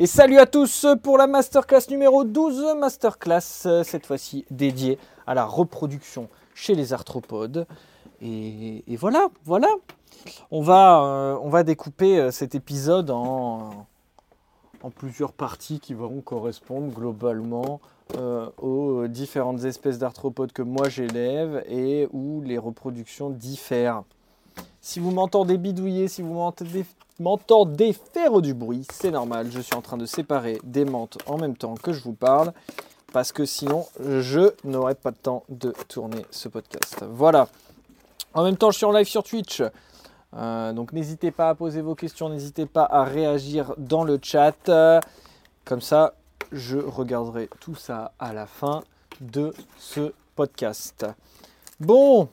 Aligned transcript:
Et 0.00 0.06
salut 0.06 0.38
à 0.38 0.46
tous 0.46 0.86
pour 1.02 1.18
la 1.18 1.26
masterclass 1.26 1.90
numéro 1.90 2.22
12, 2.22 2.76
masterclass 2.76 3.66
euh, 3.66 3.82
cette 3.82 4.06
fois-ci 4.06 4.44
dédiée 4.48 4.96
à 5.26 5.34
la 5.34 5.44
reproduction 5.44 6.28
chez 6.54 6.76
les 6.76 6.92
arthropodes. 6.92 7.66
Et, 8.22 8.84
voilà, 8.96 9.26
voilà. 9.44 9.66
On 10.52 10.62
va, 10.62 11.02
euh, 11.02 11.38
on 11.42 11.48
va 11.48 11.64
découper 11.64 12.20
euh, 12.20 12.30
cet 12.30 12.54
épisode 12.54 13.10
en, 13.10 13.88
en, 14.84 14.90
plusieurs 14.90 15.32
parties 15.32 15.80
qui 15.80 15.94
vont 15.94 16.20
correspondre 16.20 16.94
globalement 16.94 17.80
aux 18.62 19.06
différentes 19.08 19.64
espèces 19.64 19.98
d'arthropodes 19.98 20.52
que 20.52 20.62
moi 20.62 20.88
j'élève 20.88 21.62
et 21.68 22.08
où 22.12 22.40
les 22.42 22.56
reproductions 22.56 23.30
diffèrent. 23.30 24.04
Si 24.80 25.00
vous 25.00 25.10
m'entendez 25.10 25.58
bidouiller, 25.58 26.08
si 26.08 26.22
vous 26.22 26.34
m'entendez 27.20 27.92
faire 27.92 28.40
du 28.40 28.54
bruit, 28.54 28.86
c'est 28.92 29.10
normal, 29.10 29.48
je 29.50 29.60
suis 29.60 29.74
en 29.74 29.82
train 29.82 29.96
de 29.96 30.06
séparer 30.06 30.60
des 30.64 30.84
menthes 30.84 31.18
en 31.26 31.36
même 31.36 31.56
temps 31.56 31.74
que 31.74 31.92
je 31.92 32.02
vous 32.02 32.14
parle, 32.14 32.52
parce 33.12 33.32
que 33.32 33.44
sinon 33.44 33.86
je 34.00 34.52
n'aurai 34.64 34.94
pas 34.94 35.10
le 35.10 35.16
temps 35.16 35.44
de 35.48 35.74
tourner 35.88 36.24
ce 36.30 36.48
podcast. 36.48 37.04
Voilà. 37.10 37.48
En 38.34 38.44
même 38.44 38.56
temps, 38.56 38.70
je 38.70 38.76
suis 38.76 38.86
en 38.86 38.92
live 38.92 39.08
sur 39.08 39.22
Twitch. 39.22 39.62
Euh, 40.36 40.72
donc 40.72 40.92
n'hésitez 40.92 41.30
pas 41.30 41.48
à 41.48 41.54
poser 41.54 41.80
vos 41.80 41.94
questions, 41.94 42.28
n'hésitez 42.28 42.66
pas 42.66 42.84
à 42.84 43.04
réagir 43.04 43.74
dans 43.78 44.04
le 44.04 44.18
chat. 44.22 44.70
Comme 45.64 45.80
ça, 45.80 46.14
je 46.52 46.78
regarderai 46.78 47.48
tout 47.60 47.74
ça 47.74 48.12
à 48.18 48.32
la 48.32 48.46
fin 48.46 48.82
de 49.20 49.52
ce 49.78 50.12
podcast. 50.36 51.06
Bon, 51.80 52.28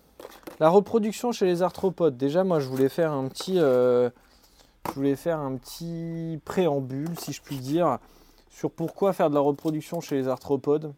la 0.59 0.69
reproduction 0.69 1.31
chez 1.31 1.45
les 1.45 1.61
arthropodes. 1.61 2.17
Déjà, 2.17 2.43
moi, 2.43 2.59
je 2.59 2.67
voulais 2.67 2.89
faire 2.89 3.11
un 3.11 3.27
petit, 3.27 3.59
euh, 3.59 4.09
je 4.87 4.93
voulais 4.93 5.15
faire 5.15 5.39
un 5.39 5.55
petit 5.57 6.39
préambule, 6.45 7.17
si 7.19 7.33
je 7.33 7.41
puis 7.41 7.57
dire, 7.57 7.97
sur 8.49 8.71
pourquoi 8.71 9.13
faire 9.13 9.29
de 9.29 9.35
la 9.35 9.41
reproduction 9.41 9.99
chez 10.01 10.15
les 10.15 10.27
arthropodes. 10.27 10.93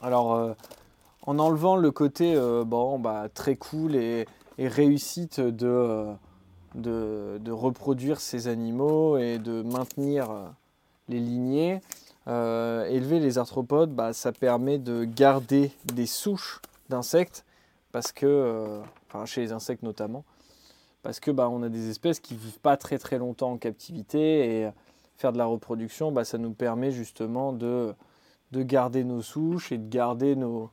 Alors, 0.00 0.34
euh, 0.34 0.54
en 1.26 1.38
enlevant 1.38 1.76
le 1.76 1.90
côté 1.90 2.34
euh, 2.34 2.64
bah, 2.64 3.28
très 3.32 3.56
cool 3.56 3.96
et, 3.96 4.26
réussite 4.58 5.40
de, 5.40 6.06
de, 6.76 7.50
reproduire 7.50 8.20
ces 8.20 8.46
animaux 8.46 9.18
et 9.18 9.38
de 9.38 9.62
maintenir 9.62 10.28
les 11.08 11.18
lignées, 11.18 11.80
élever 12.28 13.18
les 13.18 13.38
arthropodes, 13.38 13.92
bah, 13.92 14.12
ça 14.12 14.30
permet 14.30 14.78
de 14.78 15.04
garder 15.04 15.72
des 15.84 16.06
souches 16.06 16.60
d'insectes 16.90 17.44
parce 17.92 18.12
que, 18.12 18.26
euh, 18.26 18.80
enfin 19.08 19.26
chez 19.26 19.42
les 19.42 19.52
insectes 19.52 19.82
notamment, 19.82 20.24
parce 21.02 21.20
que 21.20 21.30
bah, 21.30 21.48
on 21.48 21.62
a 21.62 21.68
des 21.68 21.90
espèces 21.90 22.20
qui 22.20 22.34
vivent 22.34 22.60
pas 22.60 22.76
très 22.76 22.98
très 22.98 23.18
longtemps 23.18 23.52
en 23.52 23.58
captivité 23.58 24.60
et 24.60 24.70
faire 25.16 25.32
de 25.32 25.38
la 25.38 25.46
reproduction, 25.46 26.10
bah, 26.12 26.24
ça 26.24 26.38
nous 26.38 26.52
permet 26.52 26.90
justement 26.90 27.52
de, 27.52 27.94
de 28.52 28.62
garder 28.62 29.04
nos 29.04 29.22
souches 29.22 29.72
et 29.72 29.78
de 29.78 29.88
garder 29.88 30.36
nos, 30.36 30.70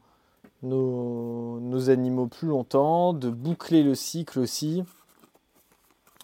nos, 0.64 1.60
nos 1.60 1.90
animaux 1.90 2.28
plus 2.28 2.48
longtemps, 2.48 3.14
de 3.14 3.30
boucler 3.30 3.84
le 3.84 3.96
cycle 3.96 4.40
aussi. 4.40 4.84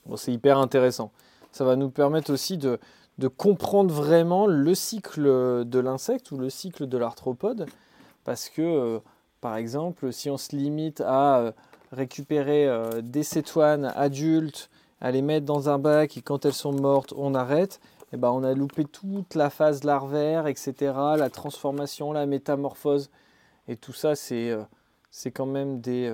Bon, 0.06 0.18
c'est 0.18 0.32
hyper 0.32 0.58
intéressant. 0.58 1.12
Ça 1.52 1.66
va 1.66 1.76
nous 1.76 1.90
permettre 1.90 2.32
aussi 2.32 2.58
de, 2.58 2.80
de 3.18 3.28
comprendre 3.28 3.94
vraiment 3.94 4.46
le 4.46 4.76
cycle 4.76 5.24
de 5.66 5.80
l'insecte 5.80 6.32
ou 6.32 6.38
le 6.38 6.50
cycle 6.50 6.88
de 6.88 6.98
l'arthropode, 6.98 7.66
parce 8.24 8.50
que 8.50 8.62
euh, 8.62 9.00
par 9.46 9.58
exemple, 9.58 10.12
si 10.12 10.32
on 10.32 10.38
se 10.38 10.56
limite 10.56 11.02
à 11.02 11.38
euh, 11.38 11.52
récupérer 11.92 12.66
euh, 12.66 13.04
des 13.04 13.22
cétoines 13.22 13.86
adultes, 13.96 14.72
à 15.02 15.12
les 15.12 15.22
mettre 15.22 15.46
dans 15.46 15.70
un 15.70 15.78
bac 15.78 16.18
et 16.18 16.24
quand 16.24 16.46
elles 16.46 16.54
sont 16.56 16.72
mortes, 16.72 17.14
on 17.16 17.36
arrête, 17.36 17.80
eh 18.12 18.18
ben 18.18 18.32
on 18.32 18.44
a 18.44 18.56
loupé 18.56 18.86
toute 18.86 19.36
la 19.36 19.52
phase 19.52 19.84
larvaire, 19.84 20.48
etc., 20.48 20.74
la 21.16 21.30
transformation, 21.30 22.12
la 22.12 22.26
métamorphose. 22.26 23.12
Et 23.68 23.76
tout 23.76 23.94
ça, 23.94 24.16
c'est 24.16 24.50
euh, 24.50 24.64
quand 25.32 25.46
même 25.46 25.80
des, 25.80 26.12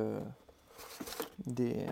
des, 1.46 1.86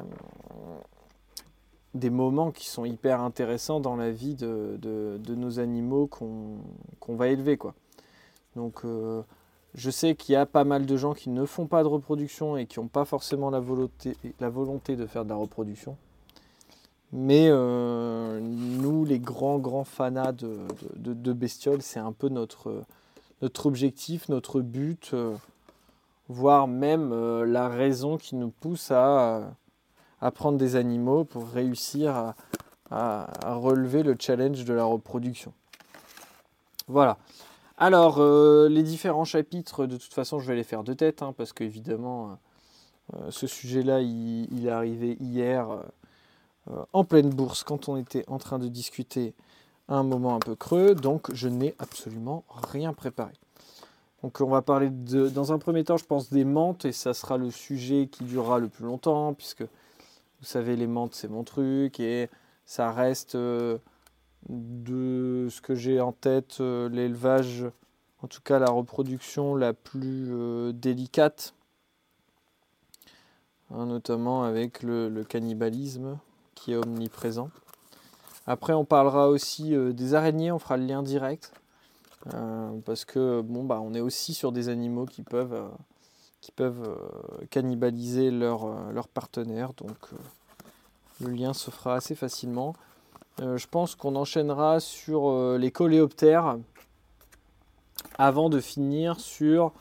des, 1.93 2.09
moments 2.09 2.51
qui 2.51 2.67
sont 2.67 2.83
hyper 2.83 3.21
intéressants 3.21 3.79
dans 3.79 3.95
la 3.95 4.11
vie 4.11 4.35
de, 4.35 4.77
de, 4.81 5.35
nos 5.35 5.61
animaux 5.61 6.05
qu'on 6.05 7.15
va 7.15 7.29
élever. 7.29 7.55
Quoi. 7.55 7.75
Donc, 8.57 8.83
je 9.75 9.89
sais 9.89 10.15
qu'il 10.15 10.33
y 10.33 10.35
a 10.35 10.45
pas 10.45 10.63
mal 10.63 10.85
de 10.85 10.97
gens 10.97 11.13
qui 11.13 11.29
ne 11.29 11.45
font 11.45 11.67
pas 11.67 11.83
de 11.83 11.87
reproduction 11.87 12.57
et 12.57 12.65
qui 12.65 12.79
n'ont 12.79 12.87
pas 12.87 13.05
forcément 13.05 13.49
la 13.49 13.59
volonté, 13.59 14.15
de 14.95 15.05
faire 15.05 15.23
de 15.23 15.29
la 15.29 15.35
reproduction. 15.35 15.97
Mais 17.11 17.47
euh, 17.49 18.39
nous, 18.41 19.05
les 19.05 19.19
grands, 19.19 19.57
grands 19.57 19.83
fanats 19.83 20.31
de, 20.31 21.33
bestioles, 21.33 21.81
c'est 21.81 21.99
un 21.99 22.11
peu 22.11 22.29
notre, 22.29 22.83
objectif, 23.65 24.29
notre 24.29 24.61
but, 24.61 25.11
euh, 25.13 25.35
voire 26.27 26.67
même 26.67 27.11
euh, 27.11 27.45
la 27.45 27.67
raison 27.67 28.17
qui 28.17 28.35
nous 28.35 28.49
pousse 28.49 28.91
à, 28.91 29.53
prendre 30.35 30.57
des 30.57 30.75
animaux 30.75 31.23
pour 31.23 31.47
réussir 31.47 32.33
à 32.91 33.55
relever 33.55 34.03
le 34.03 34.15
challenge 34.19 34.65
de 34.65 34.73
la 34.73 34.83
reproduction. 34.83 35.53
Voilà. 36.87 37.17
Alors, 37.81 38.17
euh, 38.19 38.67
les 38.67 38.83
différents 38.83 39.23
chapitres, 39.23 39.85
de 39.85 39.95
toute 39.95 40.13
façon, 40.13 40.39
je 40.39 40.47
vais 40.47 40.55
les 40.57 40.65
faire 40.65 40.83
de 40.83 40.93
tête, 40.93 41.21
hein, 41.21 41.33
parce 41.37 41.53
qu'évidemment, 41.53 42.31
euh, 42.31 42.33
euh, 43.15 43.31
ce 43.31 43.47
sujet-là, 43.47 44.01
il, 44.01 44.67
est 44.67 44.69
arrivé 44.69 45.15
hier 45.21 45.65
en 46.91 47.05
pleine 47.05 47.29
bourse, 47.29 47.63
quand 47.63 47.87
on 47.87 47.95
était 47.95 48.25
en 48.27 48.37
train 48.37 48.59
de 48.59 48.67
discuter 48.67 49.33
à 49.87 49.95
un 49.95 50.03
moment 50.03 50.35
un 50.35 50.39
peu 50.39 50.55
creux, 50.55 50.93
donc 50.93 51.33
je 51.33 51.47
n'ai 51.47 51.73
absolument 51.79 52.43
rien 52.49 52.91
préparé. 52.91 53.31
Donc 54.23 54.41
on 54.41 54.49
va 54.49 54.61
parler 54.61 54.89
de, 54.89 55.29
dans 55.29 55.53
un 55.53 55.57
premier 55.57 55.85
temps, 55.85 55.97
je 55.97 56.03
pense, 56.03 56.29
des 56.29 56.43
menthes, 56.43 56.83
et 56.83 56.91
ça 56.91 57.13
sera 57.13 57.37
le 57.37 57.49
sujet 57.49 58.07
qui 58.11 58.25
durera 58.25 58.59
le 58.59 58.67
plus 58.67 58.85
longtemps, 58.85 59.33
puisque 59.33 59.61
vous 59.61 60.45
savez, 60.45 60.75
les 60.75 60.85
menthes, 60.85 61.15
c'est 61.15 61.29
mon 61.29 61.45
truc, 61.45 62.01
et 62.01 62.29
ça 62.65 62.91
reste 62.91 63.37
de 64.47 65.47
ce 65.49 65.61
que 65.61 65.75
j'ai 65.75 65.99
en 65.99 66.11
tête, 66.11 66.57
euh, 66.61 66.87
l'élevage, 66.89 67.65
en 68.23 68.27
tout 68.27 68.41
cas 68.41 68.59
la 68.59 68.69
reproduction 68.69 69.55
la 69.55 69.73
plus 69.73 70.27
euh, 70.31 70.71
délicate, 70.71 71.53
hein, 73.71 73.85
notamment 73.85 74.43
avec 74.43 74.81
le, 74.83 75.23
cannibalisme 75.27 76.17
qui 76.55 76.71
est 76.73 76.77
omniprésent. 76.77 77.49
Après, 78.47 78.73
on 78.73 78.85
parlera 78.85 79.29
aussi 79.29 79.75
euh, 79.75 79.91
des 79.91 80.15
araignées, 80.15 80.51
on 80.51 80.59
fera 80.59 80.77
le 80.77 80.85
lien 80.85 81.03
direct, 81.03 81.51
parce 82.85 83.05
que 83.05 83.39
bon, 83.41 83.63
bah, 83.63 83.79
on 83.81 83.93
est 83.93 84.01
aussi 84.01 84.33
sur 84.33 84.51
des 84.51 84.67
animaux 84.67 85.05
qui 85.05 85.23
peuvent, 85.23 85.69
qui 86.41 86.51
peuvent 86.51 86.99
cannibaliser 87.49 88.29
leurs 88.29 88.91
leur 88.91 89.07
partenaires, 89.07 89.71
donc 89.73 89.95
le 91.21 91.29
lien 91.31 91.53
se 91.53 91.71
fera 91.71 91.95
assez 91.95 92.15
facilement. 92.15 92.75
Euh, 93.41 93.57
je 93.57 93.67
pense 93.67 93.95
qu'on 93.95 94.15
enchaînera 94.15 94.79
sur 94.79 95.29
euh, 95.29 95.57
les 95.57 95.71
coléoptères 95.71 96.57
avant 98.17 98.49
de 98.49 98.59
finir 98.59 99.19
sur 99.19 99.71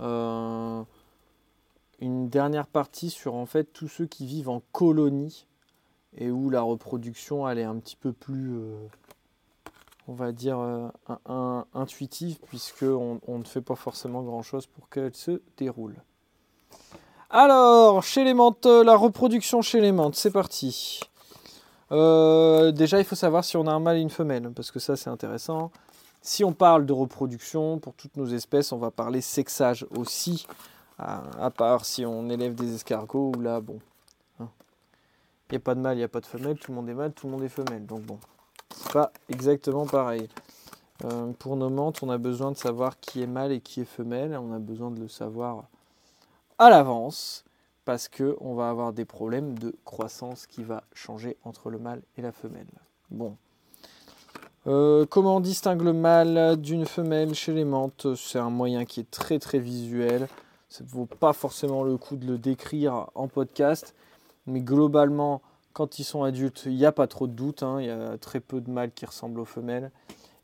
euh, 0.00 0.82
une 2.00 2.28
dernière 2.28 2.66
partie 2.66 3.10
sur 3.10 3.34
en 3.34 3.46
fait 3.46 3.64
tous 3.64 3.88
ceux 3.88 4.06
qui 4.06 4.26
vivent 4.26 4.50
en 4.50 4.62
colonie 4.72 5.46
et 6.16 6.30
où 6.30 6.48
la 6.50 6.62
reproduction 6.62 7.48
elle 7.48 7.58
est 7.58 7.64
un 7.64 7.76
petit 7.76 7.96
peu 7.96 8.12
plus 8.12 8.60
on 10.06 10.12
va 10.12 10.32
dire 10.32 10.58
intuitive 11.74 12.38
puisque 12.48 12.82
on, 12.82 13.20
ne 13.26 13.44
fait 13.44 13.62
pas 13.62 13.76
forcément 13.76 14.22
grand 14.22 14.42
chose 14.42 14.66
pour 14.66 14.88
qu'elle 14.90 15.14
se 15.14 15.40
déroule. 15.56 15.96
Alors, 17.30 18.02
chez 18.02 18.24
les 18.24 18.34
menthes, 18.34 18.66
la 18.66 18.94
reproduction 18.94 19.62
chez 19.62 19.80
les 19.80 19.92
menthes, 19.92 20.16
c'est 20.16 20.32
parti. 20.32 21.00
Euh, 21.92 22.72
déjà, 22.72 22.98
il 22.98 23.04
faut 23.04 23.16
savoir 23.16 23.44
si 23.44 23.56
on 23.56 23.66
a 23.66 23.72
un 23.72 23.80
mâle 23.80 23.98
et 23.98 24.00
une 24.00 24.10
femelle, 24.10 24.50
parce 24.54 24.70
que 24.70 24.78
ça, 24.78 24.96
c'est 24.96 25.10
intéressant. 25.10 25.70
Si 26.22 26.44
on 26.44 26.52
parle 26.52 26.86
de 26.86 26.92
reproduction, 26.92 27.78
pour 27.78 27.94
toutes 27.94 28.16
nos 28.16 28.26
espèces, 28.26 28.72
on 28.72 28.78
va 28.78 28.90
parler 28.90 29.20
sexage 29.20 29.86
aussi, 29.96 30.46
à, 30.98 31.50
part 31.50 31.84
si 31.84 32.06
on 32.06 32.30
élève 32.30 32.54
des 32.54 32.74
escargots, 32.74 33.32
ou 33.36 33.40
là, 33.40 33.60
bon, 33.60 33.80
hein. 34.40 34.48
il 35.50 35.52
n'y 35.52 35.56
a 35.56 35.60
pas 35.60 35.74
de 35.74 35.80
mâle, 35.80 35.96
il 35.96 35.98
n'y 35.98 36.04
a 36.04 36.08
pas 36.08 36.20
de 36.20 36.26
femelle, 36.26 36.58
tout 36.58 36.70
le 36.70 36.76
monde 36.76 36.88
est 36.88 36.94
mâle, 36.94 37.12
tout 37.12 37.26
le 37.26 37.32
monde 37.32 37.42
est 37.42 37.48
femelle. 37.48 37.84
Donc 37.86 38.02
bon, 38.02 38.18
c'est 38.74 38.92
pas 38.92 39.12
exactement 39.28 39.84
pareil. 39.84 40.28
Euh, 41.04 41.32
pour 41.38 41.56
nos 41.56 41.70
menthes, 41.70 42.02
on 42.04 42.10
a 42.10 42.18
besoin 42.18 42.52
de 42.52 42.56
savoir 42.56 43.00
qui 43.00 43.22
est 43.22 43.26
mâle 43.26 43.50
et 43.50 43.60
qui 43.60 43.80
est 43.80 43.84
femelle, 43.84 44.38
on 44.40 44.52
a 44.52 44.60
besoin 44.60 44.92
de 44.92 45.00
le 45.00 45.08
savoir 45.08 45.64
à 46.58 46.70
l'avance 46.70 47.44
parce 47.84 48.08
qu'on 48.08 48.54
va 48.54 48.68
avoir 48.68 48.92
des 48.92 49.04
problèmes 49.04 49.58
de 49.58 49.74
croissance 49.84 50.46
qui 50.46 50.62
va 50.62 50.84
changer 50.92 51.36
entre 51.44 51.70
le 51.70 51.78
mâle 51.78 52.02
et 52.16 52.22
la 52.22 52.32
femelle. 52.32 52.66
Bon. 53.10 53.36
Euh, 54.68 55.06
comment 55.06 55.36
on 55.36 55.40
distingue 55.40 55.82
le 55.82 55.92
mâle 55.92 56.56
d'une 56.60 56.86
femelle 56.86 57.34
chez 57.34 57.52
les 57.52 57.64
menthes 57.64 58.14
C'est 58.14 58.38
un 58.38 58.50
moyen 58.50 58.84
qui 58.84 59.00
est 59.00 59.10
très 59.10 59.38
très 59.38 59.58
visuel. 59.58 60.28
Ça 60.68 60.84
ne 60.84 60.88
vaut 60.88 61.06
pas 61.06 61.32
forcément 61.32 61.82
le 61.82 61.96
coup 61.96 62.16
de 62.16 62.26
le 62.26 62.38
décrire 62.38 63.10
en 63.14 63.28
podcast. 63.28 63.94
Mais 64.46 64.60
globalement, 64.60 65.42
Quand 65.72 65.98
ils 65.98 66.04
sont 66.04 66.22
adultes, 66.22 66.64
il 66.66 66.76
n'y 66.76 66.84
a 66.84 66.92
pas 66.92 67.06
trop 67.06 67.26
de 67.26 67.32
doute, 67.32 67.62
hein. 67.62 67.80
il 67.80 67.86
y 67.86 67.90
a 67.90 68.18
très 68.18 68.40
peu 68.40 68.60
de 68.60 68.70
mâles 68.70 68.92
qui 68.92 69.06
ressemblent 69.06 69.40
aux 69.40 69.46
femelles. 69.46 69.90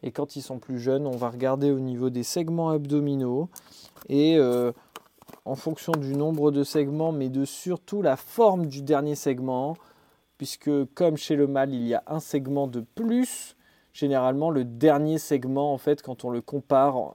Et 0.03 0.11
quand 0.11 0.37
ils 0.37 0.43
sont 0.43 0.59
plus 0.59 0.79
jeunes, 0.79 1.07
on 1.07 1.17
va 1.17 1.29
regarder 1.29 1.71
au 1.71 1.81
niveau 1.81 2.09
des 2.09 2.23
segments 2.23 2.71
abdominaux 2.71 3.49
et 4.09 4.37
euh, 4.39 4.73
en 5.49 5.55
fonction 5.55 5.93
du 5.93 6.15
nombre 6.15 6.51
de 6.51 6.63
segments, 6.63 7.11
mais 7.11 7.31
de 7.31 7.47
surtout 7.47 8.03
la 8.03 8.17
forme 8.17 8.67
du 8.67 8.83
dernier 8.83 9.15
segment, 9.15 9.79
puisque 10.37 10.71
comme 10.95 11.17
chez 11.17 11.37
le 11.37 11.47
mâle, 11.47 11.73
il 11.73 11.87
y 11.87 11.95
a 11.95 12.03
un 12.07 12.21
segment 12.21 12.67
de 12.67 12.85
plus, 12.95 13.57
généralement 13.95 14.51
le 14.51 14.65
dernier 14.65 15.17
segment, 15.17 15.73
en 15.73 15.79
fait, 15.79 16.03
quand 16.03 16.25
on 16.25 16.31
le 16.31 16.43
compare 16.43 17.15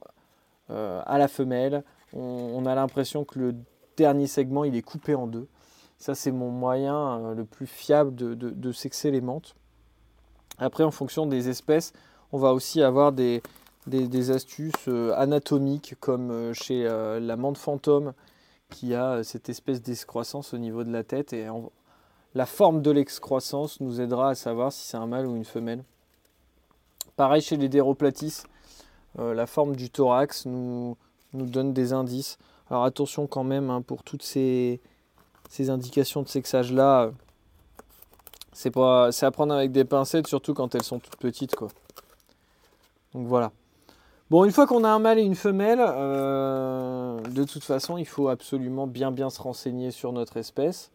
euh, 0.70 1.00
à 1.06 1.16
la 1.16 1.28
femelle, 1.28 1.84
on, 2.12 2.66
a 2.66 2.74
l'impression 2.74 3.24
que 3.24 3.38
le 3.38 3.54
dernier 3.96 4.26
segment, 4.26 4.64
il 4.64 4.74
est 4.74 4.82
coupé 4.82 5.14
en 5.14 5.28
deux. 5.28 5.46
Ça, 5.98 6.16
c'est 6.16 6.32
mon 6.32 6.50
moyen 6.50 7.18
euh, 7.18 7.34
le 7.34 7.44
plus 7.44 7.66
fiable 7.66 8.16
de, 8.16 8.34
de 8.34 8.72
sexer 8.72 9.12
les 9.12 9.20
menthes. 9.20 9.54
Après, 10.58 10.82
en 10.82 10.90
fonction 10.90 11.26
des 11.26 11.48
espèces, 11.48 11.92
on 12.32 12.38
va 12.38 12.52
aussi 12.52 12.82
avoir 12.82 13.12
des, 13.12 13.42
astuces 14.30 14.88
euh, 14.88 15.14
anatomiques 15.16 15.94
comme 16.00 16.52
chez 16.52 16.82
la 16.82 17.36
menthe 17.36 17.58
fantôme 17.58 18.12
qui 18.74 18.92
a 18.94 19.22
cette 19.22 19.48
espèce 19.48 19.80
d'excroissance 19.80 20.52
au 20.52 20.58
niveau 20.58 20.82
de 20.82 20.90
la 20.90 21.04
tête 21.04 21.32
et 21.32 21.46
la 22.34 22.44
forme 22.44 22.82
de 22.82 22.90
l'excroissance 22.90 23.80
nous 23.80 24.00
aidera 24.00 24.30
à 24.30 24.34
savoir 24.34 24.72
si 24.72 24.88
c'est 24.88 24.96
un 24.96 25.06
mâle 25.06 25.26
ou 25.26 25.36
une 25.36 25.44
femelle. 25.44 25.84
Pareil 27.16 27.40
chez 27.40 27.56
les 27.56 27.68
déroplatis, 27.68 28.42
la 29.16 29.46
forme 29.46 29.76
du 29.76 29.90
thorax 29.90 30.44
nous, 30.46 30.96
donne 31.32 31.72
des 31.72 31.92
indices. 31.92 32.36
Alors 32.68 32.84
attention 32.84 33.28
quand 33.28 33.44
même 33.44 33.70
hein, 33.70 33.80
pour 33.80 34.02
toutes 34.02 34.24
ces, 34.24 34.80
indications 35.68 36.22
de 36.22 36.28
sexage 36.28 36.72
là. 36.72 37.12
C'est 38.52 38.72
pas, 38.72 39.12
c'est 39.12 39.26
à 39.26 39.30
prendre 39.30 39.54
avec 39.54 39.70
des 39.70 39.84
pincettes, 39.84 40.26
surtout 40.26 40.54
quand 40.54 40.74
elles 40.74 40.82
sont 40.82 40.98
toutes 40.98 41.16
petites 41.16 41.54
quoi. 41.54 41.68
Donc 43.12 43.28
voilà. 43.28 43.52
Bon, 44.30 44.44
une 44.44 44.52
fois 44.52 44.66
qu'on 44.66 44.84
a 44.84 44.88
un 44.88 44.98
mâle 44.98 45.18
et 45.18 45.22
une 45.22 45.34
femelle, 45.34 45.80
euh, 45.82 47.20
de 47.20 47.44
toute 47.44 47.62
façon, 47.62 47.98
il 47.98 48.06
faut 48.06 48.28
absolument 48.28 48.86
bien 48.86 49.12
bien 49.12 49.28
se 49.28 49.40
renseigner 49.40 49.90
sur 49.90 50.12
notre 50.12 50.38
espèce 50.38 50.90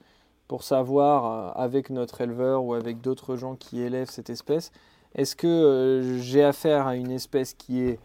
pour 0.47 0.63
savoir 0.63 1.55
euh, 1.57 1.63
avec 1.63 1.91
notre 1.91 2.21
éleveur 2.21 2.63
ou 2.63 2.73
avec 2.73 3.01
d'autres 3.01 3.35
gens 3.35 3.55
qui 3.55 3.81
élèvent 3.81 4.09
cette 4.09 4.31
espèce, 4.31 4.71
est-ce 5.15 5.35
que 5.35 5.47
euh, 5.47 6.19
j'ai 6.19 6.43
affaire 6.43 6.87
à 6.87 6.95
une 6.95 7.11
espèce 7.11 7.53
qui 7.53 7.81
est 7.81 7.99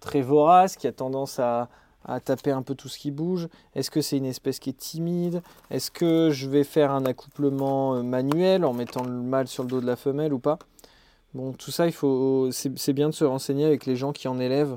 très 0.00 0.22
vorace, 0.22 0.76
qui 0.76 0.86
a 0.86 0.92
tendance 0.92 1.38
à, 1.38 1.68
à 2.06 2.20
taper 2.20 2.50
un 2.50 2.62
peu 2.62 2.74
tout 2.74 2.88
ce 2.88 2.98
qui 2.98 3.10
bouge? 3.10 3.48
Est-ce 3.74 3.90
que 3.90 4.00
c'est 4.00 4.16
une 4.16 4.26
espèce 4.26 4.58
qui 4.58 4.70
est 4.70 4.78
timide? 4.78 5.42
Est-ce 5.70 5.90
que 5.90 6.30
je 6.30 6.48
vais 6.48 6.64
faire 6.64 6.92
un 6.92 7.04
accouplement 7.04 8.02
manuel 8.02 8.64
en 8.64 8.72
mettant 8.72 9.04
le 9.04 9.10
mâle 9.10 9.48
sur 9.48 9.64
le 9.64 9.68
dos 9.68 9.80
de 9.82 9.86
la 9.86 9.96
femelle 9.96 10.32
ou 10.32 10.38
pas? 10.38 10.58
Bon, 11.34 11.52
tout 11.52 11.70
ça, 11.70 11.86
il 11.86 11.92
faut, 11.92 12.50
c'est 12.52 12.92
bien 12.92 13.08
de 13.08 13.14
se 13.14 13.24
renseigner 13.24 13.64
avec 13.64 13.86
les 13.86 13.96
gens 13.96 14.12
qui 14.12 14.28
en 14.28 14.38
élèvent. 14.38 14.76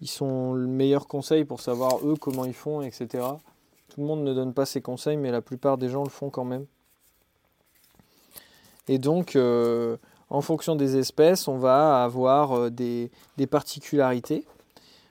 Ils 0.00 0.08
sont 0.08 0.54
le 0.54 0.66
meilleur 0.66 1.06
conseil 1.06 1.44
pour 1.44 1.60
savoir 1.60 1.98
eux 2.06 2.16
comment 2.18 2.46
ils 2.46 2.54
font, 2.54 2.80
etc. 2.80 3.06
Tout 3.88 4.00
le 4.00 4.06
monde 4.06 4.24
ne 4.24 4.32
donne 4.32 4.54
pas 4.54 4.64
ses 4.64 4.80
conseils, 4.80 5.18
mais 5.18 5.30
la 5.30 5.42
plupart 5.42 5.76
des 5.76 5.90
gens 5.90 6.02
le 6.02 6.10
font 6.10 6.30
quand 6.30 6.44
même. 6.44 6.66
Et 8.88 8.98
donc, 8.98 9.36
euh, 9.36 9.96
en 10.30 10.40
fonction 10.40 10.74
des 10.74 10.96
espèces, 10.96 11.48
on 11.48 11.58
va 11.58 12.02
avoir 12.02 12.52
euh, 12.52 12.70
des, 12.70 13.10
des 13.36 13.46
particularités. 13.46 14.46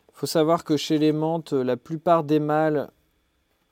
Il 0.10 0.14
faut 0.16 0.28
savoir 0.28 0.64
que 0.64 0.76
chez 0.76 0.98
les 0.98 1.12
menthes, 1.12 1.54
la 1.54 1.78
plupart 1.78 2.24
des 2.24 2.40
mâles 2.40 2.90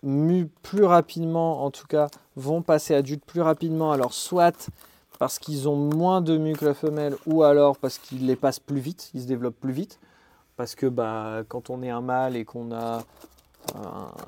muent 0.03 0.49
plus 0.63 0.83
rapidement, 0.83 1.63
en 1.63 1.71
tout 1.71 1.87
cas, 1.87 2.07
vont 2.35 2.61
passer 2.61 2.95
adultes 2.95 3.25
plus 3.25 3.41
rapidement. 3.41 3.91
Alors, 3.91 4.13
soit 4.13 4.71
parce 5.21 5.37
qu'ils 5.37 5.69
ont 5.69 5.75
moins 5.75 6.19
de 6.19 6.35
mues 6.35 6.55
que 6.55 6.65
la 6.65 6.73
femelle 6.73 7.15
ou 7.27 7.43
alors 7.43 7.77
parce 7.77 7.99
qu'ils 7.99 8.25
les 8.25 8.35
passent 8.35 8.59
plus 8.59 8.79
vite, 8.79 9.11
ils 9.13 9.21
se 9.21 9.27
développent 9.27 9.59
plus 9.59 9.71
vite. 9.71 9.99
Parce 10.57 10.73
que 10.73 10.87
bah, 10.87 11.43
quand 11.47 11.69
on 11.69 11.83
est 11.83 11.91
un 11.91 12.01
mâle 12.01 12.35
et 12.35 12.43
qu'on 12.43 12.71
a 12.71 13.03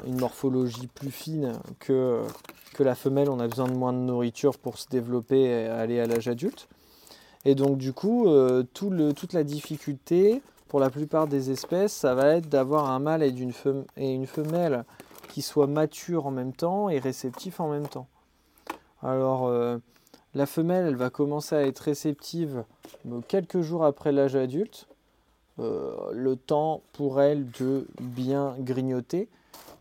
une 0.05 0.19
morphologie 0.19 0.85
plus 0.85 1.09
fine 1.09 1.53
que, 1.79 2.21
que 2.75 2.83
la 2.83 2.93
femelle, 2.93 3.31
on 3.31 3.39
a 3.39 3.47
besoin 3.47 3.67
de 3.69 3.73
moins 3.73 3.91
de 3.91 3.97
nourriture 3.97 4.59
pour 4.59 4.77
se 4.77 4.87
développer 4.87 5.41
et 5.41 5.65
aller 5.65 5.99
à 5.99 6.05
l'âge 6.05 6.27
adulte. 6.27 6.67
Et 7.43 7.55
donc 7.55 7.79
du 7.79 7.91
coup, 7.91 8.27
euh, 8.27 8.61
toute 8.61 9.33
la 9.33 9.43
difficulté 9.43 10.43
pour 10.67 10.79
la 10.79 10.91
plupart 10.91 11.25
des 11.25 11.49
espèces, 11.49 11.93
ça 11.93 12.13
va 12.13 12.35
être 12.35 12.49
d'avoir 12.49 12.91
un 12.91 12.99
mâle 12.99 13.23
et, 13.23 13.33
et 13.97 14.13
une 14.13 14.27
femelle 14.27 14.85
qui 15.29 15.41
soient 15.41 15.65
matures 15.65 16.27
en 16.27 16.31
même 16.31 16.53
temps 16.53 16.87
et 16.89 16.99
réceptifs 16.99 17.59
en 17.59 17.71
même 17.71 17.87
temps. 17.87 18.05
Alors, 19.01 19.47
euh, 19.47 19.79
la 20.35 20.45
femelle, 20.45 20.85
elle 20.87 20.95
va 20.95 21.09
commencer 21.09 21.55
à 21.55 21.65
être 21.65 21.79
réceptive 21.79 22.63
quelques 23.27 23.61
jours 23.61 23.85
après 23.85 24.11
l'âge 24.11 24.35
adulte. 24.35 24.87
Euh, 25.59 26.09
le 26.11 26.35
temps 26.35 26.81
pour 26.93 27.21
elle 27.21 27.51
de 27.51 27.85
bien 28.01 28.55
grignoter. 28.57 29.29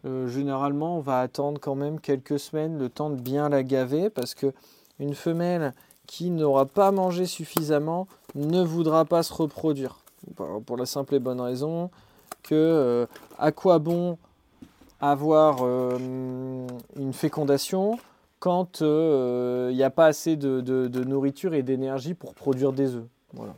Euh, 0.04 0.28
généralement, 0.28 0.98
on 0.98 1.00
va 1.00 1.20
attendre 1.20 1.58
quand 1.58 1.74
même 1.74 1.98
quelques 1.98 2.38
semaines 2.38 2.78
le 2.78 2.90
temps 2.90 3.08
de 3.08 3.16
bien 3.16 3.48
la 3.48 3.62
gaver 3.62 4.10
parce 4.10 4.34
que 4.34 4.52
une 4.98 5.14
femelle 5.14 5.72
qui 6.06 6.28
n'aura 6.28 6.66
pas 6.66 6.90
mangé 6.90 7.24
suffisamment 7.24 8.06
ne 8.34 8.60
voudra 8.60 9.06
pas 9.06 9.22
se 9.22 9.32
reproduire. 9.32 10.00
Pour 10.66 10.76
la 10.76 10.84
simple 10.84 11.14
et 11.14 11.18
bonne 11.18 11.40
raison 11.40 11.90
que 12.42 12.54
euh, 12.54 13.06
à 13.38 13.50
quoi 13.50 13.78
bon 13.78 14.18
avoir 15.00 15.66
une 15.66 17.12
fécondation 17.12 17.98
quand 18.42 18.80
il 18.80 18.86
euh, 18.86 19.72
n'y 19.72 19.84
a 19.84 19.90
pas 19.90 20.06
assez 20.06 20.34
de, 20.34 21.04
nourriture 21.04 21.54
et 21.54 21.62
d'énergie 21.62 22.12
pour 22.12 22.34
produire 22.34 22.72
des 22.72 22.96
œufs. 22.96 23.06
Voilà. 23.34 23.54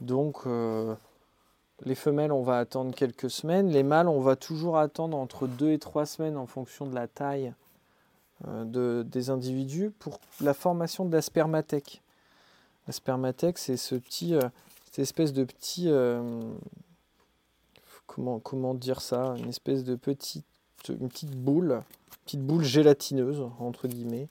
Donc 0.00 0.46
euh, 0.46 0.94
les 1.84 1.96
femelles, 1.96 2.30
on 2.30 2.44
va 2.44 2.60
attendre 2.60 2.94
quelques 2.94 3.28
semaines. 3.28 3.70
Les 3.70 3.82
mâles, 3.82 4.06
on 4.06 4.20
va 4.20 4.36
toujours 4.36 4.78
attendre 4.78 5.16
entre 5.16 5.48
2 5.48 5.72
et 5.72 5.80
3 5.80 6.06
semaines 6.06 6.36
en 6.36 6.46
fonction 6.46 6.86
de 6.86 6.94
la 6.94 7.08
taille 7.08 7.54
euh, 8.46 9.02
des 9.02 9.30
individus 9.30 9.90
pour 9.90 10.20
la 10.40 10.54
formation 10.54 11.04
de 11.04 11.12
la 11.12 11.20
spermathèque. 11.20 12.02
La 12.86 12.92
spermathèque, 12.92 13.58
c'est 13.58 13.76
ce 13.76 13.96
petit, 13.96 14.36
cette 14.84 15.00
espèce 15.00 15.32
de 15.32 15.42
petit... 15.42 15.90
comment, 18.06 18.38
comment 18.38 18.74
dire 18.74 19.00
ça? 19.00 19.34
Une 19.38 19.48
espèce 19.48 19.82
de 19.82 19.96
petite, 19.96 20.46
une 20.88 21.08
petite 21.08 21.36
boule 21.36 21.82
petite 22.24 22.42
boule 22.42 22.64
gélatineuse, 22.64 23.44
entre 23.58 23.88
guillemets, 23.88 24.28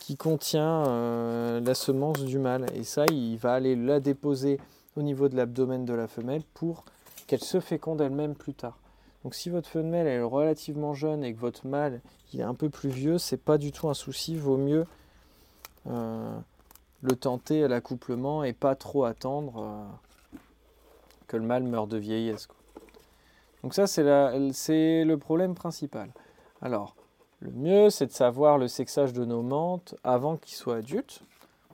qui 0.00 0.16
contient 0.16 0.86
euh, 0.86 1.60
la 1.60 1.74
semence 1.74 2.24
du 2.24 2.38
mâle. 2.38 2.66
Et 2.74 2.84
ça, 2.84 3.04
il 3.06 3.36
va 3.36 3.54
aller 3.54 3.74
la 3.76 4.00
déposer 4.00 4.60
au 4.96 5.02
niveau 5.02 5.28
de 5.28 5.36
l'abdomen 5.36 5.84
de 5.84 5.94
la 5.94 6.06
femelle 6.06 6.42
pour 6.54 6.84
qu'elle 7.26 7.42
se 7.42 7.60
féconde 7.60 8.00
elle-même 8.00 8.34
plus 8.34 8.54
tard. 8.54 8.78
Donc 9.24 9.34
si 9.34 9.50
votre 9.50 9.68
femelle 9.68 10.06
est 10.06 10.22
relativement 10.22 10.94
jeune 10.94 11.24
et 11.24 11.34
que 11.34 11.40
votre 11.40 11.66
mâle 11.66 12.00
il 12.32 12.40
est 12.40 12.44
un 12.44 12.54
peu 12.54 12.70
plus 12.70 12.90
vieux, 12.90 13.18
c'est 13.18 13.36
pas 13.36 13.58
du 13.58 13.72
tout 13.72 13.88
un 13.88 13.94
souci. 13.94 14.36
Vaut 14.36 14.56
mieux 14.56 14.86
euh, 15.88 16.38
le 17.02 17.16
tenter 17.16 17.64
à 17.64 17.68
l'accouplement 17.68 18.44
et 18.44 18.52
pas 18.52 18.76
trop 18.76 19.04
attendre 19.04 19.54
euh, 19.58 20.38
que 21.26 21.36
le 21.36 21.42
mâle 21.42 21.64
meure 21.64 21.88
de 21.88 21.96
vieillesse. 21.96 22.46
Donc 23.62 23.74
ça 23.74 23.86
c'est 23.86 24.02
le 24.02 25.16
problème 25.16 25.54
principal. 25.54 26.10
Alors 26.62 26.94
le 27.40 27.50
mieux, 27.50 27.90
c'est 27.90 28.06
de 28.06 28.12
savoir 28.12 28.56
le 28.56 28.66
sexage 28.66 29.12
de 29.12 29.24
nos 29.24 29.42
menthes 29.42 29.94
avant 30.04 30.36
qu'ils 30.36 30.56
soient 30.56 30.76
adultes 30.76 31.20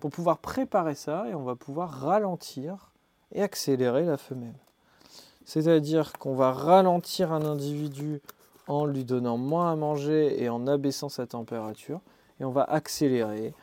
pour 0.00 0.10
pouvoir 0.10 0.38
préparer 0.38 0.96
ça 0.96 1.26
et 1.28 1.34
on 1.34 1.44
va 1.44 1.54
pouvoir 1.54 1.88
ralentir 1.88 2.90
et 3.30 3.42
accélérer 3.42 4.04
la 4.04 4.16
femelle. 4.16 4.58
C'est-à-dire 5.44 6.12
qu'on 6.18 6.34
va 6.34 6.52
ralentir 6.52 7.32
un 7.32 7.44
individu 7.44 8.20
en 8.66 8.86
lui 8.86 9.04
donnant 9.04 9.36
moins 9.36 9.72
à 9.72 9.76
manger 9.76 10.42
et 10.42 10.48
en 10.48 10.66
abaissant 10.66 11.08
sa 11.08 11.26
température 11.26 12.00
et 12.40 12.44
on 12.44 12.50
va 12.50 12.64
accélérer 12.64 13.54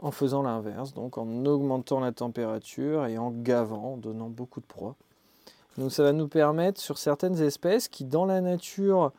en 0.00 0.12
faisant 0.12 0.42
l'inverse, 0.42 0.94
donc 0.94 1.18
en 1.18 1.44
augmentant 1.44 1.98
la 1.98 2.12
température 2.12 3.06
et 3.06 3.18
en 3.18 3.32
gavant, 3.32 3.94
en 3.94 3.96
donnant 3.96 4.28
beaucoup 4.28 4.60
de 4.60 4.66
proie. 4.66 4.94
Donc 5.76 5.92
ça 5.92 6.02
va 6.02 6.12
nous 6.12 6.28
permettre 6.28 6.80
sur 6.80 6.98
certaines 6.98 7.40
espèces 7.40 7.88
qui 7.88 8.04
dans 8.04 8.24
la 8.24 8.40
nature 8.40 9.12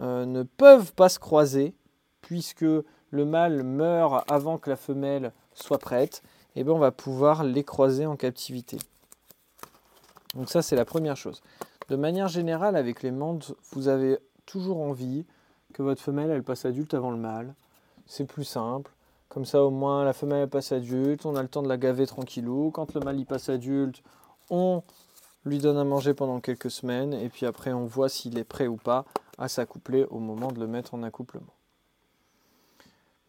euh, 0.00 0.24
ne 0.24 0.42
peuvent 0.42 0.92
pas 0.92 1.08
se 1.08 1.18
croiser, 1.18 1.74
puisque 2.20 2.60
le 2.62 3.24
mâle 3.24 3.62
meurt 3.62 4.24
avant 4.30 4.58
que 4.58 4.70
la 4.70 4.76
femelle 4.76 5.32
soit 5.54 5.78
prête, 5.78 6.22
et 6.54 6.60
eh 6.60 6.64
bien 6.64 6.72
on 6.74 6.78
va 6.78 6.92
pouvoir 6.92 7.42
les 7.44 7.64
croiser 7.64 8.06
en 8.06 8.16
captivité. 8.16 8.78
Donc 10.34 10.48
ça 10.48 10.62
c'est 10.62 10.76
la 10.76 10.84
première 10.84 11.16
chose. 11.16 11.42
De 11.88 11.96
manière 11.96 12.28
générale, 12.28 12.76
avec 12.76 13.02
les 13.02 13.10
menthes, 13.10 13.52
vous 13.72 13.88
avez 13.88 14.18
toujours 14.46 14.80
envie 14.80 15.24
que 15.72 15.82
votre 15.82 16.00
femelle 16.00 16.30
elle 16.30 16.44
passe 16.44 16.64
adulte 16.64 16.94
avant 16.94 17.10
le 17.10 17.16
mâle. 17.16 17.54
C'est 18.06 18.26
plus 18.26 18.44
simple. 18.44 18.92
Comme 19.28 19.44
ça 19.44 19.62
au 19.62 19.70
moins 19.70 20.04
la 20.04 20.12
femelle 20.12 20.48
passe 20.48 20.72
adulte, 20.72 21.26
on 21.26 21.36
a 21.36 21.42
le 21.42 21.48
temps 21.48 21.62
de 21.62 21.68
la 21.68 21.76
gaver 21.76 22.06
tranquillou. 22.06 22.70
Quand 22.70 22.94
le 22.94 23.00
mâle 23.00 23.18
y 23.18 23.24
passe 23.24 23.48
adulte, 23.48 24.02
on 24.50 24.82
lui 25.44 25.58
donne 25.58 25.78
à 25.78 25.84
manger 25.84 26.14
pendant 26.14 26.40
quelques 26.40 26.70
semaines 26.70 27.14
et 27.14 27.28
puis 27.28 27.46
après 27.46 27.72
on 27.72 27.86
voit 27.86 28.08
s'il 28.08 28.38
est 28.38 28.44
prêt 28.44 28.66
ou 28.66 28.76
pas 28.76 29.04
à 29.38 29.48
s'accoupler 29.48 30.04
au 30.10 30.18
moment 30.18 30.52
de 30.52 30.60
le 30.60 30.66
mettre 30.66 30.94
en 30.94 31.02
accouplement. 31.02 31.54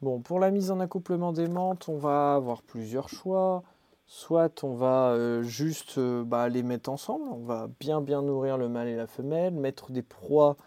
Bon, 0.01 0.19
pour 0.19 0.39
la 0.39 0.49
mise 0.49 0.71
en 0.71 0.79
accouplement 0.79 1.31
des 1.31 1.47
menthes, 1.47 1.87
on 1.87 1.97
va 1.97 2.33
avoir 2.33 2.63
plusieurs 2.63 3.07
choix. 3.07 3.63
Soit 4.07 4.63
on 4.63 4.73
va 4.73 5.11
euh, 5.11 5.43
juste 5.43 5.97
euh, 5.99 6.23
bah, 6.23 6.49
les 6.49 6.63
mettre 6.63 6.89
ensemble, 6.89 7.23
on 7.31 7.45
va 7.45 7.69
bien 7.79 8.01
bien 8.01 8.21
nourrir 8.21 8.57
le 8.57 8.67
mâle 8.67 8.89
et 8.89 8.95
la 8.95 9.07
femelle, 9.07 9.53
mettre 9.53 9.91
des 9.91 10.01
proies 10.01 10.57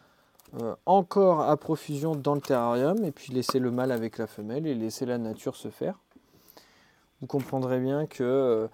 euh, 0.62 0.74
encore 0.86 1.42
à 1.42 1.56
profusion 1.58 2.14
dans 2.14 2.36
le 2.36 2.40
terrarium 2.40 3.04
et 3.04 3.10
puis 3.10 3.34
laisser 3.34 3.58
le 3.58 3.70
mâle 3.70 3.92
avec 3.92 4.16
la 4.16 4.26
femelle 4.26 4.66
et 4.66 4.74
laisser 4.74 5.04
la 5.04 5.18
nature 5.18 5.56
se 5.56 5.68
faire. 5.68 5.98
Vous 7.20 7.26
comprendrez 7.26 7.80
bien 7.80 8.06
que 8.06 8.68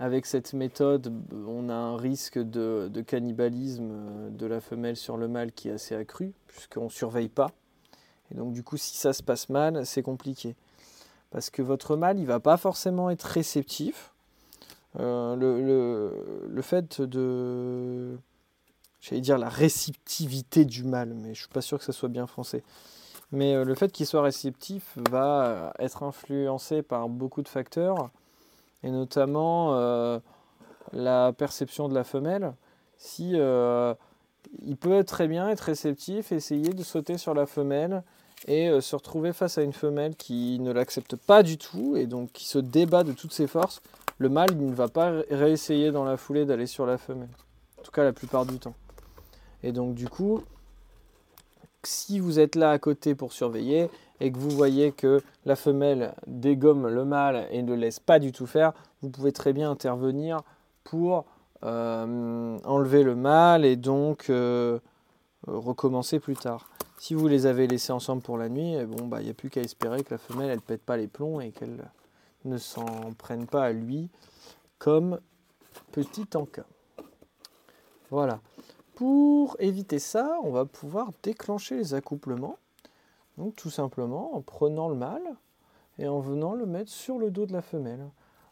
avec 0.00 0.26
cette 0.26 0.54
méthode, 0.54 1.12
on 1.46 1.68
a 1.68 1.74
un 1.74 1.96
risque 1.96 2.38
de, 2.38 2.90
cannibalisme 3.06 4.30
de 4.30 4.46
la 4.46 4.60
femelle 4.60 4.96
sur 4.96 5.16
le 5.16 5.28
mâle 5.28 5.52
qui 5.52 5.68
est 5.68 5.72
assez 5.72 5.94
accru 5.94 6.32
puisqu'on 6.48 6.84
ne 6.84 6.88
surveille 6.88 7.28
pas. 7.28 7.50
Et 8.30 8.34
donc 8.34 8.52
du 8.52 8.62
coup, 8.62 8.76
si 8.76 8.96
ça 8.96 9.12
se 9.12 9.22
passe 9.22 9.48
mal, 9.48 9.86
c'est 9.86 10.02
compliqué. 10.02 10.56
Parce 11.30 11.50
que 11.50 11.62
votre 11.62 11.96
mâle, 11.96 12.18
il 12.18 12.22
ne 12.22 12.26
va 12.26 12.40
pas 12.40 12.56
forcément 12.56 13.10
être 13.10 13.24
réceptif 13.24 14.12
euh, 15.00 15.34
le, 15.36 16.48
le, 16.48 16.62
fait 16.62 17.00
de. 17.00 18.16
J'allais 19.00 19.20
dire 19.20 19.38
la 19.38 19.48
réceptivité 19.48 20.64
du 20.64 20.84
mal, 20.84 21.14
mais 21.14 21.24
je 21.24 21.28
ne 21.28 21.34
suis 21.34 21.48
pas 21.48 21.60
sûr 21.60 21.78
que 21.78 21.84
ça 21.84 21.92
soit 21.92 22.08
bien 22.08 22.28
français. 22.28 22.62
Mais 23.32 23.54
euh, 23.54 23.64
le 23.64 23.74
fait 23.74 23.90
qu'il 23.90 24.06
soit 24.06 24.22
réceptif 24.22 24.96
va 25.10 25.72
être 25.80 26.04
influencé 26.04 26.82
par 26.82 27.08
beaucoup 27.08 27.42
de 27.42 27.48
facteurs, 27.48 28.10
et 28.84 28.90
notamment 28.90 29.74
euh, 29.74 30.20
la 30.92 31.32
perception 31.32 31.88
de 31.88 31.94
la 31.94 32.04
femelle. 32.04 32.52
Si 32.96 33.32
il 33.32 34.76
peut 34.76 35.02
très 35.02 35.26
bien 35.26 35.48
être 35.48 35.62
réceptif, 35.62 36.30
essayer 36.30 36.72
de 36.72 36.82
sauter 36.84 37.18
sur 37.18 37.34
la 37.34 37.44
femelle 37.44 38.04
et 38.46 38.80
se 38.80 38.94
retrouver 38.94 39.32
face 39.32 39.58
à 39.58 39.62
une 39.62 39.72
femelle 39.72 40.14
qui 40.14 40.58
ne 40.60 40.70
l'accepte 40.70 41.16
pas 41.16 41.42
du 41.42 41.58
tout 41.58 41.96
et 41.96 42.06
donc 42.06 42.30
qui 42.32 42.46
se 42.46 42.58
débat 42.58 43.02
de 43.02 43.12
toutes 43.12 43.32
ses 43.32 43.48
forces 43.48 43.82
le 44.18 44.28
mâle 44.28 44.56
ne 44.56 44.72
va 44.72 44.88
pas 44.88 45.12
réessayer 45.30 45.90
dans 45.90 46.04
la 46.04 46.16
foulée 46.16 46.44
d'aller 46.44 46.66
sur 46.66 46.86
la 46.86 46.98
femelle. 46.98 47.30
En 47.78 47.82
tout 47.82 47.90
cas 47.90 48.04
la 48.04 48.12
plupart 48.12 48.46
du 48.46 48.58
temps. 48.58 48.74
Et 49.62 49.72
donc 49.72 49.94
du 49.94 50.08
coup, 50.08 50.42
si 51.82 52.20
vous 52.20 52.38
êtes 52.38 52.54
là 52.54 52.70
à 52.70 52.78
côté 52.78 53.14
pour 53.14 53.32
surveiller 53.32 53.90
et 54.20 54.30
que 54.30 54.38
vous 54.38 54.50
voyez 54.50 54.92
que 54.92 55.22
la 55.44 55.56
femelle 55.56 56.14
dégomme 56.26 56.88
le 56.88 57.04
mâle 57.04 57.46
et 57.50 57.62
ne 57.62 57.74
laisse 57.74 58.00
pas 58.00 58.18
du 58.18 58.32
tout 58.32 58.46
faire, 58.46 58.72
vous 59.02 59.10
pouvez 59.10 59.32
très 59.32 59.52
bien 59.52 59.70
intervenir 59.70 60.40
pour 60.84 61.24
euh, 61.64 62.58
enlever 62.64 63.02
le 63.02 63.14
mâle 63.14 63.64
et 63.64 63.76
donc 63.76 64.30
euh, 64.30 64.78
recommencer 65.46 66.20
plus 66.20 66.36
tard. 66.36 66.68
Si 66.98 67.14
vous 67.14 67.28
les 67.28 67.46
avez 67.46 67.66
laissés 67.66 67.92
ensemble 67.92 68.22
pour 68.22 68.38
la 68.38 68.48
nuit, 68.48 68.74
eh 68.74 68.84
bon, 68.84 69.06
bah, 69.06 69.20
il 69.20 69.24
n'y 69.24 69.30
a 69.30 69.34
plus 69.34 69.50
qu'à 69.50 69.60
espérer 69.60 70.04
que 70.04 70.14
la 70.14 70.18
femelle 70.18 70.50
elle 70.50 70.60
pète 70.60 70.82
pas 70.82 70.96
les 70.96 71.08
plombs 71.08 71.40
et 71.40 71.50
qu'elle 71.50 71.84
ne 72.44 72.56
s'en 72.56 73.12
prennent 73.18 73.46
pas 73.46 73.64
à 73.64 73.72
lui 73.72 74.10
comme 74.78 75.18
petit 75.92 76.26
encas. 76.34 76.66
Voilà. 78.10 78.40
Pour 78.94 79.56
éviter 79.58 79.98
ça, 79.98 80.38
on 80.44 80.50
va 80.50 80.66
pouvoir 80.66 81.10
déclencher 81.22 81.76
les 81.76 81.94
accouplements. 81.94 82.58
Donc 83.38 83.56
tout 83.56 83.70
simplement 83.70 84.34
en 84.36 84.40
prenant 84.40 84.88
le 84.88 84.94
mâle 84.94 85.34
et 85.98 86.06
en 86.06 86.20
venant 86.20 86.54
le 86.54 86.66
mettre 86.66 86.90
sur 86.90 87.18
le 87.18 87.30
dos 87.30 87.46
de 87.46 87.52
la 87.52 87.62
femelle. 87.62 88.06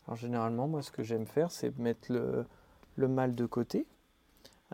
Alors 0.07 0.17
généralement, 0.17 0.67
moi 0.69 0.83
ce 0.83 0.91
que 0.91 1.03
j'aime 1.03 1.27
faire, 1.27 1.51
c'est 1.51 1.77
mettre 1.79 2.13
le, 2.13 2.45
le 2.97 3.09
mâle 3.09 3.35
de 3.35 3.47
côté. 3.47 3.87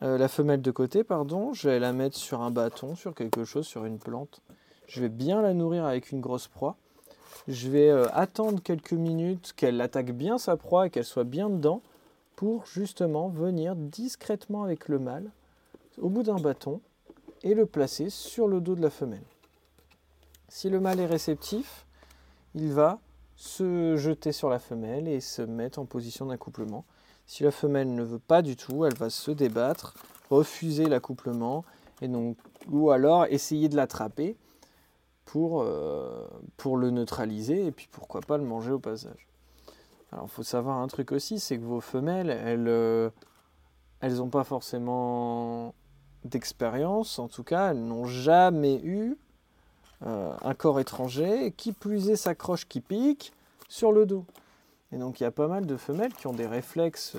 Euh, 0.02 0.16
la 0.16 0.28
femelle 0.28 0.62
de 0.62 0.70
côté, 0.70 1.02
pardon, 1.04 1.52
je 1.52 1.68
vais 1.68 1.78
la 1.78 1.92
mettre 1.92 2.16
sur 2.16 2.40
un 2.40 2.50
bâton, 2.50 2.94
sur 2.94 3.14
quelque 3.14 3.44
chose, 3.44 3.66
sur 3.66 3.84
une 3.84 3.98
plante. 3.98 4.40
Je 4.86 5.00
vais 5.00 5.08
bien 5.08 5.42
la 5.42 5.54
nourrir 5.54 5.84
avec 5.84 6.12
une 6.12 6.20
grosse 6.20 6.48
proie. 6.48 6.76
Je 7.46 7.68
vais 7.68 7.90
euh, 7.90 8.06
attendre 8.12 8.62
quelques 8.62 8.92
minutes 8.92 9.52
qu'elle 9.56 9.80
attaque 9.80 10.12
bien 10.12 10.38
sa 10.38 10.56
proie 10.56 10.86
et 10.86 10.90
qu'elle 10.90 11.04
soit 11.04 11.24
bien 11.24 11.50
dedans 11.50 11.82
pour 12.36 12.64
justement 12.66 13.28
venir 13.28 13.74
discrètement 13.74 14.62
avec 14.62 14.88
le 14.88 14.98
mâle 14.98 15.30
au 16.00 16.08
bout 16.08 16.22
d'un 16.22 16.36
bâton 16.36 16.80
et 17.42 17.54
le 17.54 17.66
placer 17.66 18.10
sur 18.10 18.46
le 18.46 18.60
dos 18.60 18.76
de 18.76 18.82
la 18.82 18.90
femelle. 18.90 19.24
Si 20.48 20.70
le 20.70 20.80
mâle 20.80 21.00
est 21.00 21.06
réceptif, 21.06 21.86
il 22.54 22.72
va 22.72 22.98
se 23.36 23.96
jeter 23.96 24.32
sur 24.32 24.48
la 24.48 24.58
femelle 24.58 25.06
et 25.06 25.20
se 25.20 25.42
mettre 25.42 25.78
en 25.78 25.84
position 25.84 26.26
d'accouplement. 26.26 26.84
Si 27.26 27.44
la 27.44 27.50
femelle 27.50 27.94
ne 27.94 28.02
veut 28.02 28.18
pas 28.18 28.40
du 28.40 28.56
tout, 28.56 28.84
elle 28.84 28.94
va 28.94 29.10
se 29.10 29.30
débattre, 29.30 29.94
refuser 30.30 30.86
l'accouplement 30.86 31.64
et 32.00 32.08
donc 32.08 32.36
ou 32.70 32.90
alors 32.90 33.26
essayer 33.26 33.68
de 33.68 33.76
l'attraper 33.76 34.36
pour, 35.24 35.62
euh, 35.62 36.26
pour 36.56 36.78
le 36.78 36.90
neutraliser 36.90 37.66
et 37.66 37.70
puis 37.70 37.88
pourquoi 37.90 38.22
pas 38.22 38.38
le 38.38 38.44
manger 38.44 38.72
au 38.72 38.78
passage. 38.78 39.28
Alors 40.10 40.24
il 40.24 40.30
faut 40.30 40.42
savoir 40.42 40.78
un 40.78 40.88
truc 40.88 41.12
aussi, 41.12 41.38
c'est 41.38 41.58
que 41.58 41.64
vos 41.64 41.80
femelles, 41.80 42.30
elles 42.30 42.68
euh, 42.68 43.10
elles 44.00 44.16
n'ont 44.16 44.30
pas 44.30 44.44
forcément 44.44 45.74
d'expérience, 46.24 47.18
en 47.18 47.28
tout 47.28 47.44
cas 47.44 47.72
elles 47.72 47.84
n'ont 47.84 48.06
jamais 48.06 48.80
eu 48.82 49.18
euh, 50.06 50.32
un 50.42 50.54
corps 50.54 50.80
étranger 50.80 51.52
qui 51.56 51.72
plus 51.72 52.10
est 52.10 52.16
s'accroche, 52.16 52.66
qui 52.68 52.80
pique 52.80 53.32
sur 53.68 53.92
le 53.92 54.06
dos. 54.06 54.24
Et 54.92 54.96
donc 54.96 55.20
il 55.20 55.24
y 55.24 55.26
a 55.26 55.30
pas 55.30 55.48
mal 55.48 55.66
de 55.66 55.76
femelles 55.76 56.14
qui 56.14 56.26
ont 56.26 56.32
des 56.32 56.46
réflexes, 56.46 57.14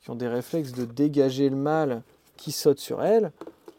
qui 0.00 0.10
ont 0.10 0.16
des 0.16 0.28
réflexes 0.28 0.72
de 0.72 0.84
dégager 0.84 1.48
le 1.48 1.56
mâle 1.56 2.02
qui 2.36 2.52
saute 2.52 2.78
sur 2.78 3.02
elles, 3.02 3.32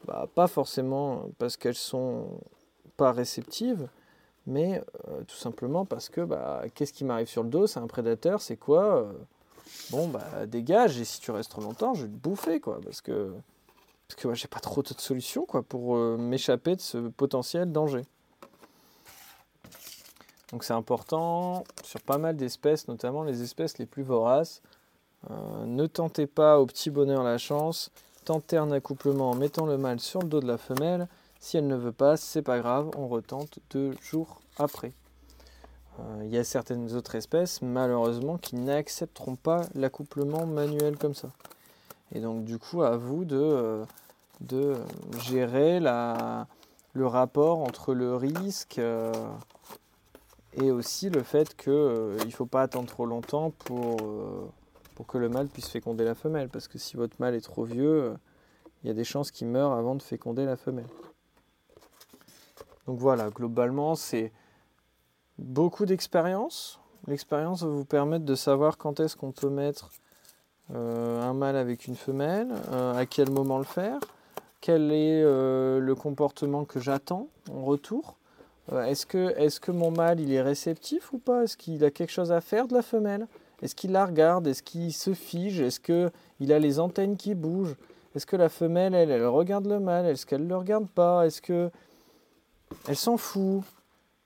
bah, 0.06 0.28
pas 0.34 0.48
forcément 0.48 1.26
parce 1.38 1.58
qu'elles 1.58 1.76
sont 1.76 2.28
pas 2.96 3.12
réceptive, 3.12 3.90
mais 4.46 4.82
euh, 5.10 5.24
tout 5.28 5.36
simplement 5.36 5.86
parce 5.86 6.10
que 6.10 6.22
bah, 6.22 6.64
qu'est-ce 6.74 6.94
qui 6.94 7.04
m'arrive 7.04 7.28
sur 7.28 7.44
le 7.44 7.50
dos? 7.50 7.68
C'est 7.68 7.80
un 7.80 7.88
prédateur, 7.88 8.42
c'est 8.42 8.58
quoi? 8.58 9.02
Euh, 9.02 9.12
Bon, 9.92 10.08
bah 10.08 10.46
dégage, 10.48 11.00
et 11.00 11.06
si 11.06 11.20
tu 11.20 11.32
restes 11.32 11.52
trop 11.52 11.62
longtemps, 11.62 11.94
je 11.94 12.04
vais 12.04 12.10
te 12.10 12.16
bouffer, 12.16 12.60
quoi, 12.60 12.80
parce 12.84 13.02
que, 13.02 13.32
parce 14.08 14.22
que 14.22 14.34
j'ai 14.34 14.48
pas 14.48 14.60
trop 14.60 14.82
de 14.84 14.88
solutions 14.98 15.46
quoi, 15.46 15.64
pour 15.64 15.98
euh, 15.98 16.18
m'échapper 16.18 16.76
de 16.76 16.82
ce 16.82 16.98
potentiel 17.10 17.72
danger. 17.72 18.04
Donc 20.52 20.64
c'est 20.64 20.74
important 20.74 21.64
sur 21.84 22.02
pas 22.02 22.18
mal 22.18 22.38
d'espèces, 22.38 22.88
notamment 22.88 23.24
les 23.24 23.42
espèces 23.42 23.78
les 23.80 23.86
plus 23.86 24.04
voraces. 24.04 24.62
ne 25.30 25.88
tentez 25.88 26.26
pas 26.26 26.60
au 26.60 26.66
petit 26.66 26.90
bonheur 26.90 27.24
la 27.24 27.38
chance, 27.38 27.92
tentez 28.24 28.56
un 28.56 28.72
accouplement 28.72 29.32
en 29.32 29.36
mettant 29.36 29.66
le 29.66 29.78
mâle 29.78 30.00
sur 30.00 30.22
le 30.22 30.30
dos 30.30 30.40
de 30.40 30.48
la 30.48 30.58
femelle 30.58 31.08
si 31.40 31.58
elle 31.58 31.68
ne 31.68 31.76
veut 31.76 31.92
pas, 31.92 32.18
c'est 32.18 32.42
pas 32.42 32.60
grave, 32.60 32.90
on 32.98 33.08
retente 33.08 33.60
deux 33.70 33.96
jours 34.02 34.42
après. 34.58 34.92
Euh, 36.00 36.22
il 36.24 36.30
y 36.30 36.38
a 36.38 36.44
certaines 36.44 36.94
autres 36.94 37.16
espèces, 37.16 37.62
malheureusement, 37.62 38.38
qui 38.38 38.56
n'accepteront 38.56 39.36
pas 39.36 39.62
l'accouplement 39.76 40.46
manuel 40.46 40.98
comme 40.98 41.16
ça. 41.16 41.30
Et 42.14 42.20
donc, 42.20 42.46
du 42.46 42.58
coup, 42.58 42.84
à 42.84 42.98
vous 42.98 43.26
de, 43.26 43.38
euh, 43.38 43.86
de 44.42 44.74
gérer 45.20 45.80
la, 45.80 46.48
le 46.94 47.08
rapport 47.08 47.60
entre 47.60 47.94
le 47.94 48.16
risque 48.16 48.80
euh, 48.80 49.12
et 50.54 50.72
aussi 50.72 51.10
le 51.10 51.24
fait 51.24 51.56
qu'il 51.56 51.74
ne 51.74 52.32
faut 52.32 52.46
pas 52.46 52.64
attendre 52.64 52.88
trop 52.88 53.06
longtemps 53.06 53.52
pour, 53.52 53.98
pour 54.96 55.06
que 55.06 55.18
le 55.18 55.30
mâle 55.30 55.48
puisse 55.48 55.68
féconder 55.70 56.04
la 56.04 56.16
femelle. 56.16 56.50
Parce 56.50 56.68
que 56.68 56.78
si 56.78 56.98
votre 56.98 57.16
mâle 57.20 57.36
est 57.36 57.42
trop 57.42 57.64
vieux, 57.64 58.16
il 58.84 58.88
y 58.88 58.90
a 58.90 58.94
des 58.94 59.04
chances 59.04 59.32
qu'il 59.32 59.48
meure 59.48 59.74
avant 59.74 59.96
de 59.96 60.02
féconder 60.02 60.46
la 60.46 60.56
femelle. 60.56 60.88
Donc 62.88 63.00
voilà, 63.00 63.30
globalement, 63.30 63.96
c'est 63.96 64.32
beaucoup 65.38 65.86
d'expérience. 65.86 66.80
L'expérience 67.06 67.64
va 67.64 67.70
vous 67.70 67.86
permettre 67.86 68.26
de 68.26 68.36
savoir 68.36 68.78
quand 68.78 69.00
est-ce 69.00 69.16
qu'on 69.16 69.32
peut 69.32 69.50
mettre 69.50 69.90
euh, 69.90 70.07
un 70.74 71.34
mâle 71.34 71.56
avec 71.56 71.88
une 71.88 71.96
femelle, 71.96 72.50
euh, 72.72 72.98
à 72.98 73.06
quel 73.06 73.30
moment 73.30 73.58
le 73.58 73.64
faire, 73.64 74.00
quel 74.60 74.92
est 74.92 75.24
euh, 75.24 75.80
le 75.80 75.96
comportement 75.96 76.66
que 76.66 76.80
j'attends 76.80 77.28
en 77.52 77.64
retour? 77.64 78.16
est-ce, 78.86 79.06
que, 79.06 79.34
est 79.38 79.60
que 79.62 79.72
mon 79.72 79.92
mâle 79.92 80.20
il 80.20 80.34
est 80.34 80.42
réceptif 80.42 81.14
ou 81.14 81.20
pas? 81.20 81.44
Est-ce 81.44 81.56
qu'il 81.56 81.86
a 81.86 81.92
quelque 81.92 82.12
chose 82.12 82.34
à 82.34 82.42
faire 82.42 82.68
de 82.68 82.74
la 82.74 82.82
femelle? 82.82 83.28
Est-ce 83.62 83.76
qu'il 83.76 83.94
la 83.94 84.06
regarde? 84.06 84.46
Est-ce 84.46 84.62
qu'il 84.62 84.92
se 84.92 85.14
fige? 85.14 85.62
Est-ce 85.62 85.80
qu'il 85.80 86.52
a 86.52 86.60
les 86.60 86.80
antennes 86.80 87.16
qui 87.16 87.34
bougent? 87.34 87.78
Est-ce 88.14 88.26
que 88.26 88.36
la 88.36 88.50
femelle, 88.50 88.94
elle, 88.94 89.10
elle 89.10 89.26
regarde 89.26 89.68
le 89.68 89.80
mâle? 89.80 90.06
Est-ce 90.06 90.26
qu'elle 90.26 90.44
ne 90.44 90.50
le 90.50 90.58
regarde 90.58 90.90
pas? 90.90 91.26
Est-ce 91.26 91.42
que 91.42 91.72
elle 92.90 92.98
s'en 92.98 93.16
fout? 93.16 93.64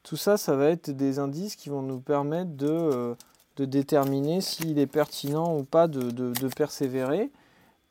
Tout 0.02 0.18
ça, 0.18 0.38
ça 0.38 0.56
va 0.56 0.70
être 0.70 0.90
des 0.90 1.20
indices 1.20 1.56
qui 1.56 1.70
vont 1.70 1.84
nous 1.84 2.00
permettre 2.00 2.52
de, 2.56 3.16
euh, 3.60 3.66
déterminer 3.66 4.42
s'il 4.42 4.80
est 4.80 4.88
pertinent 4.88 5.58
ou 5.58 5.64
pas 5.64 5.88
de, 5.88 6.48
persévérer. 6.56 7.32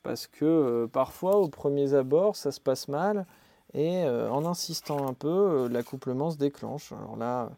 Parce 0.03 0.27
que 0.27 0.45
euh, 0.45 0.87
parfois, 0.87 1.37
au 1.37 1.47
premier 1.47 1.93
abord, 1.93 2.35
ça 2.35 2.51
se 2.51 2.59
passe 2.59 2.87
mal. 2.87 3.25
Et 3.73 4.03
euh, 4.03 4.29
en 4.29 4.45
insistant 4.45 5.07
un 5.07 5.13
peu, 5.13 5.67
l'accouplement 5.69 6.31
se 6.31 6.37
déclenche. 6.37 6.91
Alors 6.91 7.15
là, 7.15 7.49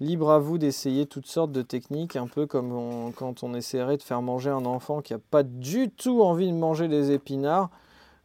libre 0.00 0.30
à 0.30 0.38
vous 0.38 0.58
d'essayer 0.58 1.06
toutes 1.06 1.26
sortes 1.26 1.52
de 1.52 1.62
techniques, 1.62 2.16
un 2.16 2.26
peu 2.26 2.46
comme 2.46 3.12
quand 3.16 3.42
on 3.42 3.54
essaierait 3.54 3.96
de 3.96 4.02
faire 4.02 4.22
manger 4.22 4.50
un 4.50 4.64
enfant 4.64 5.00
qui 5.00 5.12
n'a 5.12 5.18
pas 5.18 5.42
du 5.42 5.90
tout 5.90 6.22
envie 6.22 6.50
de 6.50 6.56
manger 6.56 6.88
des 6.88 7.10
épinards. 7.12 7.70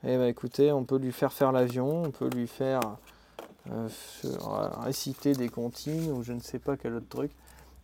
Eh 0.03 0.17
bien 0.17 0.27
écoutez, 0.27 0.71
on 0.71 0.83
peut 0.83 0.97
lui 0.97 1.11
faire 1.11 1.33
faire 1.33 1.51
l'avion, 1.51 2.03
on 2.03 2.11
peut 2.11 2.29
lui 2.29 2.47
faire 2.47 2.81
réciter 4.81 5.33
des 5.33 5.49
comptines 5.49 6.11
ou 6.11 6.23
je 6.23 6.33
ne 6.33 6.39
sais 6.39 6.59
pas 6.59 6.77
quel 6.77 6.93
autre 6.95 7.09
truc. 7.09 7.31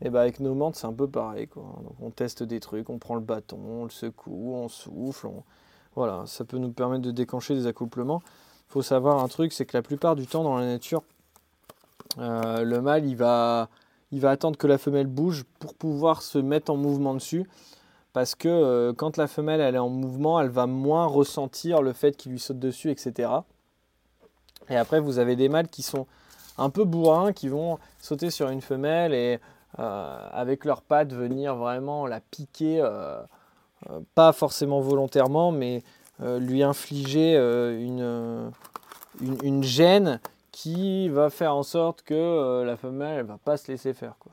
Et 0.06 0.12
bah 0.12 0.22
avec 0.22 0.40
nos 0.40 0.54
menthes, 0.54 0.76
c'est 0.76 0.86
un 0.86 0.94
peu 0.94 1.08
pareil. 1.08 1.48
Quoi. 1.48 1.64
on 2.00 2.12
teste 2.12 2.44
des 2.44 2.60
trucs, 2.60 2.92
on 2.92 3.00
prend 3.00 3.16
le 3.16 3.22
bâton, 3.22 3.58
on 3.58 3.84
le 3.86 3.90
secoue, 3.90 4.54
on 4.54 4.68
souffle. 4.68 5.30
Voilà, 5.96 6.26
ça 6.28 6.46
peut 6.46 6.60
nous 6.60 6.72
permettre 6.72 7.02
de 7.02 7.10
déclencher 7.10 7.56
des 7.56 7.66
accouplements. 7.66 8.22
Il 8.70 8.74
faut 8.74 8.84
savoir 8.84 9.24
un 9.24 9.28
truc, 9.28 9.52
c'est 9.52 9.66
que 9.66 9.76
la 9.76 9.82
plupart 9.82 10.16
du 10.16 10.28
temps 10.28 10.44
dans 10.44 10.58
la 10.60 10.66
nature, 10.68 11.02
euh, 12.20 12.64
le 12.64 12.82
mâle, 12.82 13.06
il 13.06 13.16
va, 13.16 13.68
il 14.12 14.22
va 14.22 14.30
attendre 14.30 14.60
que 14.60 14.68
la 14.68 14.78
femelle 14.78 15.08
bouge 15.08 15.44
pour 15.58 15.74
pouvoir 15.74 16.22
se 16.22 16.38
mettre 16.38 16.72
en 16.72 16.78
mouvement 16.78 17.16
dessus. 17.16 17.50
Parce 18.14 18.36
que 18.36 18.48
euh, 18.48 18.94
quand 18.94 19.18
la 19.18 19.26
femelle 19.26 19.60
elle 19.60 19.74
est 19.74 19.80
en 19.80 19.90
mouvement, 19.90 20.40
elle 20.40 20.50
va 20.50 20.68
moins 20.68 21.08
ressentir 21.08 21.82
le 21.82 21.94
fait 21.94 22.16
qu'il 22.16 22.32
lui 22.32 22.40
saute 22.40 22.60
dessus, 22.60 22.92
etc. 22.92 23.32
Et 24.70 24.76
après, 24.76 25.00
vous 25.00 25.18
avez 25.18 25.36
des 25.36 25.50
mâles 25.50 25.68
qui 25.68 25.82
sont 25.82 26.06
un 26.60 26.70
peu 26.70 26.84
bourrins, 26.84 27.34
qui 27.34 27.48
vont 27.48 27.80
sauter 28.00 28.30
sur 28.30 28.50
une 28.50 28.62
femelle 28.62 29.16
et 29.16 29.40
avec 29.78 30.66
leurs 30.66 30.82
pattes 30.82 31.14
venir 31.14 31.56
vraiment 31.56 32.08
la 32.08 32.20
piquer, 32.20 32.80
euh, 32.82 33.20
euh, 33.90 34.00
pas 34.16 34.32
forcément 34.32 34.80
volontairement, 34.80 35.52
mais 35.52 35.84
lui 36.22 36.64
infliger 36.64 37.36
une, 37.36 38.50
une, 39.20 39.64
gêne 39.64 40.22
qui 40.54 41.10
va 41.10 41.30
faire 41.30 41.54
en 41.54 41.64
sorte 41.64 42.04
que 42.04 42.64
la 42.64 42.78
femelle 42.78 43.24
ne 43.24 43.28
va 43.28 43.38
pas 43.38 43.58
se 43.58 43.70
laisser 43.70 43.94
faire. 43.94 44.16
Quoi. 44.18 44.32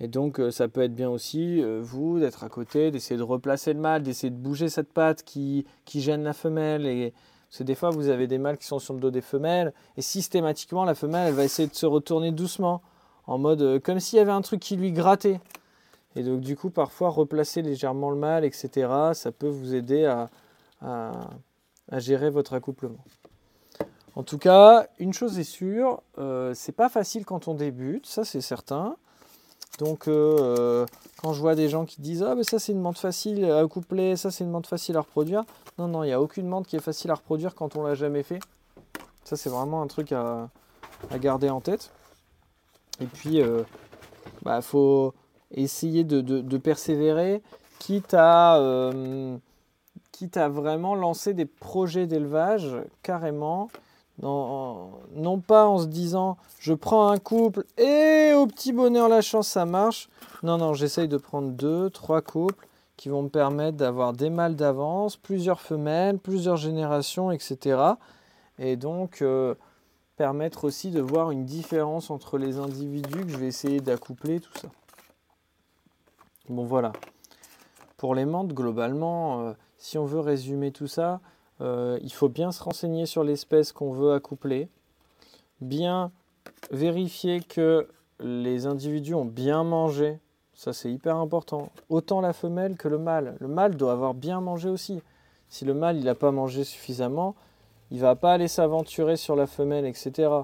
Et 0.00 0.08
donc 0.08 0.40
ça 0.50 0.66
peut 0.66 0.82
être 0.82 0.94
bien 0.96 1.08
aussi, 1.08 1.62
vous, 1.62 2.18
d'être 2.18 2.42
à 2.42 2.48
côté, 2.48 2.90
d'essayer 2.90 3.16
de 3.16 3.22
replacer 3.22 3.74
le 3.74 3.78
mâle, 3.78 4.02
d'essayer 4.02 4.30
de 4.30 4.36
bouger 4.36 4.68
cette 4.68 4.92
patte 4.92 5.22
qui, 5.22 5.64
qui 5.84 6.00
gêne 6.00 6.24
la 6.24 6.32
femelle. 6.32 6.84
Et, 6.84 7.14
parce 7.48 7.58
que 7.58 7.64
des 7.64 7.74
fois, 7.74 7.90
vous 7.90 8.08
avez 8.08 8.26
des 8.26 8.38
mâles 8.38 8.58
qui 8.58 8.66
sont 8.66 8.78
sur 8.80 8.94
le 8.94 9.00
dos 9.00 9.10
des 9.10 9.20
femelles, 9.20 9.72
et 9.96 10.02
systématiquement, 10.02 10.84
la 10.84 10.94
femelle, 10.94 11.28
elle 11.28 11.34
va 11.34 11.44
essayer 11.44 11.68
de 11.68 11.74
se 11.74 11.86
retourner 11.86 12.32
doucement 12.32 12.82
en 13.26 13.38
mode 13.38 13.62
euh, 13.62 13.80
comme 13.80 14.00
s'il 14.00 14.18
y 14.18 14.20
avait 14.20 14.32
un 14.32 14.42
truc 14.42 14.60
qui 14.60 14.76
lui 14.76 14.92
grattait. 14.92 15.40
Et 16.14 16.22
donc 16.22 16.40
du 16.40 16.56
coup, 16.56 16.70
parfois, 16.70 17.10
replacer 17.10 17.62
légèrement 17.62 18.10
le 18.10 18.16
mâle, 18.16 18.44
etc., 18.44 18.88
ça 19.12 19.32
peut 19.32 19.48
vous 19.48 19.74
aider 19.74 20.06
à, 20.06 20.30
gérer 21.98 22.30
votre 22.30 22.54
accouplement. 22.54 23.04
En 24.14 24.22
tout 24.22 24.38
cas, 24.38 24.86
une 24.98 25.12
chose 25.12 25.38
est 25.38 25.44
sûre, 25.44 26.02
euh, 26.18 26.54
c'est 26.54 26.72
pas 26.72 26.88
facile 26.88 27.26
quand 27.26 27.48
on 27.48 27.54
débute, 27.54 28.06
ça 28.06 28.24
c'est 28.24 28.40
certain. 28.40 28.96
Donc 29.78 30.08
euh, 30.08 30.86
quand 31.20 31.34
je 31.34 31.40
vois 31.40 31.54
des 31.54 31.68
gens 31.68 31.84
qui 31.84 32.00
disent 32.00 32.22
ah 32.22 32.34
mais 32.34 32.44
ça 32.44 32.58
c'est 32.58 32.72
une 32.72 32.80
menthe 32.80 32.96
facile 32.96 33.44
à 33.44 33.58
accoupler, 33.58 34.16
ça 34.16 34.30
c'est 34.30 34.42
une 34.42 34.50
menthe 34.50 34.66
facile 34.66 34.96
à 34.96 35.00
reproduire, 35.00 35.44
non 35.78 35.86
non 35.86 36.02
il 36.02 36.06
n'y 36.06 36.14
a 36.14 36.20
aucune 36.22 36.46
menthe 36.46 36.66
qui 36.66 36.76
est 36.76 36.80
facile 36.80 37.10
à 37.10 37.14
reproduire 37.14 37.54
quand 37.54 37.76
on 37.76 37.82
l'a 37.82 37.94
jamais 37.94 38.22
fait. 38.22 38.38
Ça 39.24 39.36
c'est 39.36 39.50
vraiment 39.50 39.82
un 39.82 39.86
truc 39.86 40.12
à 40.12 40.48
garder 41.20 41.50
en 41.50 41.60
tête. 41.60 41.90
Et 43.00 43.06
puis, 43.06 43.36
il 43.36 43.42
euh, 43.42 43.62
bah, 44.42 44.60
faut 44.62 45.14
essayer 45.52 46.04
de, 46.04 46.58
persévérer, 46.58 47.42
quitte 47.78 48.14
à, 48.14 48.56
euh, 48.58 49.36
quitte 50.12 50.36
à 50.36 50.48
vraiment 50.48 50.94
lancer 50.94 51.34
des 51.34 51.46
projets 51.46 52.06
d'élevage 52.06 52.76
carrément. 53.02 53.68
non 54.22 55.40
pas 55.46 55.66
en 55.66 55.78
se 55.78 55.86
disant 55.86 56.36
je 56.58 56.72
prends 56.72 57.08
un 57.08 57.18
couple 57.18 57.64
et 57.76 58.32
au 58.34 58.46
petit 58.46 58.72
bonheur 58.72 59.08
la 59.08 59.20
chance 59.20 59.48
ça 59.48 59.66
marche. 59.66 60.08
Non, 60.42 60.58
non, 60.58 60.74
j'essaye 60.74 61.08
de 61.08 61.16
prendre 61.16 61.50
deux, 61.50 61.90
trois 61.90 62.22
couples 62.22 62.66
qui 62.96 63.08
vont 63.08 63.22
me 63.22 63.28
permettre 63.28 63.76
d'avoir 63.76 64.12
des 64.12 64.30
mâles 64.30 64.56
d'avance, 64.56 65.16
plusieurs 65.16 65.60
femelles, 65.60 66.18
plusieurs 66.18 66.56
générations, 66.56 67.30
etc. 67.30 67.78
Et 68.58 68.76
donc, 68.76 69.20
euh, 69.20 69.54
permettre 70.16 70.64
aussi 70.64 70.90
de 70.90 71.00
voir 71.00 71.30
une 71.30 71.44
différence 71.44 72.10
entre 72.10 72.38
les 72.38 72.58
individus 72.58 73.24
que 73.24 73.28
je 73.28 73.36
vais 73.36 73.46
essayer 73.46 73.80
d'accoupler, 73.80 74.40
tout 74.40 74.56
ça. 74.58 74.68
Bon 76.48 76.64
voilà. 76.64 76.92
Pour 77.96 78.14
les 78.14 78.24
menthes, 78.24 78.52
globalement, 78.52 79.40
euh, 79.40 79.52
si 79.78 79.98
on 79.98 80.04
veut 80.04 80.20
résumer 80.20 80.72
tout 80.72 80.86
ça, 80.86 81.20
euh, 81.60 81.98
il 82.02 82.12
faut 82.12 82.28
bien 82.28 82.52
se 82.52 82.62
renseigner 82.62 83.06
sur 83.06 83.24
l'espèce 83.24 83.72
qu'on 83.72 83.92
veut 83.92 84.12
accoupler, 84.12 84.68
bien 85.60 86.10
vérifier 86.70 87.40
que 87.40 87.88
les 88.20 88.66
individus 88.66 89.14
ont 89.14 89.24
bien 89.24 89.64
mangé, 89.64 90.18
ça 90.54 90.72
c'est 90.72 90.90
hyper 90.90 91.16
important, 91.16 91.70
autant 91.88 92.20
la 92.20 92.32
femelle 92.32 92.76
que 92.76 92.88
le 92.88 92.98
mâle. 92.98 93.36
Le 93.40 93.48
mâle 93.48 93.76
doit 93.76 93.92
avoir 93.92 94.14
bien 94.14 94.40
mangé 94.40 94.68
aussi. 94.68 95.02
Si 95.48 95.64
le 95.64 95.74
mâle 95.74 95.98
il 95.98 96.04
n'a 96.04 96.14
pas 96.14 96.30
mangé 96.30 96.64
suffisamment, 96.64 97.34
il 97.90 98.00
va 98.00 98.16
pas 98.16 98.32
aller 98.32 98.48
s'aventurer 98.48 99.16
sur 99.16 99.36
la 99.36 99.46
femelle, 99.46 99.86
etc. 99.86 100.10
Euh, 100.28 100.42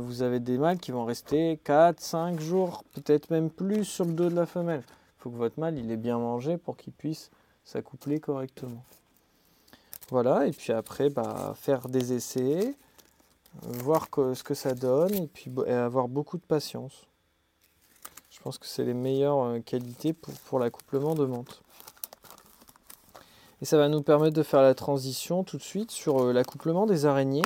vous 0.00 0.22
avez 0.22 0.40
des 0.40 0.58
mâles 0.58 0.78
qui 0.78 0.92
vont 0.92 1.04
rester 1.04 1.58
4, 1.64 2.00
5 2.00 2.40
jours, 2.40 2.84
peut-être 2.92 3.30
même 3.30 3.50
plus 3.50 3.84
sur 3.84 4.04
le 4.04 4.12
dos 4.12 4.28
de 4.28 4.36
la 4.36 4.46
femelle. 4.46 4.82
Il 4.86 5.22
faut 5.22 5.30
que 5.30 5.36
votre 5.36 5.58
mâle 5.58 5.78
il 5.78 5.90
ait 5.90 5.96
bien 5.96 6.18
mangé 6.18 6.56
pour 6.56 6.76
qu'il 6.76 6.92
puisse 6.92 7.30
s'accoupler 7.64 8.20
correctement. 8.20 8.84
Voilà, 10.10 10.46
et 10.46 10.50
puis 10.50 10.72
après, 10.72 11.08
bah, 11.08 11.54
faire 11.56 11.88
des 11.88 12.12
essais, 12.12 12.74
voir 13.62 14.08
ce 14.14 14.42
que 14.42 14.54
ça 14.54 14.74
donne, 14.74 15.14
et 15.14 15.26
puis 15.26 15.50
avoir 15.68 16.08
beaucoup 16.08 16.36
de 16.36 16.42
patience. 16.42 17.06
Je 18.30 18.40
pense 18.40 18.58
que 18.58 18.66
c'est 18.66 18.84
les 18.84 18.94
meilleures 18.94 19.42
euh, 19.44 19.60
qualités 19.60 20.12
pour, 20.12 20.34
pour 20.34 20.58
l'accouplement 20.58 21.14
de 21.14 21.24
menthe. 21.24 21.62
Et 23.62 23.64
ça 23.64 23.78
va 23.78 23.88
nous 23.88 24.02
permettre 24.02 24.34
de 24.34 24.42
faire 24.42 24.60
la 24.60 24.74
transition 24.74 25.44
tout 25.44 25.56
de 25.56 25.62
suite 25.62 25.92
sur 25.92 26.20
euh, 26.20 26.32
l'accouplement 26.32 26.84
des 26.84 27.06
araignées. 27.06 27.44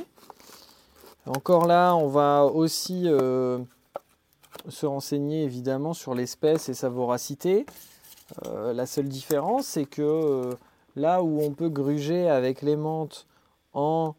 Encore 1.26 1.66
là, 1.66 1.94
on 1.94 2.09
va 2.09 2.44
aussi 2.46 3.02
euh, 3.05 3.59
se 4.70 4.87
renseigner 4.87 5.42
évidemment 5.42 5.92
sur 5.92 6.14
l'espèce 6.14 6.70
et 6.70 6.74
sa 6.74 6.88
voracité. 6.88 7.66
Euh, 8.46 8.72
la 8.72 8.87
seule 8.87 9.09
différence, 9.09 9.66
c'est 9.66 9.85
que 9.85 10.57
là 10.96 11.22
où 11.22 11.42
on 11.42 11.50
peut 11.50 11.68
gruger 11.68 12.31
avec 12.31 12.62
les 12.62 12.76
menthes 12.76 13.26
en 13.74 14.14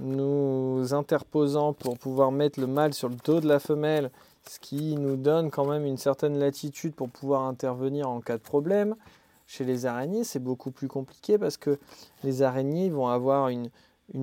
nous 0.00 0.92
interposant 0.92 1.72
pour 1.72 1.96
pouvoir 1.96 2.30
mettre 2.30 2.60
le 2.60 2.66
mâle 2.66 2.92
sur 2.92 3.08
le 3.08 3.16
dos 3.24 3.40
de 3.40 3.48
la 3.48 3.58
femelle, 3.58 4.10
ce 4.46 4.58
qui 4.58 4.96
nous 4.96 5.16
donne 5.16 5.50
quand 5.50 5.64
même 5.64 5.86
une 5.86 5.96
certaine 5.96 6.38
latitude 6.38 6.94
pour 6.94 7.08
pouvoir 7.08 7.44
intervenir 7.44 8.06
en 8.10 8.20
cas 8.20 8.36
de 8.36 8.42
problème, 8.42 8.96
chez 9.48 9.64
les 9.64 9.86
araignées, 9.86 10.24
c'est 10.24 10.38
beaucoup 10.38 10.70
plus 10.70 10.88
compliqué 10.88 11.38
parce 11.38 11.56
que 11.56 11.78
les 12.22 12.42
araignées 12.42 12.90
vont 12.90 13.08
avoir 13.08 13.48
une, 13.48 13.70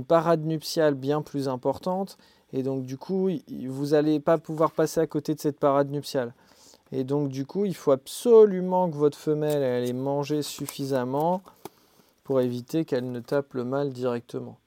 parade 0.07 0.45
nuptiale 0.45 0.93
bien 0.93 1.21
plus 1.21 1.47
importante 1.47 2.17
et 2.53 2.61
donc 2.61 2.83
du 2.85 2.97
coup, 2.97 3.29
vous 3.67 3.87
n'allez 3.87 4.19
pas 4.19 4.37
pouvoir 4.37 4.71
passer 4.71 4.99
à 5.01 5.07
côté 5.07 5.33
de 5.33 5.39
cette 5.39 5.59
parade 5.59 5.89
nuptiale. 5.89 6.33
Et 6.91 7.03
donc 7.03 7.29
du 7.29 7.45
coup, 7.45 7.65
il 7.65 7.75
faut 7.75 7.91
absolument 7.91 8.89
que 8.89 8.95
votre 8.95 9.17
femelle 9.17 9.63
elle 9.63 9.89
ait 9.89 9.93
mangé 9.93 10.43
suffisamment 10.43 11.41
pour 12.23 12.39
éviter 12.39 12.85
qu'elle 12.85 13.11
ne 13.11 13.19
tape 13.19 13.55
le 13.55 13.63
mâle 13.63 13.91
directement. 13.91 14.57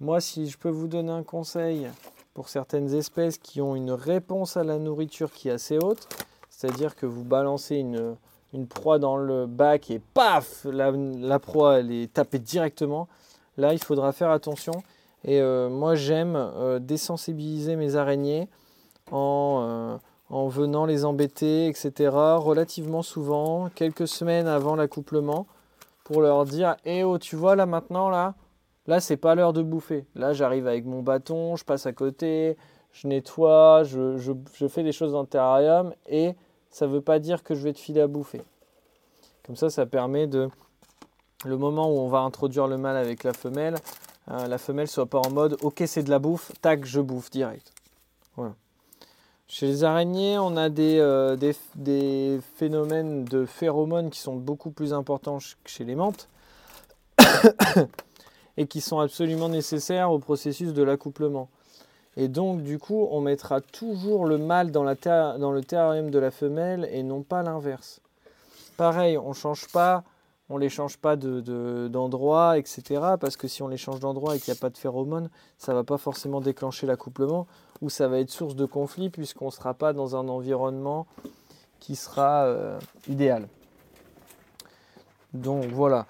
Moi, 0.00 0.20
si 0.20 0.48
je 0.48 0.56
peux 0.56 0.70
vous 0.70 0.88
donner 0.88 1.12
un 1.12 1.24
conseil 1.24 1.88
pour 2.32 2.48
certaines 2.48 2.94
espèces 2.94 3.36
qui 3.36 3.60
ont 3.60 3.76
une 3.76 3.92
réponse 3.92 4.56
à 4.56 4.64
la 4.64 4.78
nourriture 4.78 5.30
qui 5.30 5.48
est 5.48 5.52
assez 5.52 5.76
haute, 5.76 6.08
c'est-à-dire 6.48 6.96
que 6.96 7.06
vous 7.06 7.24
balancez 7.24 7.76
une, 7.76 8.16
une 8.54 8.66
proie 8.66 8.98
dans 8.98 9.16
le 9.16 9.46
bac 9.46 9.90
et 9.90 10.00
paf, 10.14 10.64
la, 10.64 11.38
proie 11.38 11.80
elle 11.80 11.92
est 11.92 12.12
tapée 12.12 12.38
directement. 12.38 13.08
Là, 13.56 13.72
il 13.72 13.82
faudra 13.82 14.12
faire 14.12 14.30
attention. 14.30 14.72
Et 15.24 15.40
euh, 15.40 15.68
moi, 15.68 15.94
j'aime 15.94 16.34
euh, 16.36 16.78
désensibiliser 16.78 17.76
mes 17.76 17.96
araignées 17.96 18.48
en, 19.10 19.60
euh, 19.68 19.96
en, 20.30 20.48
venant 20.48 20.86
les 20.86 21.04
embêter, 21.04 21.66
etc. 21.66 22.10
relativement 22.36 23.02
souvent, 23.02 23.68
quelques 23.74 24.06
semaines 24.06 24.46
avant 24.46 24.76
l'accouplement, 24.76 25.46
pour 26.04 26.22
leur 26.22 26.44
dire 26.44 26.76
Eh 26.84 27.04
oh, 27.04 27.18
tu 27.18 27.36
vois 27.36 27.56
là 27.56 27.66
maintenant, 27.66 28.08
là, 28.08 28.34
là, 28.86 29.00
c'est 29.00 29.16
pas 29.16 29.34
l'heure 29.34 29.52
de 29.52 29.62
bouffer. 29.62 30.06
Là, 30.14 30.32
j'arrive 30.32 30.66
avec 30.66 30.86
mon 30.86 31.02
bâton, 31.02 31.56
je 31.56 31.64
passe 31.64 31.84
à 31.84 31.92
côté, 31.92 32.56
je 32.92 33.08
nettoie, 33.08 33.82
je, 33.84 34.16
je, 34.16 34.32
je 34.54 34.68
fais 34.68 34.84
des 34.84 34.92
choses 34.92 35.12
dans 35.12 35.22
le 35.22 35.26
terrarium 35.26 35.92
et 36.08 36.34
ça 36.70 36.86
ne 36.86 36.92
veut 36.92 37.00
pas 37.00 37.18
dire 37.18 37.42
que 37.42 37.54
je 37.54 37.62
vais 37.62 37.72
te 37.72 37.78
filer 37.78 38.00
à 38.00 38.06
bouffer. 38.06 38.42
Comme 39.44 39.56
ça, 39.56 39.70
ça 39.70 39.86
permet 39.86 40.26
de, 40.26 40.50
le 41.44 41.56
moment 41.56 41.90
où 41.90 41.98
on 41.98 42.08
va 42.08 42.18
introduire 42.20 42.66
le 42.66 42.78
mâle 42.78 42.96
avec 42.96 43.24
la 43.24 43.32
femelle, 43.32 43.76
euh, 44.30 44.46
la 44.46 44.58
femelle 44.58 44.88
soit 44.88 45.06
pas 45.06 45.20
en 45.20 45.30
mode 45.30 45.56
ok 45.62 45.82
c'est 45.86 46.02
de 46.02 46.10
la 46.10 46.18
bouffe, 46.18 46.52
tac 46.60 46.84
je 46.84 47.00
bouffe 47.00 47.30
direct. 47.30 47.72
Voilà. 48.36 48.54
Chez 49.46 49.66
les 49.66 49.84
araignées, 49.84 50.38
on 50.38 50.56
a 50.58 50.68
des, 50.68 50.98
euh, 50.98 51.36
des, 51.36 51.56
des, 51.74 52.38
phénomènes 52.56 53.24
de 53.24 53.46
phéromones 53.46 54.10
qui 54.10 54.18
sont 54.18 54.36
beaucoup 54.36 54.70
plus 54.70 54.92
importants 54.92 55.38
que 55.38 55.70
chez 55.70 55.84
les 55.84 55.94
menthes 55.94 56.28
et 58.58 58.66
qui 58.66 58.82
sont 58.82 58.98
absolument 58.98 59.48
nécessaires 59.48 60.10
au 60.12 60.18
processus 60.18 60.74
de 60.74 60.82
l'accouplement. 60.82 61.48
Et 62.16 62.28
donc, 62.28 62.62
du 62.62 62.78
coup, 62.78 63.06
on 63.10 63.20
mettra 63.20 63.60
toujours 63.60 64.26
le 64.26 64.38
mâle 64.38 64.70
dans, 64.70 64.82
le 64.84 65.60
terrarium 65.62 66.10
de 66.10 66.18
la 66.18 66.30
femelle 66.30 66.88
et 66.92 67.02
non 67.02 67.22
pas 67.22 67.42
l'inverse. 67.42 68.00
Pareil, 68.76 69.18
on 69.18 69.30
ne 69.30 69.34
change 69.34 69.68
pas 69.68 70.04
on 70.50 70.56
les 70.56 70.68
change 70.68 70.96
pas 70.96 71.16
d'endroit, 71.16 72.54
de, 72.54 72.58
etc. 72.58 72.82
Parce 73.20 73.36
que 73.36 73.48
si 73.48 73.62
on 73.62 73.68
les 73.68 73.76
change 73.76 74.00
d'endroit 74.00 74.36
et 74.36 74.40
qu'il 74.40 74.52
n'y 74.52 74.58
a 74.58 74.60
pas 74.60 74.70
de 74.70 74.78
phéromones, 74.78 75.28
ça 75.58 75.74
va 75.74 75.84
pas 75.84 75.98
forcément 75.98 76.40
déclencher 76.40 76.86
l'accouplement 76.86 77.46
ou 77.82 77.90
ça 77.90 78.08
va 78.08 78.18
être 78.18 78.30
source 78.30 78.56
de 78.56 78.64
conflit 78.64 79.10
puisqu'on 79.10 79.46
ne 79.46 79.50
sera 79.50 79.74
pas 79.74 79.92
dans 79.92 80.16
un 80.16 80.28
environnement 80.28 81.06
qui 81.80 81.96
sera 81.96 82.44
euh, 82.44 82.78
idéal. 83.08 83.48
Donc 85.34 85.66
voilà. 85.66 86.06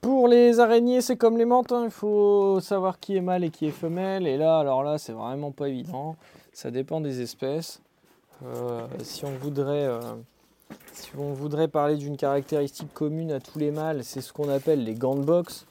Pour 0.00 0.28
les 0.28 0.60
araignées, 0.60 1.02
c'est 1.02 1.16
comme 1.16 1.36
les 1.36 1.44
menthes, 1.44 1.72
hein. 1.72 1.84
il 1.84 1.90
faut 1.90 2.58
savoir 2.60 2.98
qui 3.00 3.16
est 3.16 3.20
mâle 3.20 3.44
et 3.44 3.50
qui 3.50 3.66
est 3.66 3.70
femelle. 3.70 4.26
Et 4.26 4.38
là, 4.38 4.58
alors 4.58 4.82
là, 4.82 4.96
c'est 4.96 5.12
vraiment 5.12 5.50
pas 5.50 5.68
évident. 5.68 6.16
Ça 6.52 6.70
dépend 6.70 7.00
des 7.00 7.20
espèces. 7.20 7.82
Euh, 8.42 8.86
si 9.02 9.26
on 9.26 9.32
voudrait 9.32 9.84
euh, 9.84 10.00
si 10.92 11.10
on 11.18 11.32
voudrait 11.32 11.68
parler 11.68 11.96
d'une 11.96 12.16
caractéristique 12.16 12.92
commune 12.94 13.32
à 13.32 13.40
tous 13.40 13.58
les 13.58 13.70
mâles, 13.70 14.04
c'est 14.04 14.20
ce 14.20 14.32
qu'on 14.32 14.48
appelle 14.48 14.84
les 14.84 14.94
gants 14.94 15.16
de 15.16 15.22
boxe. 15.22 15.66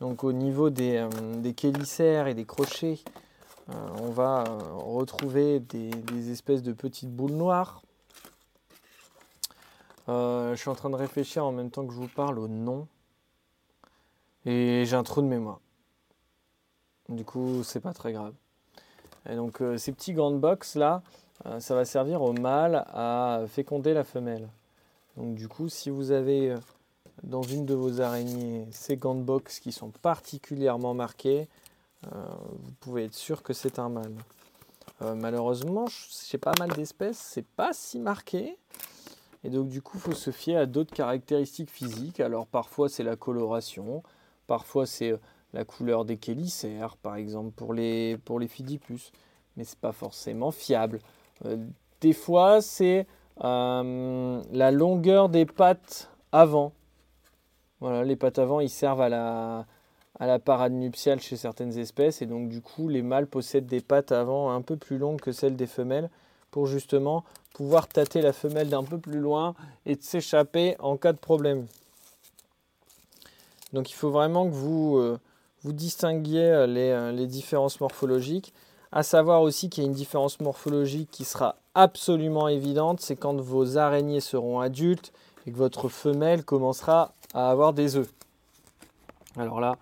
Donc 0.00 0.24
au 0.24 0.32
niveau 0.32 0.70
des, 0.70 0.96
euh, 0.96 1.52
chélicères 1.58 2.26
et 2.26 2.34
des 2.34 2.44
crochets, 2.44 2.98
euh, 3.70 3.72
on 4.02 4.10
va 4.10 4.44
retrouver 4.74 5.60
des, 5.60 6.30
espèces 6.30 6.62
de 6.62 6.72
petites 6.72 7.10
boules 7.10 7.32
noires. 7.32 7.82
je 10.08 10.54
suis 10.56 10.70
en 10.70 10.74
train 10.74 10.90
de 10.90 10.96
réfléchir 10.96 11.44
en 11.44 11.52
même 11.52 11.70
temps 11.70 11.86
que 11.86 11.92
je 11.92 11.98
vous 11.98 12.08
parle 12.08 12.38
au 12.38 12.48
nom. 12.48 12.86
Et 14.46 14.84
j'ai 14.86 14.96
un 14.96 15.02
trou 15.02 15.20
de 15.20 15.26
mémoire. 15.26 15.60
Du 17.08 17.24
coup, 17.24 17.62
c'est 17.62 17.80
pas 17.80 17.92
très 17.92 18.12
grave. 18.12 18.32
Et 19.28 19.36
donc 19.36 19.62
ces 19.76 19.92
petits 19.92 20.12
gants 20.12 20.30
de 20.30 20.38
boxe 20.38 20.76
là, 20.76 21.02
ça 21.58 21.74
va 21.74 21.84
servir 21.84 22.22
au 22.22 22.32
mâle 22.32 22.84
à 22.88 23.42
féconder 23.48 23.92
la 23.92 24.04
femelle. 24.04 24.48
Donc 25.16 25.34
du 25.34 25.48
coup, 25.48 25.68
si 25.68 25.90
vous 25.90 26.10
avez 26.10 26.50
euh, 26.50 26.58
dans 27.22 27.42
une 27.42 27.64
de 27.64 27.74
vos 27.74 28.00
araignées 28.00 28.66
ces 28.70 28.96
gants 28.96 29.14
de 29.14 29.22
box 29.22 29.60
qui 29.60 29.72
sont 29.72 29.90
particulièrement 29.90 30.94
marqués, 30.94 31.48
euh, 32.06 32.24
vous 32.50 32.72
pouvez 32.80 33.04
être 33.04 33.14
sûr 33.14 33.42
que 33.42 33.52
c'est 33.52 33.78
un 33.78 33.88
mâle. 33.88 34.14
Euh, 35.02 35.14
malheureusement, 35.14 35.86
chez 35.88 36.38
pas 36.38 36.52
mal 36.58 36.70
d'espèces, 36.70 37.18
c'est 37.18 37.46
pas 37.46 37.72
si 37.72 37.98
marqué. 37.98 38.58
Et 39.42 39.48
donc 39.48 39.68
du 39.68 39.80
coup, 39.80 39.96
il 39.96 40.00
faut 40.00 40.12
se 40.12 40.30
fier 40.30 40.56
à 40.56 40.66
d'autres 40.66 40.94
caractéristiques 40.94 41.70
physiques. 41.70 42.20
Alors 42.20 42.46
parfois 42.46 42.88
c'est 42.88 43.04
la 43.04 43.16
coloration, 43.16 44.02
parfois 44.46 44.86
c'est 44.86 45.14
la 45.52 45.64
couleur 45.64 46.04
des 46.04 46.18
chélicères, 46.22 46.96
par 46.96 47.16
exemple 47.16 47.50
pour 47.52 47.72
les, 47.72 48.18
pour 48.18 48.38
les 48.38 48.48
fidipus. 48.48 49.12
Mais 49.56 49.64
c'est 49.64 49.78
pas 49.78 49.92
forcément 49.92 50.50
fiable. 50.50 51.00
des 52.00 52.12
fois, 52.12 52.60
c'est 52.60 53.06
euh, 53.44 54.42
la 54.52 54.70
longueur 54.70 55.28
des 55.28 55.46
pattes 55.46 56.10
avant. 56.32 56.72
Voilà, 57.80 58.04
les 58.04 58.16
pattes 58.16 58.38
avant, 58.38 58.60
ils 58.60 58.70
servent 58.70 59.00
à 59.00 59.08
la, 59.08 59.66
à 60.18 60.26
la 60.26 60.38
parade 60.38 60.72
nuptiale 60.72 61.20
chez 61.20 61.36
certaines 61.36 61.78
espèces. 61.78 62.22
Et 62.22 62.26
donc, 62.26 62.48
du 62.48 62.60
coup, 62.60 62.88
les 62.88 63.02
mâles 63.02 63.26
possèdent 63.26 63.66
des 63.66 63.80
pattes 63.80 64.12
avant 64.12 64.50
un 64.50 64.62
peu 64.62 64.76
plus 64.76 64.98
longues 64.98 65.20
que 65.20 65.32
celles 65.32 65.56
des 65.56 65.66
femelles 65.66 66.10
pour 66.50 66.66
justement 66.66 67.24
pouvoir 67.54 67.88
tâter 67.88 68.20
la 68.22 68.32
femelle 68.32 68.68
d'un 68.68 68.84
peu 68.84 68.98
plus 68.98 69.18
loin 69.18 69.54
et 69.84 69.96
s'échapper 70.00 70.76
en 70.78 70.96
cas 70.96 71.12
de 71.12 71.18
problème. 71.18 71.66
Donc, 73.72 73.90
il 73.90 73.94
faut 73.94 74.10
vraiment 74.10 74.46
que 74.46 74.54
vous, 74.54 74.96
euh, 74.98 75.18
vous 75.62 75.72
distinguiez 75.72 76.50
euh, 76.50 76.66
les, 76.66 77.12
les 77.16 77.26
différences 77.26 77.80
morphologiques. 77.80 78.52
À 78.92 79.02
savoir 79.02 79.42
aussi 79.42 79.68
qu'il 79.68 79.82
y 79.82 79.86
a 79.86 79.88
une 79.88 79.94
différence 79.94 80.40
morphologique 80.40 81.10
qui 81.10 81.24
sera 81.24 81.56
absolument 81.74 82.48
évidente, 82.48 83.00
c'est 83.00 83.16
quand 83.16 83.38
vos 83.40 83.76
araignées 83.76 84.20
seront 84.20 84.60
adultes 84.60 85.12
et 85.46 85.52
que 85.52 85.56
votre 85.56 85.88
femelle 85.88 86.44
commencera 86.44 87.12
à 87.34 87.50
avoir 87.50 87.72
des 87.72 87.96
œufs. 87.96 88.10
Alors 89.36 89.60
là, 89.60 89.76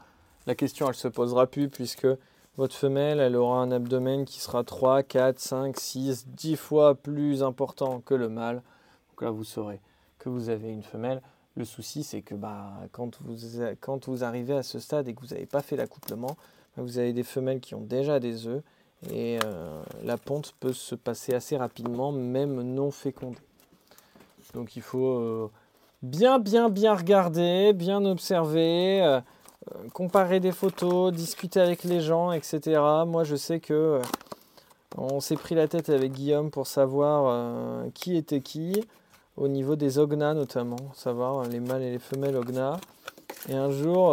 la 0.46 0.54
question 0.54 0.88
elle 0.88 0.94
se 0.94 1.08
posera 1.08 1.46
plus 1.46 1.68
puisque 1.68 2.08
votre 2.56 2.74
femelle 2.74 3.20
elle 3.20 3.36
aura 3.36 3.58
un 3.58 3.70
abdomen 3.70 4.24
qui 4.24 4.40
sera 4.40 4.64
3, 4.64 5.02
4, 5.04 5.38
5, 5.38 5.78
6, 5.78 6.26
10 6.28 6.56
fois 6.56 6.94
plus 6.94 7.42
important 7.42 8.00
que 8.04 8.14
le 8.14 8.28
mâle. 8.28 8.62
Donc 9.10 9.22
là 9.22 9.30
vous 9.30 9.44
saurez 9.44 9.80
que 10.18 10.28
vous 10.28 10.48
avez 10.48 10.68
une 10.68 10.82
femelle. 10.82 11.22
Le 11.56 11.64
souci 11.64 12.02
c'est 12.02 12.22
que 12.22 12.34
bah, 12.34 12.72
quand, 12.92 13.20
vous, 13.22 14.24
arrivez 14.24 14.54
à 14.54 14.62
ce 14.62 14.78
stade 14.78 15.08
et 15.08 15.14
que 15.14 15.20
vous 15.20 15.28
n'avez 15.28 15.46
pas 15.46 15.62
fait 15.62 15.76
l'accouplement, 15.76 16.36
bah, 16.76 16.82
vous 16.82 16.98
avez 16.98 17.12
des 17.12 17.22
femelles 17.22 17.60
qui 17.60 17.74
ont 17.74 17.80
déjà 17.80 18.18
des 18.20 18.46
œufs 18.46 18.62
et 19.10 19.38
euh, 19.44 19.82
la 20.02 20.16
ponte 20.16 20.54
peut 20.60 20.72
se 20.72 20.94
passer 20.94 21.34
assez 21.34 21.56
rapidement, 21.56 22.12
même 22.12 22.62
non 22.62 22.90
fécondée. 22.90 23.38
Donc 24.54 24.76
il 24.76 24.82
faut 24.82 25.18
euh, 25.18 25.50
bien, 26.02 26.38
bien, 26.38 26.68
bien 26.68 26.94
regarder, 26.94 27.72
bien 27.72 28.04
observer, 28.04 29.02
euh, 29.02 29.20
comparer 29.92 30.40
des 30.40 30.52
photos, 30.52 31.12
discuter 31.12 31.60
avec 31.60 31.84
les 31.84 32.00
gens, 32.00 32.32
etc. 32.32 32.80
Moi, 33.06 33.24
je 33.24 33.36
sais 33.36 33.60
que 33.60 34.00
on 34.96 35.20
s'est 35.20 35.36
pris 35.36 35.54
la 35.54 35.66
tête 35.66 35.88
avec 35.88 36.12
Guillaume 36.12 36.50
pour 36.50 36.66
savoir 36.66 37.84
qui 37.94 38.16
était 38.16 38.40
qui, 38.40 38.84
au 39.36 39.48
niveau 39.48 39.76
des 39.76 39.98
ognas 39.98 40.34
notamment, 40.34 40.92
savoir 40.94 41.44
les 41.48 41.60
mâles 41.60 41.82
et 41.82 41.90
les 41.90 41.98
femelles 41.98 42.36
ognas. 42.36 42.78
Et 43.48 43.54
un 43.54 43.70
jour, 43.70 44.12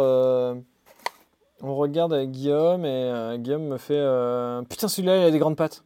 on 1.62 1.76
regarde 1.76 2.12
avec 2.12 2.32
Guillaume 2.32 2.84
et 2.84 2.88
euh, 2.88 3.38
Guillaume 3.38 3.68
me 3.68 3.78
fait 3.78 3.96
euh, 3.96 4.62
Putain, 4.62 4.88
celui-là, 4.88 5.18
il 5.18 5.24
a 5.24 5.30
des 5.30 5.38
grandes 5.38 5.56
pattes. 5.56 5.84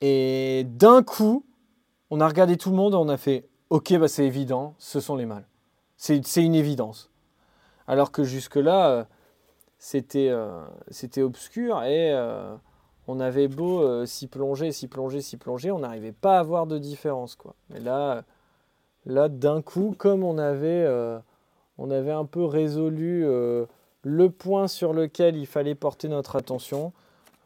Et 0.00 0.64
d'un 0.68 1.02
coup, 1.02 1.44
on 2.10 2.20
a 2.20 2.28
regardé 2.28 2.56
tout 2.56 2.70
le 2.70 2.76
monde 2.76 2.92
et 2.94 2.96
on 2.96 3.08
a 3.08 3.16
fait 3.16 3.48
Ok, 3.70 3.92
bah 3.98 4.06
c'est 4.06 4.24
évident, 4.24 4.74
ce 4.78 5.00
sont 5.00 5.16
les 5.16 5.26
mâles. 5.26 5.46
C'est 5.96 6.20
une 6.36 6.54
évidence. 6.54 7.10
Alors 7.88 8.12
que 8.12 8.22
jusque-là, 8.22 9.06
euh, 9.78 10.64
c'était 10.90 11.22
obscur 11.22 11.82
et 11.82 12.12
on 13.08 13.20
avait 13.20 13.48
beau 13.48 14.04
s'y 14.06 14.26
plonger, 14.26 14.72
s'y 14.72 14.88
plonger, 14.88 15.20
s'y 15.20 15.36
plonger, 15.36 15.70
on 15.70 15.80
n'arrivait 15.80 16.12
pas 16.12 16.38
à 16.38 16.42
voir 16.42 16.66
de 16.66 16.78
différence. 16.78 17.36
Quoi. 17.36 17.54
Mais 17.70 17.80
là, 17.80 18.24
là 19.04 19.28
d'un 19.28 19.62
coup, 19.62 19.94
comme 19.96 20.24
on 20.24 20.38
avait 20.38 20.86
on 21.78 21.90
avait 21.90 22.12
un 22.12 22.24
peu 22.24 22.44
résolu 22.44 23.24
euh, 23.24 23.66
le 24.02 24.30
point 24.30 24.68
sur 24.68 24.92
lequel 24.92 25.36
il 25.36 25.46
fallait 25.46 25.74
porter 25.74 26.08
notre 26.08 26.36
attention. 26.36 26.92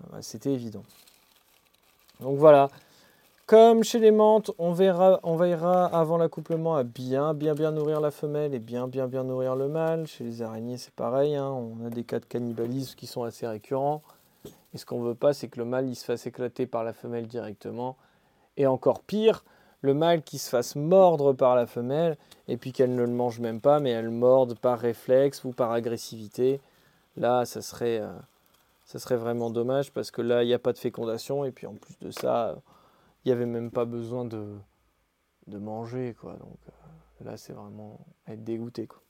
Euh, 0.02 0.06
bah, 0.12 0.18
c'était 0.20 0.52
évident. 0.52 0.84
Donc 2.20 2.36
voilà. 2.36 2.68
Comme 3.46 3.82
chez 3.82 3.98
les 3.98 4.12
menthes, 4.12 4.52
on 4.58 4.72
veillera 4.72 5.86
avant 5.86 6.16
l'accouplement 6.16 6.76
à 6.76 6.84
bien, 6.84 7.34
bien, 7.34 7.54
bien 7.54 7.72
nourrir 7.72 8.00
la 8.00 8.12
femelle 8.12 8.54
et 8.54 8.60
bien, 8.60 8.86
bien, 8.86 9.08
bien 9.08 9.24
nourrir 9.24 9.56
le 9.56 9.66
mâle. 9.66 10.06
Chez 10.06 10.22
les 10.22 10.42
araignées, 10.42 10.76
c'est 10.76 10.94
pareil. 10.94 11.34
Hein. 11.34 11.48
On 11.48 11.84
a 11.84 11.90
des 11.90 12.04
cas 12.04 12.20
de 12.20 12.26
cannibalisme 12.26 12.94
qui 12.94 13.08
sont 13.08 13.24
assez 13.24 13.48
récurrents. 13.48 14.02
Et 14.72 14.78
ce 14.78 14.86
qu'on 14.86 15.02
veut 15.02 15.14
pas, 15.14 15.32
c'est 15.32 15.48
que 15.48 15.58
le 15.58 15.64
mâle 15.64 15.88
il 15.88 15.96
se 15.96 16.04
fasse 16.04 16.26
éclater 16.26 16.66
par 16.66 16.84
la 16.84 16.92
femelle 16.92 17.26
directement. 17.26 17.96
Et 18.56 18.66
encore 18.66 19.02
pire, 19.02 19.44
le 19.82 19.94
mâle 19.94 20.22
qui 20.22 20.38
se 20.38 20.48
fasse 20.48 20.76
mordre 20.76 21.32
par 21.32 21.56
la 21.56 21.66
femelle 21.66 22.16
et 22.48 22.56
puis 22.56 22.72
qu'elle 22.72 22.94
ne 22.94 23.02
le 23.02 23.12
mange 23.12 23.40
même 23.40 23.60
pas, 23.60 23.80
mais 23.80 23.90
elle 23.90 24.10
morde 24.10 24.58
par 24.58 24.78
réflexe 24.78 25.44
ou 25.44 25.52
par 25.52 25.72
agressivité. 25.72 26.60
Là, 27.16 27.44
ça 27.44 27.62
serait, 27.62 28.00
euh, 28.00 28.12
ça 28.84 28.98
serait 28.98 29.16
vraiment 29.16 29.50
dommage 29.50 29.92
parce 29.92 30.10
que 30.10 30.22
là, 30.22 30.42
il 30.44 30.46
n'y 30.46 30.54
a 30.54 30.58
pas 30.58 30.72
de 30.72 30.78
fécondation 30.78 31.44
et 31.44 31.50
puis 31.50 31.66
en 31.66 31.74
plus 31.74 31.98
de 31.98 32.10
ça, 32.10 32.56
il 33.24 33.28
n'y 33.28 33.32
avait 33.32 33.46
même 33.46 33.70
pas 33.70 33.84
besoin 33.84 34.24
de, 34.24 34.56
de 35.46 35.58
manger. 35.58 36.14
Quoi. 36.20 36.34
Donc 36.34 36.58
euh, 36.68 37.24
là, 37.24 37.36
c'est 37.36 37.52
vraiment 37.52 37.98
être 38.28 38.44
dégoûté. 38.44 38.86
Quoi. 38.86 39.00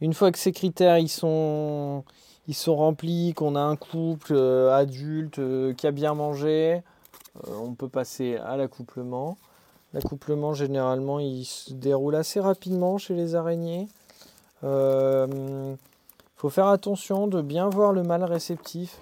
Une 0.00 0.12
fois 0.12 0.30
que 0.30 0.38
ces 0.38 0.52
critères 0.52 0.98
ils 0.98 1.08
sont, 1.08 2.04
ils 2.48 2.54
sont 2.54 2.76
remplis, 2.76 3.34
qu'on 3.34 3.56
a 3.56 3.60
un 3.60 3.76
couple 3.76 4.34
euh, 4.34 4.74
adulte 4.74 5.40
qui 5.76 5.86
a 5.86 5.90
bien 5.90 6.14
mangé, 6.14 6.82
euh, 7.48 7.52
on 7.60 7.74
peut 7.74 7.88
passer 7.88 8.36
à 8.36 8.56
l'accouplement. 8.56 9.36
L'accouplement, 9.92 10.52
généralement, 10.52 11.18
il 11.18 11.44
se 11.44 11.72
déroule 11.72 12.16
assez 12.16 12.40
rapidement 12.40 12.98
chez 12.98 13.14
les 13.14 13.34
araignées. 13.34 13.88
Il 14.62 14.68
euh, 14.68 15.74
faut 16.36 16.50
faire 16.50 16.66
attention 16.66 17.26
de 17.26 17.40
bien 17.40 17.68
voir 17.68 17.92
le 17.92 18.02
mâle 18.02 18.24
réceptif. 18.24 18.98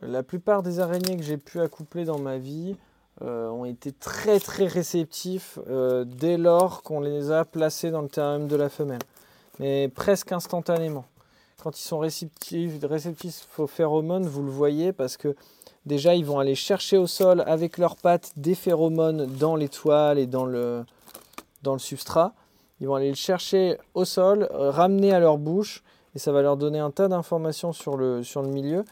La 0.00 0.22
plupart 0.22 0.62
des 0.62 0.80
araignées 0.80 1.16
que 1.16 1.22
j'ai 1.22 1.36
pu 1.36 1.60
accoupler 1.60 2.04
dans 2.04 2.18
ma 2.18 2.38
vie 2.38 2.76
euh, 3.20 3.48
ont 3.50 3.66
été 3.66 3.92
très 3.92 4.40
très 4.40 4.66
réceptifs 4.66 5.58
dès 6.06 6.38
lors 6.38 6.82
qu'on 6.82 7.00
les 7.00 7.30
a 7.30 7.44
placés 7.44 7.90
dans 7.90 8.02
le 8.02 8.08
terrain 8.08 8.40
de 8.40 8.56
la 8.56 8.68
femelle. 8.68 9.02
Mais 9.60 9.88
presque 9.88 10.32
instantanément. 10.32 11.04
Quand 11.62 11.78
ils 11.78 11.82
sont 11.82 12.00
réceptifs, 12.00 12.72
réceptifs 12.82 13.46
aux 13.58 13.68
phéromones, 13.68 14.26
vous 14.26 14.42
le 14.42 14.50
voyez 14.50 14.92
parce 14.92 15.16
que 15.16 15.36
Déjà, 15.84 16.14
ils 16.14 16.24
vont 16.24 16.38
aller 16.38 16.54
chercher 16.54 16.96
au 16.96 17.06
sol 17.06 17.42
avec 17.46 17.76
leurs 17.76 17.96
pattes 17.96 18.32
des 18.36 18.54
phéromones 18.54 19.26
dans 19.26 19.56
les 19.56 19.68
toiles 19.68 20.18
et 20.18 20.26
dans 20.26 20.44
le, 20.44 20.84
dans 21.62 21.72
le 21.72 21.80
substrat. 21.80 22.34
Ils 22.80 22.86
vont 22.86 22.94
aller 22.94 23.08
le 23.08 23.16
chercher 23.16 23.78
au 23.94 24.04
sol, 24.04 24.48
ramener 24.52 25.12
à 25.12 25.18
leur 25.18 25.38
bouche, 25.38 25.82
et 26.14 26.18
ça 26.18 26.30
va 26.30 26.42
leur 26.42 26.56
donner 26.56 26.78
un 26.78 26.90
tas 26.90 27.08
d'informations 27.08 27.72
sur 27.72 27.96
le, 27.96 28.22
sur 28.22 28.42
le 28.42 28.48
milieu. 28.48 28.84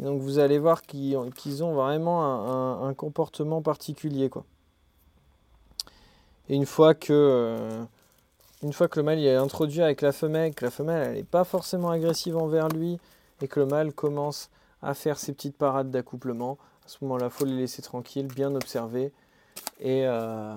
donc 0.00 0.20
vous 0.20 0.38
allez 0.38 0.58
voir 0.58 0.82
qu'ils 0.82 1.16
ont 1.62 1.74
vraiment 1.74 2.84
un, 2.84 2.94
comportement 2.94 3.62
particulier. 3.62 4.28
Quoi. 4.28 4.44
Et 6.48 6.56
une 6.56 6.66
fois 6.66 6.94
que, 6.94 7.12
euh, 7.12 7.84
une 8.62 8.72
fois 8.72 8.88
que 8.88 9.00
le 9.00 9.04
mâle 9.04 9.18
est 9.18 9.34
introduit 9.34 9.82
avec 9.82 10.02
la 10.02 10.12
femelle, 10.12 10.54
que 10.54 10.64
la 10.64 10.70
femelle 10.70 11.14
n'est 11.14 11.24
pas 11.24 11.44
forcément 11.44 11.90
agressive 11.90 12.36
envers 12.36 12.68
lui, 12.68 12.98
et 13.40 13.48
que 13.48 13.60
le 13.60 13.66
mâle 13.66 13.92
commence 13.92 14.50
à 14.82 14.94
faire 14.94 15.18
ses 15.18 15.32
petites 15.32 15.56
parades 15.56 15.90
d'accouplement, 15.90 16.58
à 16.84 16.88
ce 16.88 16.98
moment-là, 17.02 17.26
il 17.26 17.30
faut 17.30 17.44
les 17.44 17.56
laisser 17.56 17.82
tranquilles, 17.82 18.26
bien 18.26 18.54
observer 18.54 19.12
et, 19.80 20.06
euh, 20.06 20.56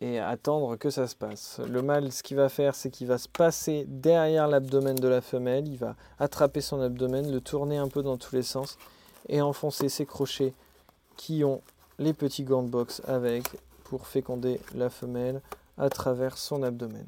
et 0.00 0.18
attendre 0.18 0.76
que 0.76 0.90
ça 0.90 1.06
se 1.06 1.16
passe. 1.16 1.60
Le 1.68 1.82
mâle, 1.82 2.12
ce 2.12 2.22
qu'il 2.22 2.36
va 2.36 2.48
faire, 2.48 2.74
c'est 2.74 2.90
qu'il 2.90 3.06
va 3.06 3.18
se 3.18 3.28
passer 3.28 3.84
derrière 3.88 4.48
l'abdomen 4.48 4.96
de 4.96 5.08
la 5.08 5.20
femelle, 5.20 5.68
il 5.68 5.78
va 5.78 5.96
attraper 6.18 6.60
son 6.60 6.80
abdomen, 6.80 7.30
le 7.30 7.40
tourner 7.40 7.78
un 7.78 7.88
peu 7.88 8.02
dans 8.02 8.16
tous 8.16 8.34
les 8.34 8.42
sens 8.42 8.78
et 9.28 9.40
enfoncer 9.40 9.88
ses 9.88 10.06
crochets 10.06 10.54
qui 11.16 11.44
ont 11.44 11.62
les 11.98 12.12
petits 12.12 12.44
gants 12.44 12.62
de 12.62 12.68
boxe 12.68 13.02
avec 13.06 13.44
pour 13.84 14.06
féconder 14.06 14.60
la 14.74 14.90
femelle 14.90 15.40
à 15.78 15.88
travers 15.88 16.38
son 16.38 16.62
abdomen. 16.62 17.06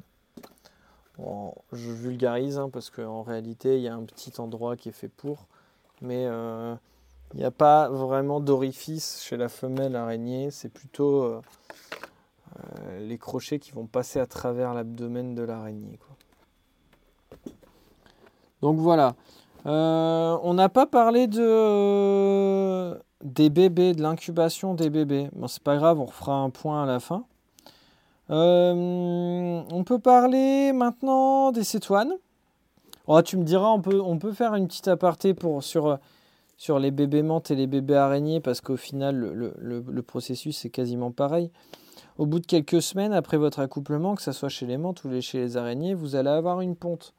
je 1.73 1.91
vulgarise 1.91 2.59
hein, 2.59 2.71
parce 2.73 2.91
qu'en 2.91 3.23
réalité, 3.23 3.77
il 3.77 3.83
y 3.83 3.89
a 3.89 3.95
un 3.95 4.05
petit 4.05 4.41
endroit 4.41 4.77
qui 4.77 4.89
est 4.89 4.93
fait 4.93 5.09
pour, 5.09 5.47
mais 6.01 6.27
euh, 6.27 6.75
il 7.33 7.39
n'y 7.39 7.45
a 7.45 7.51
pas 7.51 7.89
vraiment 7.89 8.41
d'orifice 8.41 9.23
chez 9.23 9.37
la 9.37 9.49
femelle 9.49 9.97
araignée, 9.97 10.51
c'est 10.51 10.69
plutôt 10.69 11.23
euh, 11.23 11.41
euh, 12.57 13.07
les 13.07 13.19
crochets 13.19 13.59
qui 13.59 13.73
vont 13.73 13.87
passer 13.87 14.21
à 14.21 14.27
travers 14.27 14.75
l'abdomen 14.75 15.35
de 15.35 15.43
l'araignée. 15.43 15.99
Donc 18.63 18.79
voilà. 18.79 19.15
on 19.65 20.55
n'a 20.55 20.69
pas 20.69 20.87
parlé 20.87 21.27
de 21.27 22.99
des 23.23 23.49
bébés, 23.49 23.95
de 23.95 24.03
l'incubation 24.03 24.75
des 24.75 24.91
bébés. 24.91 25.29
Bon, 25.33 25.49
c'est 25.49 25.63
pas 25.63 25.77
grave, 25.77 25.99
on 25.99 26.05
refera 26.05 26.35
un 26.35 26.51
point 26.51 26.83
à 26.83 26.87
la 26.87 27.01
fin. 27.01 27.25
Euh, 28.31 29.63
on 29.71 29.85
peut 29.85 29.99
parler 29.99 30.73
maintenant 30.73 31.53
des 31.53 31.65
cétoines. 31.65 32.15
Oh, 33.07 33.21
tu 33.21 33.37
me 33.37 33.45
diras, 33.45 33.69
on 33.69 33.83
peut, 33.83 34.01
on 34.01 34.19
peut 34.19 34.33
faire 34.33 34.55
une 34.55 34.67
petite 34.67 34.89
aparté 34.89 35.35
pour, 35.35 35.63
sur, 35.63 35.99
sur 36.57 36.79
les 36.79 36.91
bébés 36.91 37.23
menthes 37.23 37.51
et 37.51 37.55
les 37.55 37.67
bébés 37.67 37.97
araignées 37.97 38.41
parce 38.41 38.61
qu'au 38.61 38.77
final, 38.77 39.17
le, 39.17 40.03
processus 40.03 40.65
est 40.65 40.71
quasiment 40.71 41.11
pareil. 41.11 41.51
Au 42.17 42.27
bout 42.27 42.39
de 42.39 42.47
quelques 42.47 42.81
semaines 42.81 43.13
après 43.13 43.37
votre 43.37 43.59
accouplement, 43.59 44.15
que 44.15 44.23
ce 44.23 44.33
soit 44.33 44.49
chez 44.49 44.67
les 44.67 44.79
menthes 44.79 45.05
ou 45.05 45.21
chez 45.21 45.39
les 45.39 45.57
araignées, 45.57 45.95
vous 45.95 46.17
allez 46.17 46.31
avoir 46.31 46.61
une 46.61 46.77
ponte. 46.77 47.13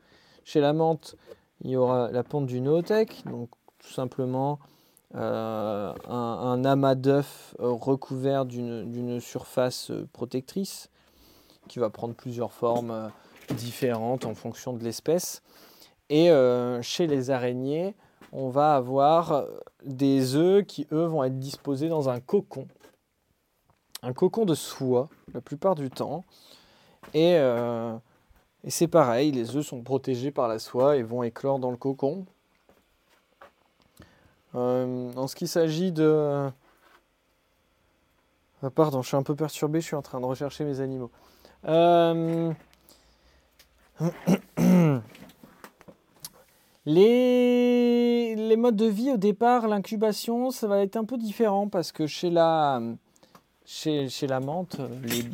Chez 0.44 0.62
la 0.62 0.74
menthe, 0.74 1.16
il 1.62 1.72
y 1.72 1.76
aura 1.76 2.10
la 2.12 2.24
ponte 2.24 2.48
du 2.48 2.62
nootech, 2.62 3.24
donc 3.26 3.50
tout 3.78 3.92
simplement 3.92 4.60
euh, 5.16 5.94
un, 6.08 6.66
amas 6.66 6.96
d'œufs 6.96 7.56
euh, 7.60 7.72
recouvert 7.72 8.46
d'une 8.46 9.20
surface 9.20 9.92
protectrice 10.14 10.90
qui 11.68 11.80
va 11.80 11.90
prendre 11.90 12.14
plusieurs 12.14 12.52
formes 12.52 13.12
différentes 13.52 14.26
en 14.26 14.34
fonction 14.34 14.74
de 14.74 14.84
l'espèce. 14.84 15.42
Et 16.10 16.30
chez 16.82 17.08
les 17.08 17.32
araignées, 17.32 17.96
on 18.32 18.50
va 18.50 18.76
avoir 18.76 19.46
des 19.84 20.36
œufs 20.36 20.66
qui, 20.66 20.88
eux, 20.92 21.06
vont 21.06 21.24
être 21.24 21.40
disposés 21.40 21.90
dans 21.90 22.10
un 22.10 22.20
cocon. 22.20 22.68
Un 24.04 24.14
cocon 24.14 24.46
de 24.46 24.54
soie, 24.54 25.10
la 25.34 25.42
plupart 25.42 25.76
du 25.76 25.90
temps. 25.90 26.24
Et, 27.14 27.40
c'est 28.68 28.88
pareil, 28.88 29.32
les 29.32 29.56
œufs 29.56 29.66
sont 29.66 29.82
protégés 29.82 30.32
par 30.32 30.48
la 30.48 30.60
soie 30.60 30.98
et 30.98 31.04
vont 31.04 31.24
éclore 31.24 31.60
dans 31.60 31.72
le 31.72 31.78
cocon. 31.78 32.26
Euh, 34.56 35.12
en 35.16 35.28
ce 35.28 35.36
qui 35.36 35.48
s'agit 35.48 35.92
de... 35.92 36.50
Ah, 38.64 38.70
pardon, 38.70 39.02
je 39.02 39.08
suis 39.10 39.18
un 39.18 39.24
peu 39.24 39.36
perturbé, 39.36 39.82
je 39.82 39.88
suis 39.88 39.96
en 39.96 40.02
train 40.02 40.20
de 40.20 40.26
rechercher 40.26 40.64
mes 40.64 40.80
animaux. 40.80 41.12
Euh, 41.68 42.54
les... 46.86 48.56
modes 48.58 48.76
de 48.76 48.86
vie 48.86 49.12
au 49.12 49.18
départ, 49.18 49.68
l'incubation, 49.68 50.52
ça 50.52 50.68
va 50.68 50.82
être 50.82 50.96
un 50.96 51.06
peu 51.06 51.18
différent 51.18 51.68
parce 51.68 51.92
que 51.92 52.08
chez 52.08 52.30
la, 52.30 52.82
chez, 53.66 54.08
la 54.28 54.40
menthe, 54.40 54.78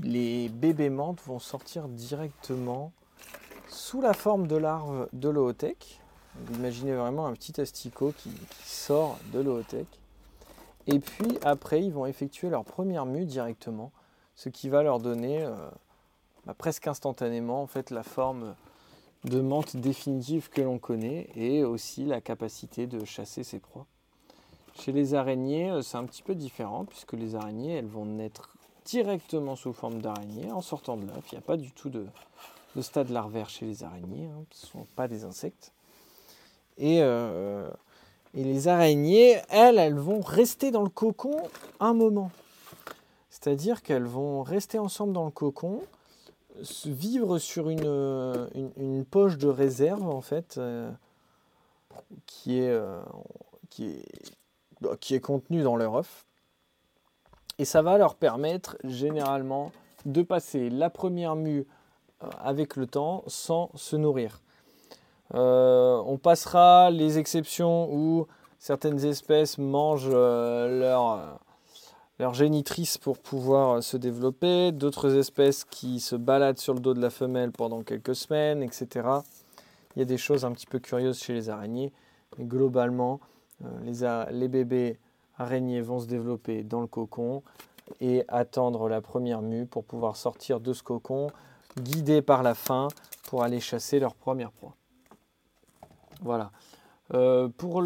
les, 0.03 0.49
bébés 0.49 0.89
menthes 0.89 1.21
vont 1.25 1.39
sortir 1.39 1.87
directement 1.87 2.91
sous 3.67 4.01
la 4.01 4.13
forme 4.13 4.47
de 4.47 4.55
larves 4.55 5.07
de 5.13 5.29
l'ootech. 5.29 5.99
Imaginez 6.53 6.93
vraiment 6.93 7.27
un 7.27 7.33
petit 7.33 7.59
asticot 7.59 8.13
qui, 8.17 8.31
sort 8.63 9.19
de 9.33 9.39
l'ootech. 9.39 9.87
Et 10.87 10.99
puis 10.99 11.37
après, 11.43 11.83
ils 11.83 11.91
vont 11.91 12.05
effectuer 12.05 12.49
leur 12.49 12.63
première 12.63 13.05
mue 13.05 13.25
directement, 13.25 13.91
ce 14.35 14.49
qui 14.49 14.69
va 14.69 14.81
leur 14.81 14.99
donner 14.99 15.43
euh, 15.43 15.55
bah, 16.45 16.53
presque 16.57 16.87
instantanément 16.87 17.61
en 17.61 17.67
fait 17.67 17.91
la 17.91 18.03
forme 18.03 18.55
de 19.25 19.39
menthe 19.39 19.75
définitive 19.75 20.49
que 20.49 20.61
l'on 20.61 20.79
connaît 20.79 21.29
et 21.35 21.63
aussi 21.63 22.05
la 22.05 22.21
capacité 22.21 22.87
de 22.87 23.05
chasser 23.05 23.43
ses 23.43 23.59
proies. 23.59 23.85
Chez 24.79 24.91
les 24.91 25.13
araignées, 25.13 25.69
euh, 25.69 25.81
c'est 25.81 25.97
un 25.97 26.05
petit 26.05 26.23
peu 26.23 26.33
différent 26.33 26.85
puisque 26.85 27.13
les 27.13 27.35
araignées, 27.35 27.73
elles 27.73 27.85
vont 27.85 28.05
naître 28.05 28.55
directement 28.85 29.55
sous 29.55 29.73
forme 29.73 30.01
d'araignée 30.01 30.51
en 30.51 30.61
sortant 30.61 30.97
de 30.97 31.05
l'œuf. 31.05 31.23
Il 31.31 31.35
n'y 31.35 31.39
a 31.39 31.45
pas 31.45 31.57
du 31.57 31.71
tout 31.71 31.89
de, 31.89 32.07
stade 32.81 33.09
larvaire 33.09 33.49
chez 33.49 33.65
les 33.65 33.83
araignées, 33.83 34.27
hein, 34.27 34.43
ce 34.51 34.65
ne 34.65 34.71
sont 34.71 34.87
pas 34.95 35.07
des 35.07 35.23
insectes. 35.23 35.71
Euh, 36.79 37.69
et, 38.33 38.43
les 38.43 38.67
araignées, 38.67 39.37
elles, 39.49 39.77
elles 39.77 39.99
vont 39.99 40.21
rester 40.21 40.71
dans 40.71 40.81
le 40.81 40.89
cocon 40.89 41.37
un 41.79 41.93
moment. 41.93 42.31
C'est-à-dire 43.29 43.83
qu'elles 43.83 44.05
vont 44.05 44.41
rester 44.41 44.79
ensemble 44.79 45.13
dans 45.13 45.25
le 45.25 45.31
cocon, 45.31 45.81
vivre 46.85 47.37
sur 47.39 47.69
une, 47.69 48.47
une, 48.77 49.05
poche 49.05 49.37
de 49.37 49.47
réserve, 49.47 50.07
en 50.07 50.21
fait, 50.21 50.57
euh, 50.57 50.91
qui, 52.25 52.59
est, 52.59 52.69
euh, 52.69 53.01
qui, 53.69 53.85
est, 53.85 54.05
bah, 54.81 54.95
qui 54.99 55.15
est 55.15 55.19
contenue 55.19 55.63
dans 55.63 55.75
leur 55.75 55.95
œuf. 55.95 56.25
Et 57.57 57.65
ça 57.65 57.81
va 57.81 57.97
leur 57.97 58.15
permettre 58.15 58.77
généralement 58.83 59.71
de 60.05 60.21
passer 60.21 60.69
la 60.69 60.89
première 60.89 61.35
mue 61.35 61.65
avec 62.39 62.75
le 62.75 62.87
temps 62.87 63.23
sans 63.27 63.69
se 63.75 63.95
nourrir. 63.95 64.41
Euh, 65.33 66.01
on 66.05 66.17
passera 66.17 66.91
les 66.91 67.17
exceptions 67.17 67.91
où 67.93 68.27
certaines 68.59 69.05
espèces 69.05 69.57
mangent 69.57 70.09
euh, 70.11 70.79
leur, 70.79 71.39
leur 72.21 72.35
génitrice 72.35 72.99
pour 72.99 73.17
pouvoir 73.17 73.81
se 73.81 73.97
développer, 73.97 74.71
d'autres 74.71 75.15
espèces 75.15 75.65
qui 75.65 75.99
se 75.99 76.15
baladent 76.15 76.59
sur 76.59 76.75
le 76.75 76.79
dos 76.79 76.93
de 76.93 77.01
la 77.01 77.09
femelle 77.09 77.51
pendant 77.51 77.81
quelques 77.81 78.15
semaines, 78.15 78.61
etc. 78.61 79.07
Il 79.95 79.99
y 79.99 80.01
a 80.03 80.05
des 80.05 80.19
choses 80.19 80.45
un 80.45 80.51
petit 80.51 80.67
peu 80.67 80.77
curieuses 80.77 81.17
chez 81.17 81.33
les 81.33 81.49
araignées, 81.49 81.91
mais 82.37 82.45
globalement, 82.45 83.19
euh, 83.65 83.67
les, 83.83 84.37
les 84.37 84.47
bébés 84.47 84.99
araignées 85.39 85.81
vont 85.81 85.99
se 85.99 86.05
développer 86.05 86.61
dans 86.61 86.81
le 86.81 86.87
cocon 86.87 87.41
et 88.01 88.23
attendre 88.27 88.87
la 88.87 89.01
première 89.01 89.41
mue 89.41 89.65
pour 89.65 89.83
pouvoir 89.83 90.15
sortir 90.15 90.59
de 90.59 90.73
ce 90.73 90.83
cocon, 90.83 91.31
guidés 91.75 92.21
par 92.21 92.43
la 92.43 92.53
faim 92.53 92.89
pour 93.23 93.41
aller 93.41 93.59
chasser 93.59 93.99
leur 93.99 94.13
première 94.13 94.51
proie. 94.51 94.75
Voilà. 96.21 96.51
Euh, 97.13 97.49
pour 97.49 97.83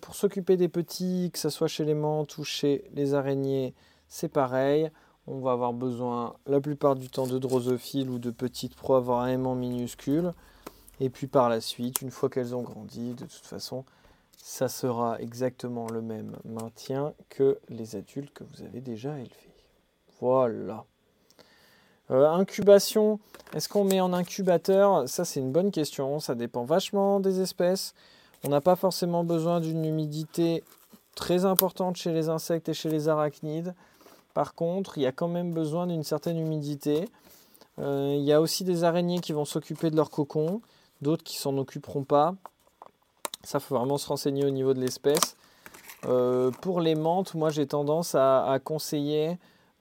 pour 0.00 0.14
s'occuper 0.14 0.56
des 0.56 0.68
petits, 0.68 1.30
que 1.32 1.38
ce 1.38 1.48
soit 1.48 1.68
chez 1.68 1.84
les 1.84 1.94
menthes 1.94 2.36
ou 2.38 2.44
chez 2.44 2.84
les 2.94 3.14
araignées, 3.14 3.74
c'est 4.08 4.28
pareil. 4.28 4.90
On 5.26 5.38
va 5.38 5.52
avoir 5.52 5.72
besoin 5.72 6.34
la 6.46 6.60
plupart 6.60 6.96
du 6.96 7.08
temps 7.08 7.26
de 7.26 7.38
drosophiles 7.38 8.10
ou 8.10 8.18
de 8.18 8.30
petites 8.30 8.74
proies 8.74 9.00
vraiment 9.00 9.54
minuscules. 9.54 10.32
Et 10.98 11.08
puis 11.08 11.26
par 11.26 11.48
la 11.48 11.60
suite, 11.60 12.02
une 12.02 12.10
fois 12.10 12.28
qu'elles 12.28 12.54
ont 12.54 12.62
grandi, 12.62 13.14
de 13.14 13.24
toute 13.24 13.46
façon, 13.46 13.84
ça 14.36 14.68
sera 14.68 15.20
exactement 15.20 15.86
le 15.88 16.02
même 16.02 16.36
maintien 16.44 17.14
que 17.28 17.58
les 17.68 17.96
adultes 17.96 18.32
que 18.32 18.44
vous 18.44 18.62
avez 18.62 18.80
déjà 18.80 19.16
élevés. 19.18 19.54
Voilà. 20.20 20.84
Euh, 22.10 22.28
incubation, 22.28 23.20
est-ce 23.54 23.68
qu'on 23.68 23.84
met 23.84 24.00
en 24.00 24.12
incubateur? 24.12 25.08
Ça, 25.08 25.24
c'est 25.24 25.40
une 25.40 25.52
bonne 25.52 25.70
question. 25.70 26.18
Ça 26.18 26.34
dépend 26.34 26.64
vachement 26.64 27.20
des 27.20 27.40
espèces. 27.40 27.94
On 28.44 28.48
n'a 28.48 28.60
pas 28.60 28.76
forcément 28.76 29.24
besoin 29.24 29.60
d'une 29.60 29.84
humidité 29.84 30.64
très 31.14 31.44
importante 31.44 31.96
chez 31.96 32.12
les 32.12 32.28
insectes 32.28 32.68
et 32.68 32.74
chez 32.74 32.88
les 32.88 33.08
arachnides. 33.08 33.74
Par 34.32 34.54
contre, 34.54 34.96
il 34.96 35.02
y 35.02 35.06
a 35.06 35.12
quand 35.12 35.28
même 35.28 35.52
besoin 35.52 35.86
d'une 35.86 36.04
certaine 36.04 36.38
humidité. 36.38 37.08
Euh, 37.78 38.14
il 38.16 38.24
y 38.24 38.32
a 38.32 38.40
aussi 38.40 38.64
des 38.64 38.84
araignées 38.84 39.20
qui 39.20 39.32
vont 39.32 39.44
s'occuper 39.44 39.90
de 39.90 39.96
leur 39.96 40.10
cocon, 40.10 40.62
d'autres 41.02 41.24
qui 41.24 41.36
s'en 41.36 41.56
occuperont 41.58 42.04
pas. 42.04 42.34
Ça, 43.42 43.60
faut 43.60 43.76
vraiment 43.76 43.98
se 43.98 44.06
renseigner 44.06 44.44
au 44.44 44.50
niveau 44.50 44.74
de 44.74 44.80
l'espèce. 44.80 45.36
Euh, 46.06 46.50
pour 46.62 46.80
les 46.80 46.94
menthes, 46.94 47.34
moi 47.34 47.50
j'ai 47.50 47.66
tendance 47.66 48.14
à 48.14 48.58
conseiller 48.64 49.38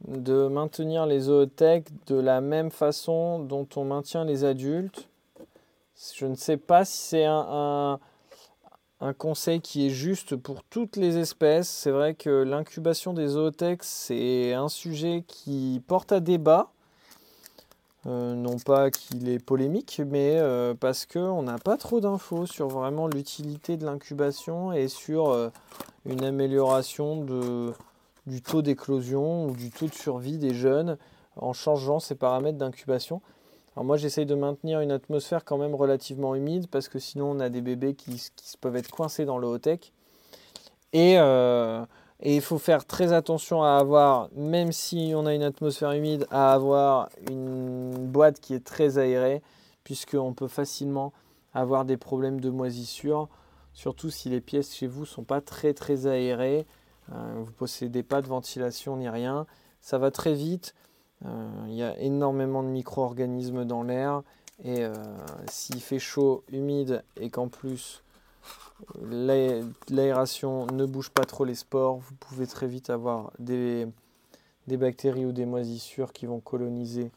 de 0.07 0.47
maintenir 0.47 1.05
les 1.05 1.21
zootech 1.21 1.87
de 2.07 2.15
la 2.15 2.41
même 2.41 2.71
façon 2.71 3.39
dont 3.39 3.67
on 3.75 3.83
maintient 3.83 4.25
les 4.25 4.43
adultes. 4.43 5.07
Je 6.15 6.25
ne 6.25 6.35
sais 6.35 6.57
pas 6.57 6.85
si 6.85 6.97
c'est 6.97 7.25
un 7.25 7.99
conseil 9.17 9.61
qui 9.61 9.87
est 9.87 9.89
juste 9.89 10.35
pour 10.35 10.63
toutes 10.63 10.95
les 10.95 11.17
espèces. 11.17 11.69
C'est 11.69 11.91
vrai 11.91 12.13
que 12.13 12.29
l'incubation 12.29 13.13
des 13.13 13.29
zootex, 13.29 13.87
c'est 13.87 14.53
un 14.53 14.67
sujet 14.67 15.23
qui 15.27 15.81
porte 15.87 16.11
à 16.11 16.19
débat. 16.19 16.71
Euh, 18.07 18.33
non 18.33 18.57
pas 18.57 18.91
qu'il 18.91 19.27
est 19.27 19.43
polémique, 19.43 20.01
mais 20.07 20.37
euh, 20.37 20.73
parce 20.73 21.05
qu'on 21.05 21.43
n'a 21.43 21.57
pas 21.57 21.75
trop 21.75 21.99
d'infos 21.99 22.45
sur 22.45 22.69
vraiment 22.69 23.07
l'utilité 23.07 23.75
de 23.75 23.85
l'incubation 23.85 24.71
et 24.71 24.87
sur 24.87 25.29
euh, 25.29 25.49
une 26.05 26.23
amélioration 26.23 27.25
du 28.25 28.41
taux 28.41 28.61
d'éclosion 28.61 29.47
ou 29.47 29.51
du 29.51 29.69
taux 29.69 29.87
de 29.87 29.93
survie 29.93 30.37
des 30.37 30.53
jeunes 30.53 30.97
en 31.35 31.51
changeant 31.51 31.99
ces 31.99 32.15
paramètres 32.15 32.57
d'incubation. 32.57 33.21
Alors 33.79 33.85
moi 33.85 33.95
j'essaye 33.95 34.25
de 34.25 34.35
maintenir 34.35 34.81
une 34.81 34.91
atmosphère 34.91 35.45
quand 35.45 35.57
même 35.57 35.73
relativement 35.73 36.35
humide 36.35 36.67
parce 36.69 36.89
que 36.89 36.99
sinon 36.99 37.31
on 37.31 37.39
a 37.39 37.47
des 37.47 37.61
bébés 37.61 37.93
qui, 37.93 38.21
peuvent 38.59 38.75
être 38.75 38.91
coincés 38.91 39.23
dans 39.23 39.37
le 39.37 39.47
haut-tech. 39.47 39.93
Et, 40.91 41.13
et 41.13 42.35
il 42.35 42.41
faut 42.41 42.57
faire 42.57 42.83
très 42.85 43.13
attention 43.13 43.63
à 43.63 43.77
avoir, 43.77 44.27
même 44.35 44.73
si 44.73 45.13
on 45.15 45.25
a 45.25 45.33
une 45.33 45.43
atmosphère 45.43 45.93
humide, 45.93 46.27
à 46.29 46.51
avoir 46.51 47.07
une 47.29 47.93
boîte 47.93 48.41
qui 48.41 48.53
est 48.53 48.65
très 48.65 48.97
aérée, 48.97 49.41
puisqu'on 49.85 50.33
peut 50.33 50.49
facilement 50.49 51.13
avoir 51.53 51.85
des 51.85 51.95
problèmes 51.95 52.41
de 52.41 52.49
moisissure, 52.49 53.29
surtout 53.71 54.09
si 54.09 54.27
les 54.27 54.41
pièces 54.41 54.75
chez 54.75 54.87
vous 54.87 55.03
ne 55.03 55.05
sont 55.05 55.23
pas 55.23 55.39
très 55.39 55.73
très 55.73 56.05
aérées, 56.05 56.67
euh, 57.13 57.33
vous 57.37 57.45
ne 57.45 57.55
possédez 57.55 58.03
pas 58.03 58.21
de 58.21 58.27
ventilation 58.27 58.97
ni 58.97 59.07
rien, 59.07 59.45
ça 59.79 59.97
va 59.97 60.11
très 60.11 60.33
vite, 60.33 60.75
euh, 60.75 60.88
il 61.25 61.73
y 61.73 61.83
a 61.83 61.97
énormément 61.99 62.63
de 62.63 62.69
micro-organismes 62.69 63.65
dans 63.65 63.83
l'air, 63.83 64.23
et 64.63 64.83
euh, 64.83 64.93
s'il 65.49 65.81
fait 65.81 65.99
chaud, 65.99 66.43
humide, 66.51 67.03
et 67.17 67.29
qu'en 67.29 67.47
plus 67.47 68.03
l'aération 69.89 70.65
ne 70.67 70.85
bouge 70.85 71.09
pas 71.09 71.25
trop 71.25 71.45
les 71.45 71.55
spores, 71.55 71.97
vous 71.97 72.15
pouvez 72.15 72.47
très 72.47 72.67
vite 72.67 72.89
avoir 72.89 73.31
des, 73.39 73.87
bactéries 74.67 75.25
ou 75.25 75.31
des 75.31 75.45
moisissures 75.45 76.13
qui 76.13 76.25
vont 76.25 76.39
coloniser 76.39 77.11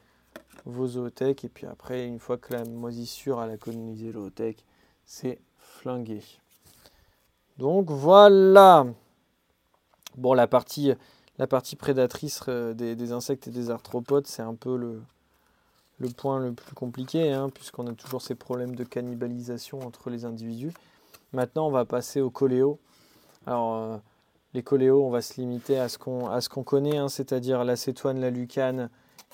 vos 0.64 0.86
zoothèques. 0.86 1.44
Et 1.44 1.48
puis 1.48 1.66
après, 1.66 2.06
une 2.06 2.18
fois 2.18 2.36
que 2.36 2.52
la 2.52 2.64
moisissure 2.64 3.38
a 3.38 3.56
colonisé 3.56 4.12
l'ootech, 4.12 4.64
c'est 5.04 5.38
flingué. 5.56 6.22
Donc 7.58 7.90
voilà. 7.90 8.86
Bon, 10.16 10.34
la 10.34 10.46
partie, 10.46 10.92
la 11.38 11.47
partie 11.47 11.77
prédatrice 11.77 12.40
euh, 12.49 12.75
des, 12.75 13.12
insectes 13.12 13.49
et 13.49 13.51
des 13.51 13.71
arthropodes, 13.71 14.27
c'est 14.27 14.42
un 14.42 14.55
peu 14.55 14.77
le, 14.77 15.03
point 16.16 16.40
le 16.40 16.53
plus 16.53 16.75
compliqué, 16.75 17.33
hein, 17.33 17.49
puisqu'on 17.51 17.87
a 17.87 17.92
toujours 17.92 18.23
ces 18.23 18.35
problèmes 18.35 18.75
de 18.75 18.85
cannibalisation 18.85 19.81
entre 19.81 20.11
les 20.11 20.25
individus. 20.25 20.73
Maintenant, 21.33 21.68
on 21.68 21.71
va 21.71 21.85
passer 21.85 22.21
aux 22.21 22.31
coléos. 22.31 22.79
Alors, 23.47 23.75
euh, 23.77 23.97
les 24.55 24.62
coléos, 24.62 25.05
on 25.05 25.11
va 25.11 25.23
se 25.23 25.40
limiter 25.40 25.79
à 25.79 25.88
ce 25.88 25.99
qu'on 25.99 26.64
connaît, 26.64 26.99
hein, 26.99 27.09
c'est-à-dire 27.09 27.64
la 27.64 27.77
cétoine, 27.77 28.21
la 28.21 28.31
lucane 28.31 28.90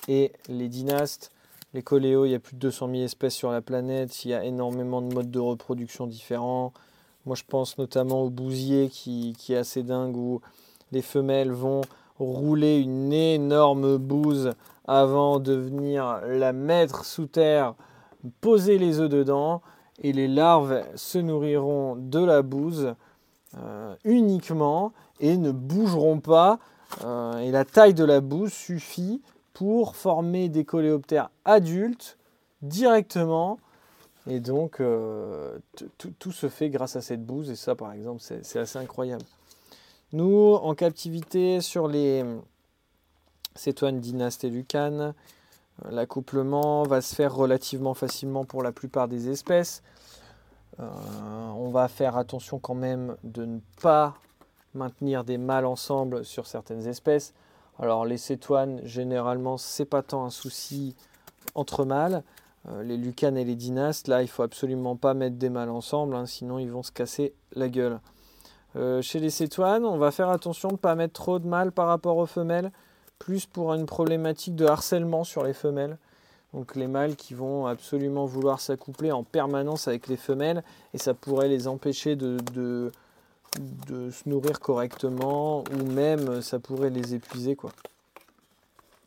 et 0.07 0.31
les 0.47 0.69
dynastes. 0.69 1.31
Les 1.73 1.83
coléos, 1.83 2.25
il 2.25 2.31
y 2.31 2.35
a 2.35 2.39
plus 2.39 2.55
de 2.55 2.59
200 2.59 2.89
000 2.89 3.03
espèces 3.03 3.35
sur 3.35 3.51
la 3.51 3.61
planète, 3.61 4.23
il 4.25 4.29
y 4.31 4.33
a 4.33 4.43
énormément 4.43 5.01
de 5.01 5.13
modes 5.13 5.29
de 5.29 5.39
reproduction 5.39 6.07
différents. 6.07 6.73
Moi, 7.25 7.35
je 7.35 7.43
pense 7.43 7.77
notamment 7.77 8.23
au 8.23 8.29
bousier 8.29 8.89
qui, 8.89 9.35
est 9.49 9.55
assez 9.55 9.83
dingue, 9.83 10.39
les 10.91 11.01
femelles 11.01 11.51
vont 11.51 11.81
rouler 12.19 12.79
une 12.79 13.13
énorme 13.13 13.97
bouse 13.97 14.51
avant 14.87 15.39
de 15.39 15.53
venir 15.53 16.21
la 16.27 16.51
mettre 16.51 17.05
sous 17.05 17.27
terre, 17.27 17.75
poser 18.41 18.77
les 18.77 18.99
œufs 18.99 19.09
dedans 19.09 19.61
et 20.01 20.13
les 20.13 20.27
larves 20.27 20.83
se 20.95 21.17
nourriront 21.17 21.95
de 21.95 22.23
la 22.23 22.41
bouse 22.41 22.95
euh, 23.57 23.95
uniquement 24.03 24.93
et 25.19 25.37
ne 25.37 25.51
bougeront 25.51 26.19
pas. 26.19 26.59
Euh, 27.03 27.37
et 27.39 27.51
la 27.51 27.65
taille 27.65 27.93
de 27.93 28.03
la 28.03 28.21
bouse 28.21 28.53
suffit 28.53 29.21
pour 29.53 29.95
former 29.95 30.49
des 30.49 30.65
coléoptères 30.65 31.29
adultes 31.45 32.17
directement. 32.61 33.59
Et 34.27 34.39
donc, 34.39 34.79
euh, 34.79 35.57
tout 36.19 36.31
se 36.31 36.49
fait 36.49 36.69
grâce 36.69 36.95
à 36.95 37.01
cette 37.01 37.25
bouse. 37.25 37.49
Et 37.49 37.55
ça, 37.55 37.75
par 37.75 37.93
exemple, 37.93 38.21
c'est 38.21 38.59
assez 38.59 38.77
incroyable. 38.77 39.25
Nous, 40.11 40.55
en 40.55 40.73
captivité 40.75 41.61
sur 41.61 41.87
les 41.87 42.25
cétoines 43.55 43.99
dynastes 43.99 44.43
et 44.43 44.49
lucanes, 44.49 45.13
L'accouplement 45.87 46.83
va 46.83 47.01
se 47.01 47.15
faire 47.15 47.33
relativement 47.33 47.93
facilement 47.93 48.43
pour 48.43 48.63
la 48.63 48.71
plupart 48.71 49.07
des 49.07 49.29
espèces. 49.29 49.81
Euh, 50.79 50.85
on 51.55 51.69
va 51.69 51.87
faire 51.87 52.17
attention 52.17 52.59
quand 52.59 52.75
même 52.75 53.15
de 53.23 53.45
ne 53.45 53.59
pas 53.81 54.15
maintenir 54.73 55.23
des 55.23 55.37
mâles 55.37 55.65
ensemble 55.65 56.25
sur 56.25 56.47
certaines 56.47 56.87
espèces. 56.87 57.33
Alors 57.79 58.05
les 58.05 58.17
cétoines, 58.17 58.81
généralement, 58.85 59.57
c'est 59.57 59.85
pas 59.85 60.01
tant 60.01 60.25
un 60.25 60.29
souci 60.29 60.95
entre 61.55 61.85
mâles. 61.85 62.23
Euh, 62.69 62.83
les 62.83 62.97
lucanes 62.97 63.37
et 63.37 63.45
les 63.45 63.55
dynastes, 63.55 64.09
là, 64.09 64.21
il 64.21 64.27
faut 64.27 64.43
absolument 64.43 64.97
pas 64.97 65.13
mettre 65.13 65.37
des 65.37 65.49
mâles 65.49 65.69
ensemble, 65.69 66.15
hein, 66.15 66.25
sinon 66.25 66.59
ils 66.59 66.71
vont 66.71 66.83
se 66.83 66.91
casser 66.91 67.33
la 67.53 67.69
gueule. 67.69 67.99
Euh, 68.75 69.01
chez 69.01 69.19
les 69.19 69.29
cétoines, 69.29 69.85
on 69.85 69.97
va 69.97 70.11
faire 70.11 70.29
attention 70.29 70.69
de 70.69 70.73
ne 70.73 70.77
pas 70.77 70.95
mettre 70.95 71.13
trop 71.13 71.39
de 71.39 71.47
mâles 71.47 71.71
par 71.71 71.87
rapport 71.87 72.17
aux 72.17 72.25
femelles 72.25 72.71
plus 73.19 73.45
pour 73.45 73.73
une 73.73 73.85
problématique 73.85 74.55
de 74.55 74.65
harcèlement 74.65 75.23
sur 75.23 75.43
les 75.43 75.53
femelles. 75.53 75.97
Donc 76.53 76.75
les 76.75 76.87
mâles 76.87 77.15
qui 77.15 77.35
vont 77.35 77.67
absolument 77.67 78.25
vouloir 78.25 78.59
s'accoupler 78.59 79.11
en 79.11 79.23
permanence 79.23 79.87
avec 79.87 80.07
les 80.07 80.17
femelles 80.17 80.63
et 80.93 80.97
ça 80.97 81.13
pourrait 81.13 81.49
les 81.49 81.67
empêcher 81.67 82.15
de, 82.15 82.91
se 83.55 84.29
nourrir 84.29 84.59
correctement 84.59 85.63
ou 85.73 85.83
même 85.83 86.41
ça 86.41 86.59
pourrait 86.59 86.89
les 86.89 87.13
épuiser. 87.13 87.55
quoi. 87.55 87.71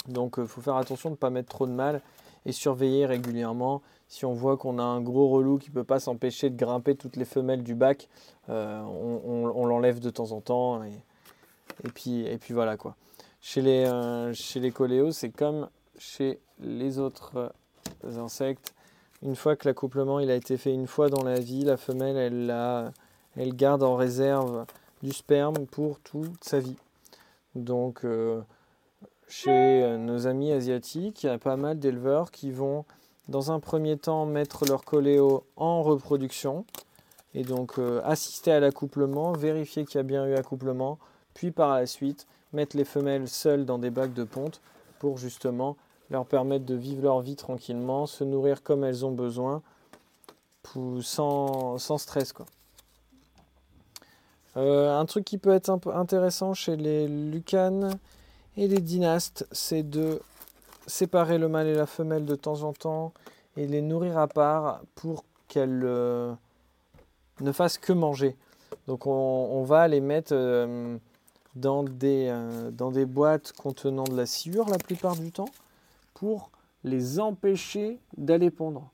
Donc 0.07 0.35
il 0.37 0.45
euh, 0.45 0.47
faut 0.47 0.61
faire 0.61 0.77
attention 0.77 1.09
de 1.09 1.15
ne 1.15 1.19
pas 1.19 1.31
mettre 1.31 1.49
trop 1.49 1.67
de 1.67 1.73
mâles 1.73 2.01
et 2.47 2.53
surveiller 2.53 3.07
régulièrement. 3.07 3.83
Si 4.13 4.27
on 4.27 4.35
voit 4.35 4.59
qu'on 4.59 4.79
a 4.79 4.83
un 4.83 5.01
gros 5.01 5.31
relou 5.31 5.57
qui 5.57 5.71
ne 5.71 5.75
peut 5.75 5.85
pas 5.85 5.99
s'empêcher 5.99 6.51
de 6.51 6.57
grimper 6.63 6.97
toutes 6.97 7.17
les 7.17 7.25
femelles 7.25 7.63
du 7.63 7.75
bac, 7.75 8.11
euh, 8.51 8.83
on, 8.83 9.65
l'enlève 9.65 10.01
de 10.01 10.11
temps 10.11 10.33
en 10.33 10.43
temps 10.43 10.83
et, 10.85 10.93
puis, 11.95 12.39
voilà 12.51 12.77
quoi. 12.77 12.95
Chez 13.41 13.63
les, 13.63 13.87
euh, 13.87 14.35
chez 14.35 14.61
les 14.61 14.71
coléos, 14.71 15.13
c'est 15.13 15.31
comme 15.31 15.67
chez 15.97 16.41
les 16.61 16.99
autres 16.99 17.55
insectes. 18.05 18.75
Une 19.23 19.35
fois 19.35 19.57
que 19.57 19.67
l'accouplement 19.67 20.19
a 20.19 20.35
été 20.35 20.59
fait 20.59 20.75
une 20.75 20.87
fois 20.87 21.09
dans 21.09 21.25
la 21.25 21.41
vie, 21.41 21.65
la 21.65 21.79
femelle 21.79 22.53
elle 23.35 23.57
garde 23.57 23.83
en 23.83 23.97
réserve 23.97 24.67
du 25.03 25.13
sperme 25.13 25.65
pour 25.71 26.01
toute 26.01 26.45
sa 26.45 26.59
vie. 26.59 26.77
Donc 27.55 28.05
euh, 28.05 28.43
chez 29.27 29.97
nos 29.97 30.27
amis 30.27 30.53
asiatiques, 30.53 31.23
il 31.23 31.29
y 31.29 31.31
a 31.31 31.39
pas 31.39 31.57
mal 31.57 31.79
d'éleveurs 31.79 32.31
qui 32.31 32.51
vont 32.51 32.85
dans 33.29 33.53
un 33.53 33.61
premier 33.61 33.97
temps 33.97 34.27
mettre 34.27 34.65
leur 34.67 34.85
coléo 34.85 35.45
en 35.57 35.83
reproduction 35.83 36.65
et 37.35 37.45
donc 37.45 37.79
assister 38.05 38.53
à 38.53 38.61
l'accouplement, 38.61 39.33
vérifier 39.33 39.85
qu'il 39.85 39.97
y 39.97 40.01
a 40.01 40.03
bien 40.03 40.27
eu 40.27 40.35
accouplement, 40.35 40.99
puis 41.35 41.51
par 41.51 41.75
la 41.75 41.87
suite 41.87 42.27
mettre 42.53 42.77
les 42.77 42.85
femelles 42.85 43.29
seules 43.29 43.65
dans 43.65 43.79
des 43.79 43.91
bacs 43.91 44.13
de 44.13 44.25
ponte 44.25 44.61
pour 44.99 45.19
justement 45.19 45.77
leur 46.11 46.27
permettre 46.27 46.67
de 46.67 46.75
vivre 46.75 47.03
leur 47.03 47.21
vie 47.21 47.37
tranquillement, 47.37 48.07
se 48.07 48.23
nourrir 48.23 48.63
comme 48.63 48.85
elles 48.85 49.05
ont 49.05 49.13
besoin, 49.13 49.63
sans, 51.01 51.79
stress. 51.99 52.35
Euh, 54.57 54.99
un 54.99 55.07
truc 55.07 55.25
qui 55.25 55.39
peut 55.39 55.53
être 55.53 55.71
intéressant 55.95 56.55
chez 56.55 56.77
les 56.77 57.09
lucanes 57.09 57.99
et 58.57 58.69
les 58.69 58.81
dynastes, 58.81 59.47
c'est 59.53 59.83
de 59.83 60.21
séparer 60.87 61.39
le 61.39 61.49
mâle 61.49 61.69
et 61.69 61.75
la 61.75 61.87
femelle 61.87 62.25
de 62.25 62.35
temps 62.35 62.63
en 62.63 62.73
temps 62.73 63.13
et 63.57 63.67
les 63.67 63.83
nourrir 63.83 64.19
à 64.19 64.29
part 64.29 64.81
pour 64.95 65.25
qu'elles 65.49 65.83
euh, 65.85 66.33
ne 67.41 67.53
fassent 67.53 67.79
que 67.79 67.93
manger. 67.93 68.37
Donc 68.87 69.07
on, 69.07 69.63
va 69.65 69.89
les 69.89 70.01
mettre... 70.01 70.33
Euh, 70.35 70.97
dans 71.55 71.83
des, 71.83 72.29
euh, 72.31 72.71
dans 72.71 72.91
des 72.91 73.05
boîtes 73.05 73.53
contenant 73.53 74.05
de 74.05 74.17
la 74.17 74.25
sciure 74.25 74.71
la 74.71 74.79
plupart 74.79 75.17
du 75.17 75.33
temps 75.33 75.51
pour 76.15 76.51
les 76.83 77.21
empêcher 77.21 78.01
d'aller 78.17 78.51
pondre. 78.51 78.91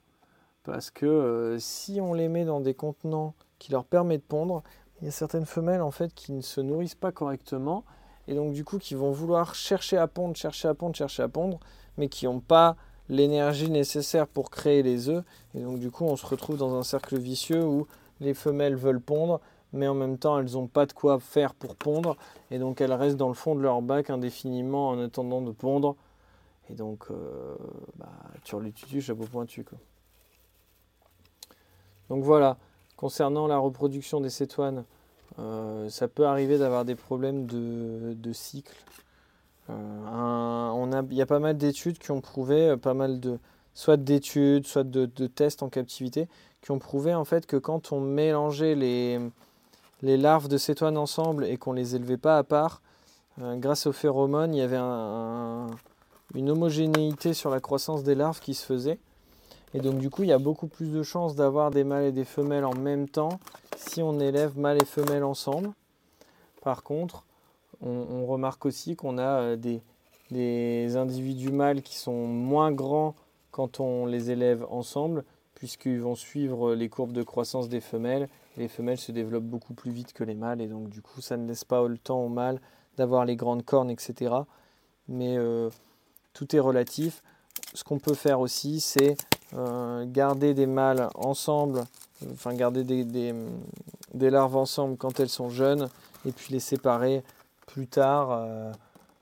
Parce 0.64 0.90
que 0.90 1.56
si 1.60 2.00
on 2.00 2.14
les 2.14 2.28
met 2.28 2.44
dans 2.44 2.60
des 2.60 2.74
contenants 2.74 3.34
qui 3.58 3.70
leur 3.70 3.84
permettent 3.84 4.22
de 4.22 4.26
pondre, 4.26 4.62
il 5.00 5.04
y 5.04 5.08
a 5.08 5.12
certaines 5.12 5.46
femelles 5.46 5.82
en 5.82 5.90
fait 5.90 6.12
qui 6.14 6.32
ne 6.32 6.40
se 6.40 6.60
nourrissent 6.60 6.94
pas 6.94 7.12
correctement 7.12 7.84
et 8.28 8.34
donc 8.34 8.52
du 8.52 8.64
coup 8.64 8.78
qui 8.78 8.94
vont 8.94 9.10
vouloir 9.10 9.54
chercher 9.54 9.96
à 9.96 10.06
pondre, 10.06 10.36
chercher 10.36 10.68
à 10.68 10.74
pondre, 10.74 10.94
chercher 10.94 11.24
à 11.24 11.28
pondre, 11.28 11.58
mais 11.96 12.08
qui 12.08 12.26
n'ont 12.26 12.40
pas 12.40 12.76
l'énergie 13.08 13.70
nécessaire 13.70 14.28
pour 14.28 14.50
créer 14.50 14.82
les 14.82 15.08
œufs. 15.08 15.24
Et 15.54 15.60
donc 15.60 15.80
du 15.80 15.90
coup 15.90 16.04
on 16.04 16.14
se 16.14 16.26
retrouve 16.26 16.58
dans 16.58 16.74
un 16.76 16.84
cercle 16.84 17.18
vicieux 17.18 17.64
où 17.64 17.86
les 18.20 18.34
femelles 18.34 18.76
veulent 18.76 19.00
pondre, 19.00 19.40
mais 19.72 19.88
en 19.88 19.94
même 19.94 20.18
temps 20.18 20.38
elles 20.38 20.52
n'ont 20.52 20.68
pas 20.68 20.86
de 20.86 20.92
quoi 20.92 21.18
faire 21.18 21.54
pour 21.54 21.74
pondre, 21.74 22.16
et 22.50 22.58
donc 22.58 22.80
elles 22.80 22.92
restent 22.92 23.16
dans 23.16 23.28
le 23.28 23.34
fond 23.34 23.56
de 23.56 23.62
leur 23.62 23.82
bac 23.82 24.10
indéfiniment 24.10 24.90
en 24.90 25.02
attendant 25.02 25.40
de 25.40 25.50
pondre. 25.50 25.96
Et 26.70 26.74
donc, 26.74 27.06
euh, 27.10 27.56
bah, 27.96 28.08
tu 28.44 28.54
tutu, 28.72 29.00
chapeau 29.00 29.24
pointu. 29.24 29.64
Donc 32.10 32.24
voilà, 32.24 32.58
concernant 32.96 33.46
la 33.46 33.58
reproduction 33.58 34.20
des 34.20 34.30
cétoines, 34.30 34.84
euh, 35.38 35.88
ça 35.88 36.08
peut 36.08 36.26
arriver 36.26 36.58
d'avoir 36.58 36.84
des 36.84 36.94
problèmes 36.94 37.46
de, 37.46 38.32
cycle. 38.32 38.74
Euh, 39.70 41.02
il 41.10 41.16
y 41.16 41.22
a 41.22 41.26
pas 41.26 41.38
mal 41.38 41.56
d'études 41.56 41.98
qui 41.98 42.10
ont 42.10 42.20
prouvé, 42.20 42.76
pas 42.76 42.94
mal 42.94 43.20
de, 43.20 43.38
soit 43.74 43.96
d'études, 43.96 44.66
soit 44.66 44.84
de, 44.84 45.06
tests 45.26 45.62
en 45.62 45.68
captivité, 45.68 46.28
qui 46.62 46.70
ont 46.70 46.78
prouvé 46.78 47.14
en 47.14 47.24
fait 47.24 47.46
que 47.46 47.56
quand 47.56 47.92
on 47.92 48.00
mélangeait 48.00 48.74
les, 48.74 49.20
larves 50.02 50.48
de 50.48 50.58
cétoines 50.58 50.98
ensemble 50.98 51.44
et 51.44 51.56
qu'on 51.56 51.72
les 51.72 51.94
élevait 51.94 52.16
pas 52.16 52.38
à 52.38 52.44
part, 52.44 52.82
grâce 53.38 53.86
aux 53.86 53.92
phéromones, 53.92 54.54
il 54.54 54.58
y 54.58 54.62
avait 54.62 54.78
une 56.34 56.50
homogénéité 56.50 57.34
sur 57.34 57.50
la 57.50 57.60
croissance 57.60 58.02
des 58.02 58.14
larves 58.14 58.40
qui 58.40 58.54
se 58.54 58.64
faisait. 58.64 58.98
Et 59.74 59.80
donc 59.80 59.98
du 59.98 60.10
coup, 60.10 60.22
il 60.22 60.28
y 60.28 60.32
a 60.32 60.38
beaucoup 60.38 60.66
plus 60.66 60.92
de 60.92 61.02
chances 61.02 61.34
d'avoir 61.34 61.70
des 61.70 61.84
mâles 61.84 62.04
et 62.04 62.12
des 62.12 62.24
femelles 62.24 62.64
en 62.64 62.74
même 62.74 63.08
temps 63.08 63.38
si 63.76 64.02
on 64.02 64.18
élève 64.18 64.58
mâles 64.58 64.82
et 64.82 64.86
femelles 64.86 65.24
ensemble. 65.24 65.70
Par 66.62 66.82
contre, 66.82 67.24
on, 67.80 68.26
remarque 68.26 68.66
aussi 68.66 68.96
qu'on 68.96 69.18
a 69.18 69.40
euh, 69.40 69.56
des, 69.56 69.80
des, 70.30 70.96
individus 70.96 71.52
mâles 71.52 71.82
qui 71.82 71.96
sont 71.96 72.26
moins 72.26 72.72
grands 72.72 73.14
quand 73.52 73.80
on 73.80 74.06
les 74.06 74.30
élève 74.30 74.66
ensemble, 74.68 75.24
puisqu'ils 75.54 76.00
vont 76.00 76.16
suivre 76.16 76.74
les 76.74 76.88
courbes 76.88 77.12
de 77.12 77.22
croissance 77.22 77.68
des 77.68 77.80
femelles. 77.80 78.28
Les 78.56 78.68
femelles 78.68 78.98
se 78.98 79.12
développent 79.12 79.44
beaucoup 79.44 79.74
plus 79.74 79.92
vite 79.92 80.12
que 80.12 80.24
les 80.24 80.34
mâles, 80.34 80.60
et 80.60 80.66
donc 80.66 80.88
du 80.88 81.02
coup, 81.02 81.20
ça 81.20 81.36
ne 81.36 81.46
laisse 81.46 81.64
pas 81.64 81.86
le 81.86 81.98
temps 81.98 82.20
aux 82.20 82.28
mâles 82.28 82.60
d'avoir 82.96 83.24
les 83.24 83.36
grandes 83.36 83.64
cornes, 83.64 83.90
etc. 83.90 84.34
Mais 85.06 85.36
euh, 85.36 85.70
tout 86.32 86.54
est 86.54 86.60
relatif. 86.60 87.22
Ce 87.74 87.84
qu'on 87.84 87.98
peut 87.98 88.14
faire 88.14 88.40
aussi, 88.40 88.80
c'est 88.80 89.16
euh, 89.54 90.04
garder 90.06 90.52
des 90.52 90.66
mâles 90.66 91.08
ensemble, 91.14 91.84
enfin 92.30 92.52
garder 92.52 92.84
des, 92.84 93.32
larves 94.14 94.56
ensemble 94.56 94.98
quand 94.98 95.20
elles 95.20 95.30
sont 95.30 95.48
jeunes, 95.48 95.88
et 96.26 96.32
puis 96.32 96.52
les 96.52 96.60
séparer 96.60 97.22
plus 97.66 97.86
tard, 97.86 98.28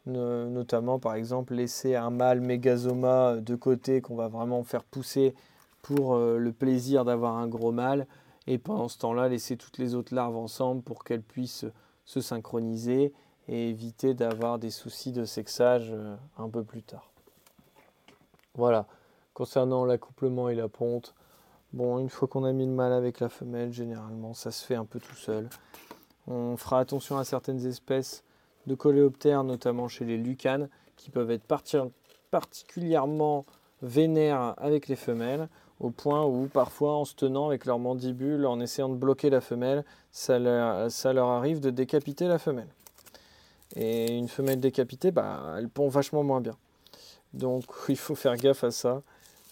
euh, 0.08 0.48
notamment 0.48 0.98
par 0.98 1.14
exemple 1.14 1.54
laisser 1.54 1.94
un 1.94 2.10
mâle 2.10 2.40
mégasoma 2.40 3.36
de 3.36 3.54
côté 3.54 4.00
qu'on 4.00 4.16
va 4.16 4.26
vraiment 4.26 4.64
faire 4.64 4.82
pousser 4.82 5.34
pour 5.82 6.16
euh, 6.16 6.38
le 6.38 6.52
plaisir 6.52 7.04
d'avoir 7.04 7.36
un 7.36 7.46
gros 7.46 7.70
mâle, 7.70 8.06
et 8.48 8.58
pendant 8.58 8.88
ce 8.88 8.98
temps-là 8.98 9.28
laisser 9.28 9.56
toutes 9.56 9.78
les 9.78 9.94
autres 9.94 10.14
larves 10.14 10.36
ensemble 10.36 10.82
pour 10.82 11.04
qu'elles 11.04 11.22
puissent 11.22 11.66
se 12.04 12.20
synchroniser 12.20 13.12
et 13.46 13.68
éviter 13.68 14.14
d'avoir 14.14 14.58
des 14.58 14.70
soucis 14.70 15.12
de 15.12 15.24
sexage 15.24 15.94
un 16.36 16.48
peu 16.48 16.64
plus 16.64 16.82
tard. 16.82 17.10
Voilà. 18.54 18.86
Concernant 19.36 19.84
l'accouplement 19.84 20.48
et 20.48 20.54
la 20.54 20.66
ponte, 20.66 21.14
bon, 21.74 21.98
une 21.98 22.08
fois 22.08 22.26
qu'on 22.26 22.44
a 22.44 22.52
mis 22.52 22.64
le 22.64 22.72
mâle 22.72 22.94
avec 22.94 23.20
la 23.20 23.28
femelle, 23.28 23.70
généralement, 23.70 24.32
ça 24.32 24.50
se 24.50 24.64
fait 24.64 24.76
un 24.76 24.86
peu 24.86 24.98
tout 24.98 25.14
seul. 25.14 25.50
On 26.26 26.56
fera 26.56 26.80
attention 26.80 27.18
à 27.18 27.24
certaines 27.24 27.66
espèces 27.66 28.24
de 28.66 28.74
coléoptères, 28.74 29.44
notamment 29.44 29.88
chez 29.88 30.06
les 30.06 30.16
lucanes, 30.16 30.70
qui 30.96 31.10
peuvent 31.10 31.30
être 31.30 31.46
particulièrement 32.30 33.44
vénères 33.82 34.54
avec 34.56 34.88
les 34.88 34.96
femelles, 34.96 35.50
au 35.80 35.90
point 35.90 36.24
où 36.24 36.46
parfois 36.46 36.94
en 36.94 37.04
se 37.04 37.14
tenant 37.14 37.48
avec 37.48 37.66
leur 37.66 37.78
mandibule, 37.78 38.46
en 38.46 38.58
essayant 38.58 38.88
de 38.88 38.96
bloquer 38.96 39.28
la 39.28 39.42
femelle, 39.42 39.84
ça 40.12 40.38
leur, 40.38 41.28
arrive 41.28 41.60
de 41.60 41.68
décapiter 41.68 42.26
la 42.26 42.38
femelle. 42.38 42.72
Et 43.74 44.16
une 44.16 44.28
femelle 44.28 44.60
décapitée, 44.60 45.10
bah, 45.10 45.56
elle 45.58 45.68
pond 45.68 45.88
vachement 45.88 46.22
moins 46.22 46.40
bien. 46.40 46.56
Donc 47.34 47.64
il 47.90 47.98
faut 47.98 48.14
faire 48.14 48.36
gaffe 48.36 48.64
à 48.64 48.70
ça. 48.70 49.02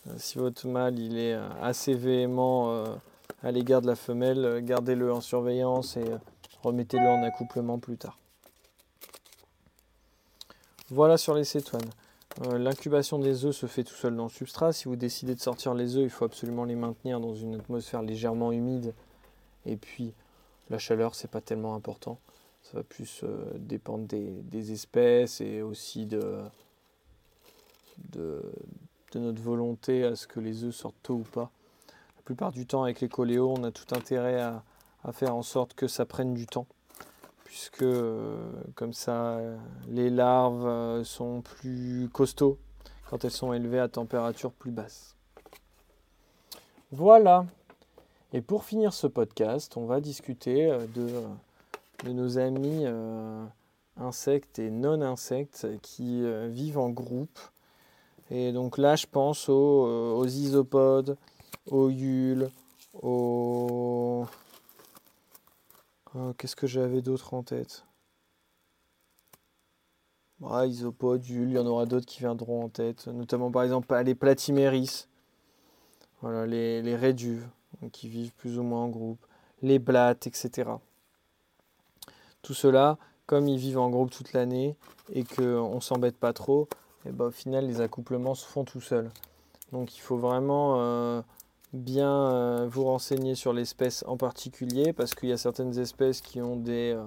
Euh, 0.07 0.15
si 0.19 0.39
votre 0.39 0.67
mâle 0.67 0.99
il 0.99 1.19
est 1.19 1.35
euh, 1.35 1.49
assez 1.63 1.95
véhément 1.95 2.73
euh, 2.73 2.95
à 3.43 3.51
l'égard 3.51 3.81
de 3.81 3.87
la 3.87 3.97
femelle, 3.97 4.61
gardez-le 4.63 5.13
en 5.13 5.21
surveillance 5.21 5.97
et 5.97 6.05
remettez-le 6.63 7.07
en 7.07 7.23
accouplement 7.23 7.79
plus 7.79 7.97
tard. 7.97 8.19
Voilà 10.91 11.17
sur 11.17 11.35
les 11.35 11.45
cétoines. 11.45 11.91
L'incubation 12.53 13.19
des 13.19 13.45
œufs 13.45 13.55
se 13.55 13.67
fait 13.67 13.85
tout 13.85 13.95
seul 13.95 14.17
dans 14.17 14.25
le 14.25 14.31
substrat. 14.31 14.73
Si 14.73 14.87
vous 14.87 14.97
décidez 14.97 15.35
de 15.35 15.41
sortir 15.41 15.73
les 15.73 15.97
œufs, 15.97 16.03
il 16.03 16.11
faut 16.11 16.25
absolument 16.25 16.65
les 16.65 16.75
maintenir 16.75 17.21
dans 17.21 17.35
une 17.35 17.55
atmosphère 17.55 18.03
légèrement 18.03 18.51
humide. 18.51 18.93
Et 19.67 19.77
puis, 19.77 20.13
la 20.69 20.79
chaleur, 20.79 21.15
c'est 21.15 21.31
pas 21.31 21.41
tellement 21.41 21.75
important. 21.75 22.19
Ça 22.63 22.79
va 22.79 22.83
plus 22.83 23.25
dépendre 23.57 24.07
des, 24.07 24.73
espèces 24.73 25.41
et 25.41 25.63
aussi 25.63 26.07
de, 26.07 26.41
de, 28.13 28.43
de 29.15 29.21
notre 29.21 29.41
volonté 29.41 30.05
à 30.05 30.17
ce 30.17 30.27
que 30.27 30.41
les 30.41 30.65
œufs 30.65 30.75
sortent 30.75 31.03
tôt 31.03 31.15
ou 31.15 31.23
pas. 31.23 31.51
La 32.17 32.23
plupart 32.25 32.53
du 32.53 32.67
temps, 32.67 32.83
avec 32.83 33.01
les 33.01 33.09
coléos, 33.09 33.55
on 33.57 33.65
a 33.65 33.71
tout 33.71 33.95
intérêt 33.95 34.41
à, 34.41 34.63
faire 35.13 35.35
en 35.35 35.43
sorte 35.43 35.75
que 35.75 35.87
ça 35.87 36.07
prenne 36.07 36.33
du 36.33 36.47
temps, 36.47 36.67
puisque 37.45 37.83
euh, 37.83 38.39
comme 38.75 38.95
ça, 38.95 39.39
les 39.89 40.09
larves 40.09 40.67
euh, 40.67 41.05
sont 41.05 41.43
plus 41.43 42.09
costauds 42.11 42.59
quand 43.11 43.23
elles 43.25 43.31
sont 43.31 43.53
élevées 43.53 43.81
à 43.81 43.89
température 43.89 44.51
plus 44.51 44.71
basse. 44.71 45.15
Voilà. 46.91 47.45
Et 48.33 48.41
pour 48.41 48.65
finir 48.65 48.95
ce 48.95 49.07
podcast, 49.07 49.77
on 49.77 49.85
va 49.85 50.01
discuter 50.01 50.71
euh, 50.71 50.87
de 50.95 52.11
nos 52.11 52.39
amis 52.39 52.87
insectes 53.97 54.59
et 54.59 54.71
non-insectes 54.71 55.67
qui 55.81 56.23
vivent 56.51 56.79
en 56.79 56.91
groupe 56.91 57.39
et 58.31 58.53
donc 58.53 58.79
là, 58.79 58.97
je 58.97 59.07
pense 59.07 59.49
aux, 59.49 59.87
euh, 59.87 60.15
aux 60.15 60.27
isopodes, 60.27 61.17
aux 61.67 61.91
yules, 61.91 62.51
aux... 62.95 64.27
Oh, 66.15 66.33
qu'est-ce 66.39 66.57
que 66.57 66.67
j'avais 66.67 67.03
d'autre 67.03 67.35
en 67.35 67.43
tête 67.43 67.85
ah, 70.47 70.67
Isopodes, 70.67 71.27
yules, 71.27 71.51
il 71.51 71.55
y 71.55 71.59
en 71.59 71.67
aura 71.67 71.87
d'autres 71.87 72.07
qui 72.07 72.21
viendront 72.21 72.65
en 72.65 72.69
tête. 72.69 73.07
Notamment 73.09 73.51
par 73.51 73.63
exemple 73.63 73.95
les 74.03 74.15
platyméris, 74.15 75.07
voilà, 76.21 76.47
les, 76.47 76.83
les 76.83 76.97
réduves, 76.97 77.49
qui 77.93 78.09
vivent 78.09 78.33
plus 78.35 78.59
ou 78.59 78.63
moins 78.63 78.85
en 78.85 78.89
groupe, 78.89 79.25
les 79.63 79.79
blattes, 79.79 80.27
etc. 80.27 80.71
Tout 82.43 82.55
cela, 82.55 82.99
comme 83.27 83.49
ils 83.49 83.59
vivent 83.59 83.79
en 83.79 83.91
groupe 83.91 84.11
toute 84.11 84.33
l'année 84.33 84.77
et 85.13 85.25
qu'on 85.25 85.75
ne 85.75 85.81
s'embête 85.81 86.17
pas 86.17 86.33
trop, 86.33 86.69
et 87.07 87.13
bah, 87.13 87.27
au 87.27 87.31
final, 87.31 87.67
les 87.67 87.81
accouplements 87.81 88.35
se 88.35 88.47
font 88.47 88.65
tout 88.65 88.81
seuls. 88.81 89.11
Donc 89.73 89.97
il 89.97 90.01
faut 90.01 90.17
vraiment 90.17 90.77
euh, 90.79 91.23
bien 91.73 92.31
euh, 92.31 92.69
vous 92.71 92.85
renseigner 92.85 93.35
sur 93.35 93.53
l'espèce 93.53 94.05
en 94.07 94.17
particulier 94.17 94.93
parce 94.93 95.15
qu'il 95.15 95.29
y 95.29 95.33
a 95.33 95.37
certaines 95.37 95.79
espèces 95.79 96.21
qui 96.21 96.41
ont 96.41 96.57
des, 96.57 96.95
euh, 96.97 97.03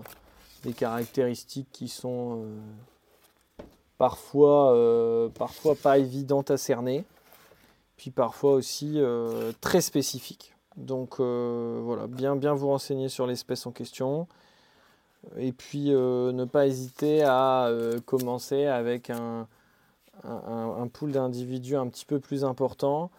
des 0.64 0.74
caractéristiques 0.74 1.70
qui 1.72 1.88
sont 1.88 2.46
parfois, 3.98 4.76
parfois 5.34 5.74
pas 5.74 5.98
évidentes 5.98 6.52
à 6.52 6.58
cerner, 6.58 7.04
puis 7.96 8.12
parfois 8.12 8.52
aussi 8.52 9.00
très 9.60 9.82
spécifiques. 9.82 10.54
Donc 10.76 11.20
voilà, 11.20 12.06
bien, 12.06 12.36
bien 12.36 12.54
vous 12.54 12.68
renseigner 12.68 13.10
sur 13.10 13.26
l'espèce 13.26 13.66
en 13.66 13.72
question. 13.72 14.28
Et 15.38 15.52
puis 15.52 15.90
ne 15.90 16.46
pas 16.46 16.68
hésiter 16.68 17.24
à 17.24 17.72
commencer 18.06 18.66
avec 18.68 19.10
un, 19.10 19.48
un, 20.24 20.88
pool 20.88 21.12
d'individus 21.12 21.76
un 21.76 21.88
petit 21.88 22.06
peu 22.06 22.20
plus 22.20 22.44
important 22.44 23.12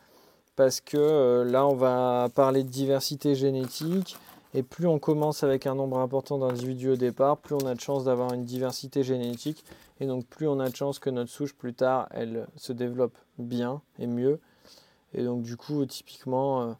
parce 0.56 0.80
que 0.80 0.96
euh, 0.96 1.44
là 1.44 1.66
on 1.66 1.74
va 1.74 2.28
parler 2.34 2.64
de 2.64 2.68
diversité 2.68 3.34
génétique 3.34 4.16
et 4.54 4.62
plus 4.62 4.86
on 4.86 4.98
commence 4.98 5.44
avec 5.44 5.66
un 5.66 5.74
nombre 5.74 5.98
important 5.98 6.38
d'individus 6.38 6.90
au 6.90 6.96
départ, 6.96 7.36
plus 7.36 7.54
on 7.54 7.66
a 7.66 7.74
de 7.74 7.80
chances 7.80 8.04
d'avoir 8.04 8.32
une 8.32 8.44
diversité 8.44 9.02
génétique 9.02 9.64
et 10.00 10.06
donc 10.06 10.26
plus 10.26 10.48
on 10.48 10.58
a 10.58 10.68
de 10.68 10.74
chances 10.74 10.98
que 10.98 11.10
notre 11.10 11.30
souche 11.30 11.54
plus 11.54 11.74
tard 11.74 12.08
elle 12.10 12.46
se 12.56 12.72
développe 12.72 13.16
bien 13.38 13.82
et 13.98 14.06
mieux. 14.06 14.40
Et 15.14 15.22
donc 15.22 15.42
du 15.42 15.56
coup 15.56 15.84
typiquement 15.86 16.62
euh, 16.62 16.72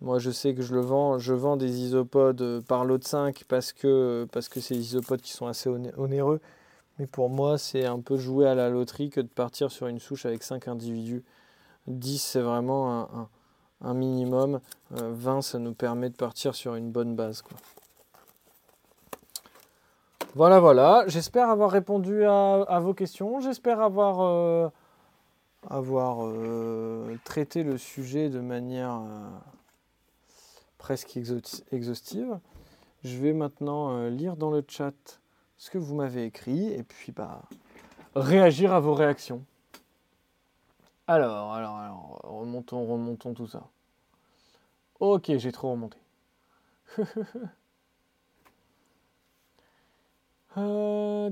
moi 0.00 0.18
je 0.18 0.30
sais 0.30 0.54
que 0.54 0.62
je 0.62 0.74
le 0.74 0.80
vends, 0.80 1.18
je 1.18 1.34
vends 1.34 1.56
des 1.56 1.80
isopodes 1.80 2.62
par 2.66 2.84
lot 2.84 2.98
de 2.98 3.04
5 3.04 3.44
parce 3.48 3.72
que 3.72 4.26
parce 4.32 4.48
que 4.48 4.60
c'est 4.60 4.74
des 4.74 4.80
isopodes 4.80 5.20
qui 5.20 5.32
sont 5.32 5.46
assez 5.46 5.70
onéreux 5.96 6.40
mais 6.98 7.06
pour 7.06 7.30
moi, 7.30 7.58
c'est 7.58 7.86
un 7.86 8.00
peu 8.00 8.16
jouer 8.16 8.48
à 8.48 8.54
la 8.54 8.68
loterie 8.68 9.10
que 9.10 9.20
de 9.20 9.28
partir 9.28 9.70
sur 9.70 9.86
une 9.86 10.00
souche 10.00 10.26
avec 10.26 10.42
5 10.42 10.66
individus. 10.68 11.22
10, 11.86 12.18
c'est 12.18 12.40
vraiment 12.40 13.28
un, 13.80 13.94
minimum. 13.94 14.60
20, 14.90 15.36
euh, 15.38 15.40
ça 15.40 15.58
nous 15.58 15.74
permet 15.74 16.10
de 16.10 16.16
partir 16.16 16.54
sur 16.54 16.74
une 16.74 16.90
bonne 16.90 17.14
base. 17.14 17.44
Voilà, 20.34 20.58
voilà. 20.58 21.04
J'espère 21.06 21.48
avoir 21.48 21.70
répondu 21.70 22.24
à, 22.24 22.80
vos 22.82 22.94
questions. 22.94 23.40
J'espère 23.40 23.80
avoir, 23.80 24.20
euh, 24.20 24.68
avoir 25.70 26.18
euh, 26.22 27.16
traité 27.24 27.62
le 27.62 27.78
sujet 27.78 28.28
de 28.28 28.40
manière 28.40 29.00
presque 30.78 31.16
exhaustive. 31.70 32.38
Je 33.04 33.16
vais 33.18 33.32
maintenant 33.32 34.08
lire 34.08 34.36
dans 34.36 34.50
le 34.50 34.64
chat 34.66 35.17
ce 35.58 35.70
que 35.70 35.78
vous 35.78 35.94
m'avez 35.94 36.24
écrit 36.24 36.72
et 36.72 36.82
puis 36.82 37.12
bah, 37.12 37.42
réagir 38.14 38.72
à 38.72 38.80
vos 38.80 38.94
réactions. 38.94 39.44
Alors, 41.06 41.52
alors, 41.52 41.76
alors, 41.76 42.20
remontons, 42.22 42.86
remontons 42.86 43.34
tout 43.34 43.46
ça. 43.46 43.68
Ok, 45.00 45.30
j'ai 45.36 45.52
trop 45.52 45.72
remonté. 45.72 45.98
Euh. 50.56 51.30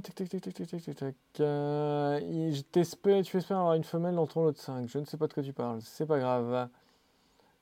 Euh, 1.41 2.53
tu 2.73 2.79
espères 2.79 3.23
avoir 3.51 3.75
une 3.75 3.85
femelle 3.85 4.15
dans 4.15 4.27
ton 4.27 4.43
lot 4.45 4.53
de 4.53 4.59
5. 4.59 4.89
Je 4.89 4.99
ne 4.99 5.05
sais 5.05 5.17
pas 5.17 5.27
de 5.27 5.33
quoi 5.33 5.43
tu 5.43 5.53
parles. 5.53 5.81
C'est 5.83 6.07
pas 6.07 6.19
grave. 6.19 6.69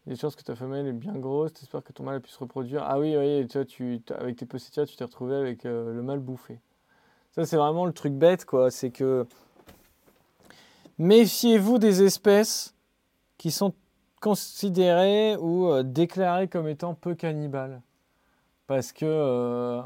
Il 0.06 0.10
y 0.10 0.12
a 0.12 0.16
des 0.16 0.20
chances 0.20 0.36
que 0.36 0.42
ta 0.42 0.54
femelle 0.54 0.86
est 0.86 0.92
bien 0.92 1.14
grosse. 1.14 1.54
T'espères 1.54 1.82
que 1.82 1.92
ton 1.92 2.04
mâle 2.04 2.20
puisse 2.20 2.34
se 2.34 2.40
reproduire. 2.40 2.82
Ah 2.84 2.98
oui, 2.98 3.16
oui, 3.16 3.46
tu 3.46 3.56
vois, 3.56 3.64
tu, 3.64 4.02
avec 4.10 4.36
tes 4.36 4.44
possétias, 4.44 4.84
tu 4.84 4.96
t'es 4.96 5.04
retrouvé 5.04 5.34
avec 5.34 5.64
euh, 5.64 5.94
le 5.94 6.02
mâle 6.02 6.18
bouffé. 6.18 6.60
Ça, 7.32 7.46
c'est 7.46 7.56
vraiment 7.56 7.86
le 7.86 7.92
truc 7.92 8.12
bête, 8.12 8.44
quoi. 8.44 8.70
C'est 8.70 8.90
que 8.90 9.26
méfiez-vous 10.98 11.78
des 11.78 12.02
espèces 12.02 12.74
qui 13.38 13.50
sont 13.50 13.72
considérées 14.20 15.36
ou 15.36 15.68
euh, 15.68 15.82
déclarées 15.82 16.48
comme 16.48 16.68
étant 16.68 16.94
peu 16.94 17.14
cannibales. 17.14 17.80
Parce 18.66 18.92
que 18.92 19.06
euh, 19.06 19.80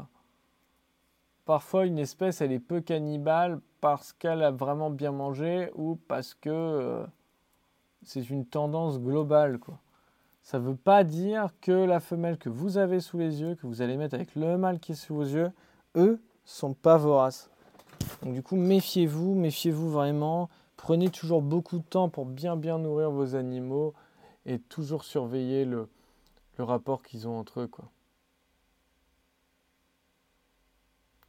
parfois, 1.45 1.85
une 1.85 1.97
espèce, 1.97 2.41
elle 2.41 2.51
est 2.51 2.59
peu 2.59 2.81
cannibale 2.81 3.61
parce 3.79 4.11
qu'elle 4.11 4.43
a 4.43 4.51
vraiment 4.51 4.89
bien 4.89 5.13
mangé 5.13 5.71
ou 5.75 5.95
parce 6.09 6.33
que 6.33 7.05
c'est 8.03 8.29
une 8.29 8.45
tendance 8.45 8.99
globale, 8.99 9.59
quoi. 9.59 9.79
Ça 10.49 10.57
ne 10.57 10.63
veut 10.63 10.75
pas 10.75 11.03
dire 11.03 11.49
que 11.61 11.71
la 11.71 11.99
femelle 11.99 12.39
que 12.39 12.49
vous 12.49 12.79
avez 12.79 13.01
sous 13.01 13.19
les 13.19 13.39
yeux, 13.39 13.53
que 13.53 13.67
vous 13.67 13.83
allez 13.83 13.97
mettre 13.97 14.15
avec 14.15 14.33
le 14.33 14.57
mâle 14.57 14.79
qui 14.79 14.93
est 14.93 14.95
sous 14.95 15.13
vos 15.13 15.21
yeux, 15.21 15.51
eux 15.95 16.19
sont 16.43 16.73
pas 16.73 16.97
voraces. 16.97 17.51
Donc 18.23 18.33
du 18.33 18.41
coup, 18.41 18.55
méfiez-vous, 18.55 19.35
méfiez-vous 19.35 19.91
vraiment. 19.91 20.49
Prenez 20.75 21.11
toujours 21.11 21.43
beaucoup 21.43 21.77
de 21.77 21.83
temps 21.83 22.09
pour 22.09 22.25
bien 22.25 22.55
bien 22.55 22.79
nourrir 22.79 23.11
vos 23.11 23.35
animaux 23.35 23.93
et 24.47 24.57
toujours 24.57 25.03
surveiller 25.03 25.65
le, 25.65 25.87
le 26.57 26.63
rapport 26.63 27.03
qu'ils 27.03 27.27
ont 27.27 27.37
entre 27.37 27.59
eux. 27.59 27.69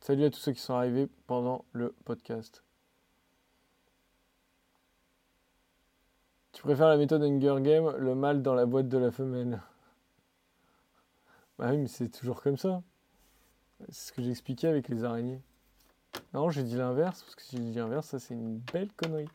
Salut 0.00 0.24
à 0.24 0.30
tous 0.30 0.40
ceux 0.40 0.52
qui 0.52 0.62
sont 0.62 0.72
arrivés 0.72 1.10
pendant 1.26 1.66
le 1.74 1.94
podcast. 2.06 2.62
Tu 6.61 6.64
préfères 6.64 6.88
la 6.88 6.98
méthode 6.98 7.22
Hunger 7.22 7.56
Game, 7.62 7.96
le 7.96 8.14
mâle 8.14 8.42
dans 8.42 8.52
la 8.52 8.66
boîte 8.66 8.86
de 8.86 8.98
la 8.98 9.11
femelle? 9.11 9.62
Bah 11.58 11.70
oui, 11.70 11.78
mais 11.78 11.86
c'est 11.86 12.11
toujours 12.11 12.42
comme 12.42 12.58
ça. 12.58 12.82
C'est 13.88 14.08
ce 14.08 14.12
que 14.12 14.20
j'expliquais 14.20 14.68
avec 14.68 14.90
les 14.90 15.02
araignées. 15.02 15.40
Non, 16.34 16.50
j'ai 16.50 16.62
dit 16.62 16.76
l'inverse, 16.76 17.22
parce 17.22 17.34
que 17.34 17.40
si 17.40 17.56
j'ai 17.56 17.62
dit 17.62 17.78
l'inverse, 17.78 18.08
ça 18.08 18.18
c'est 18.18 18.34
une 18.34 18.58
belle 18.58 18.92
connerie. 18.92 19.30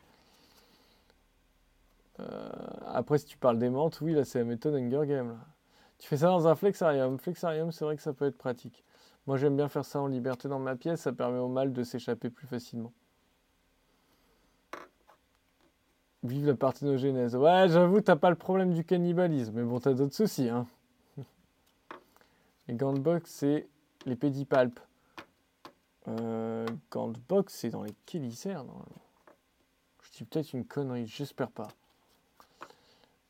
Euh, 2.20 2.48
après, 2.86 3.18
si 3.18 3.24
tu 3.24 3.38
parles 3.38 3.58
des 3.58 3.70
menthes, 3.70 4.00
oui, 4.02 4.12
là 4.12 4.24
c'est 4.24 4.38
la 4.38 4.44
méthode 4.44 4.76
Hunger 4.76 5.04
Game. 5.08 5.30
là. 5.30 5.38
Tu 5.98 6.06
fais 6.06 6.18
ça 6.18 6.28
dans 6.28 6.46
un 6.46 6.54
flexarium. 6.54 7.18
Flexarium, 7.18 7.72
c'est 7.72 7.84
vrai 7.84 7.96
que 7.96 8.02
ça 8.02 8.12
peut 8.12 8.26
être 8.26 8.38
pratique. 8.38 8.84
Moi, 9.26 9.36
j'aime 9.36 9.56
bien 9.56 9.68
faire 9.68 9.84
ça 9.84 10.00
en 10.00 10.06
liberté 10.06 10.46
dans 10.46 10.60
ma 10.60 10.76
pièce, 10.76 11.00
ça 11.00 11.12
permet 11.12 11.40
au 11.40 11.48
mâle 11.48 11.72
de 11.72 11.82
s'échapper 11.82 12.30
plus 12.30 12.46
facilement. 12.46 12.92
Vive 16.26 16.46
la 16.46 16.54
parthénogénèse. 16.54 17.36
Ouais, 17.36 17.66
j'avoue, 17.68 18.00
t'as 18.00 18.16
pas 18.16 18.30
le 18.30 18.36
problème 18.36 18.74
du 18.74 18.84
cannibalisme, 18.84 19.52
mais 19.54 19.62
bon, 19.62 19.78
t'as 19.78 19.92
d'autres 19.92 20.14
soucis, 20.14 20.48
hein. 20.48 20.66
Les 22.68 22.74
boxe, 22.74 23.30
c'est 23.30 23.68
les 24.06 24.16
pédipalpes. 24.16 24.80
Euh, 26.08 26.66
boxe, 27.28 27.54
c'est 27.54 27.70
dans 27.70 27.84
les 27.84 27.94
chélicères. 28.10 28.64
Je 30.02 30.10
dis 30.18 30.24
peut-être 30.24 30.52
une 30.52 30.64
connerie, 30.64 31.06
j'espère 31.06 31.50
pas. 31.50 31.68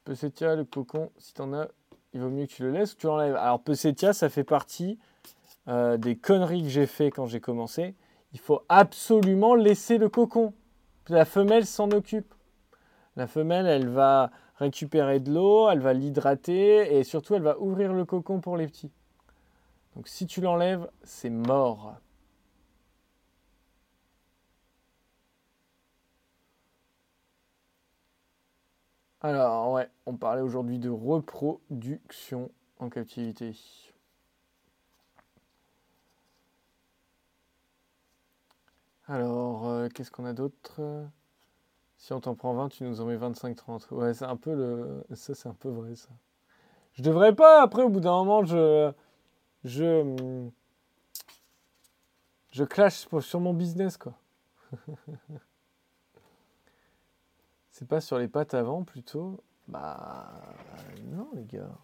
Pessetia, 0.05 0.55
le 0.55 0.64
cocon, 0.64 1.11
si 1.18 1.34
t'en 1.34 1.53
as, 1.53 1.68
il 2.14 2.20
vaut 2.20 2.30
mieux 2.30 2.47
que 2.47 2.53
tu 2.53 2.62
le 2.62 2.70
laisses 2.70 2.94
ou 2.94 2.97
tu 2.97 3.07
l'enlèves. 3.07 3.36
Alors, 3.36 3.61
Pessetia, 3.61 4.14
ça 4.14 4.30
fait 4.30 4.44
partie 4.44 4.99
euh, 5.68 5.99
des 5.99 6.16
conneries 6.16 6.62
que 6.62 6.68
j'ai 6.68 6.86
fait 6.86 7.11
quand 7.11 7.26
j'ai 7.26 7.40
commencé. 7.40 7.94
Il 8.32 8.38
faut 8.38 8.62
absolument 8.68 9.55
laisser 9.55 9.99
le 9.99 10.09
cocon. 10.09 10.55
La 11.09 11.24
femelle 11.24 11.66
s'en 11.66 11.90
occupe. 11.90 12.32
La 13.17 13.27
femelle, 13.27 13.67
elle 13.67 13.89
va 13.89 14.31
récupérer 14.57 15.21
de 15.21 15.33
l'eau, 15.33 15.69
elle 15.71 15.81
va 15.81 15.93
l'hydrater 15.93 16.97
et 16.97 17.05
surtout, 17.05 17.35
elle 17.35 17.43
va 17.43 17.59
ouvrir 17.59 17.93
le 17.93 18.05
cocon 18.05 18.41
pour 18.41 18.57
les 18.57 18.67
petits. 18.67 18.93
Donc, 19.95 20.09
si 20.09 20.27
tu 20.27 20.41
l'enlèves, 20.41 20.89
c'est 21.03 21.31
mort. 21.31 21.97
Alors, 29.21 29.73
ouais, 29.73 29.91
on 30.07 30.17
parlait 30.17 30.41
aujourd'hui 30.41 30.79
de 30.79 30.89
reproduction 30.89 32.51
en 32.79 32.89
captivité. 32.89 33.55
Alors, 39.09 39.67
euh, 39.69 39.89
qu'est-ce 39.89 40.11
qu'on 40.11 40.25
a 40.27 40.33
d'autre? 40.33 40.81
Si 42.07 42.12
on 42.12 42.20
t'en 42.20 42.36
prend 42.36 42.54
20, 42.54 42.68
tu 42.68 42.84
nous 42.84 43.00
en 43.00 43.07
mets 43.07 43.16
25-30. 43.16 43.92
Ouais, 43.92 44.14
c'est 44.14 44.26
un 44.26 44.36
peu 44.36 44.54
le... 44.54 45.04
Ça, 45.16 45.34
c'est 45.34 45.48
un 45.48 45.54
peu 45.54 45.70
vrai, 45.70 45.96
ça. 45.96 46.11
Je 46.92 47.02
devrais 47.02 47.34
pas, 47.34 47.61
après, 47.61 47.82
au 47.82 47.88
bout 47.88 47.98
d'un 47.98 48.12
moment, 48.12 48.44
je... 48.44 48.92
Je... 49.64 50.46
Je 52.52 52.62
clash 52.62 53.09
sur 53.18 53.40
mon 53.40 53.52
business, 53.52 53.96
quoi. 53.96 54.12
C'est 57.72 57.88
pas 57.88 58.00
sur 58.00 58.18
les 58.18 58.28
pattes 58.28 58.54
avant, 58.54 58.84
plutôt? 58.84 59.40
Bah... 59.66 60.30
Non, 61.07 61.28
les 61.34 61.44
gars. 61.44 61.76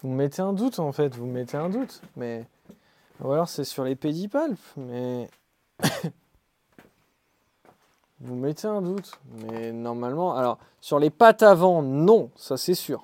Vous 0.00 0.08
me 0.08 0.14
mettez 0.14 0.40
un 0.40 0.52
doute, 0.52 0.78
en 0.78 0.92
fait. 0.92 1.16
Vous 1.16 1.26
me 1.26 1.32
mettez 1.32 1.56
un 1.56 1.68
doute. 1.68 2.00
Mais... 2.14 2.46
Ou 3.18 3.32
alors 3.32 3.48
c'est 3.48 3.64
sur 3.64 3.82
les 3.82 3.96
pédipalpes, 3.96 4.76
mais... 4.76 5.28
Vous 8.24 8.36
mettez 8.36 8.66
un 8.66 8.80
doute, 8.80 9.20
mais 9.32 9.70
normalement... 9.70 10.34
Alors, 10.34 10.58
sur 10.80 10.98
les 10.98 11.10
pattes 11.10 11.42
avant, 11.42 11.82
non, 11.82 12.30
ça 12.36 12.56
c'est 12.56 12.74
sûr. 12.74 13.02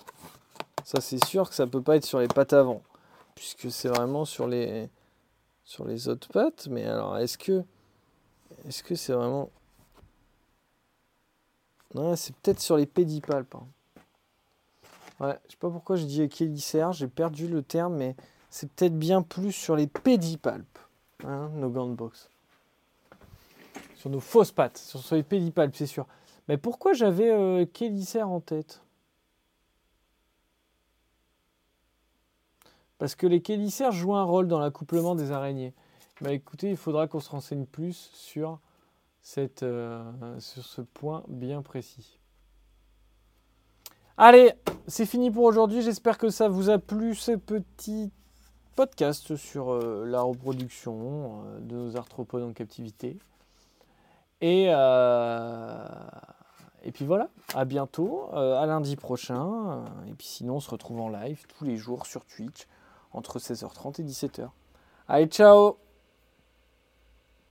Ça 0.83 1.03
c'est 1.03 1.23
sûr 1.27 1.49
que 1.49 1.55
ça 1.55 1.67
peut 1.67 1.83
pas 1.83 1.97
être 1.97 2.07
sur 2.07 2.21
les 2.21 2.29
pattes 2.29 2.55
avant, 2.55 2.83
puisque 3.35 3.71
c'est 3.71 3.89
vraiment 3.89 4.25
sur 4.25 4.49
les... 4.49 4.89
sur 5.63 5.87
les 5.87 6.09
autres 6.09 6.29
pattes, 6.29 6.69
mais 6.71 6.87
alors 6.87 7.19
est-ce 7.19 7.37
que... 7.37 7.63
Est-ce 8.67 8.83
que 8.83 8.95
c'est 8.95 9.13
vraiment... 9.13 9.51
Non, 11.95 12.17
c'est 12.17 12.35
peut-être 12.37 12.61
sur 12.61 12.79
les 12.79 12.87
pédipalpes. 12.87 13.55
hein. 13.55 13.67
Ouais, 15.21 15.39
je 15.47 15.51
sais 15.51 15.59
pas 15.59 15.69
pourquoi 15.69 15.97
je 15.97 16.07
dis 16.07 16.27
chélicère, 16.31 16.93
j'ai 16.95 17.09
perdu 17.09 17.47
le 17.47 17.63
terme, 17.63 17.95
mais 17.97 18.17
c'est 18.49 18.71
peut-être 18.73 18.99
bien 18.99 19.21
plus 19.21 19.53
sur 19.53 19.77
les 19.77 19.87
pédipalpes, 19.87 20.79
hein, 21.25 21.51
nos 21.53 21.69
gants 21.69 21.89
de 21.89 21.95
boxe. 21.95 22.31
Sur 24.01 24.09
nos 24.09 24.21
fausses 24.21 24.51
pattes, 24.51 24.79
sur, 24.79 25.15
les 25.15 25.23
pédipalpes, 25.23 25.77
c'est 25.77 25.85
sûr. 25.85 26.07
Mais 26.49 26.57
pourquoi 26.57 26.95
j'avais 26.95 27.31
euh, 27.31 27.67
en 28.25 28.41
tête? 28.41 28.81
Parce 32.97 33.15
que 33.15 33.27
les 33.27 33.43
chélicères 33.47 33.93
jouent 33.93 34.15
un 34.15 34.25
rôle 34.25 34.49
dans 34.49 34.59
l'accouplement 34.59 35.15
des 35.15 35.33
araignées. 35.33 35.75
Bah 36.23 36.33
écoutez, 36.33 36.71
il 36.71 36.79
faudra 36.79 37.09
qu'on 37.09 37.21
se 37.21 37.29
renseigne 37.29 37.67
plus 37.67 38.11
sur, 38.15 38.59
cette, 39.21 39.65
euh, 39.65 40.03
sur 40.41 40.65
ce 40.65 40.81
point 40.81 41.23
bien 41.29 41.61
précis. 41.61 42.19
Allez, 44.17 44.55
c'est 44.87 45.05
fini 45.05 45.31
pour 45.31 45.45
aujourd'hui. 45.45 45.83
J'espère 45.83 46.17
que 46.17 46.31
ça 46.31 46.49
vous 46.49 46.71
a 46.71 46.79
plu 46.79 47.15
ce 47.15 47.33
petit 47.33 48.11
podcast 48.77 49.37
sur 49.37 49.73
euh, 49.73 50.07
la 50.07 50.23
reproduction 50.23 51.43
euh, 51.45 51.61
de 51.61 51.77
nos 51.77 51.97
arthropodes 51.99 52.45
en 52.45 52.55
captivité. 52.55 53.19
Et, 54.41 54.67
euh, 54.69 55.85
et 56.83 56.93
puis 56.93 57.05
voilà, 57.05 57.29
à 57.55 57.65
bientôt, 57.65 58.31
euh, 58.33 58.61
à 58.61 58.67
lundi 58.67 58.97
prochain. 58.97 59.85
Et 60.09 60.15
puis 60.15 60.27
sinon, 60.27 60.57
on 60.57 60.61
se 60.61 60.71
retrouve 60.71 61.01
en 61.01 61.09
live 61.09 61.45
tous 61.59 61.65
les 61.65 61.77
jours 61.77 62.07
sur 62.07 62.25
Twitch 62.25 62.67
entre 63.13 63.39
16h30 63.39 64.01
et 64.01 64.05
17h. 64.05 64.49
Allez, 65.09 65.27
ciao 65.27 65.90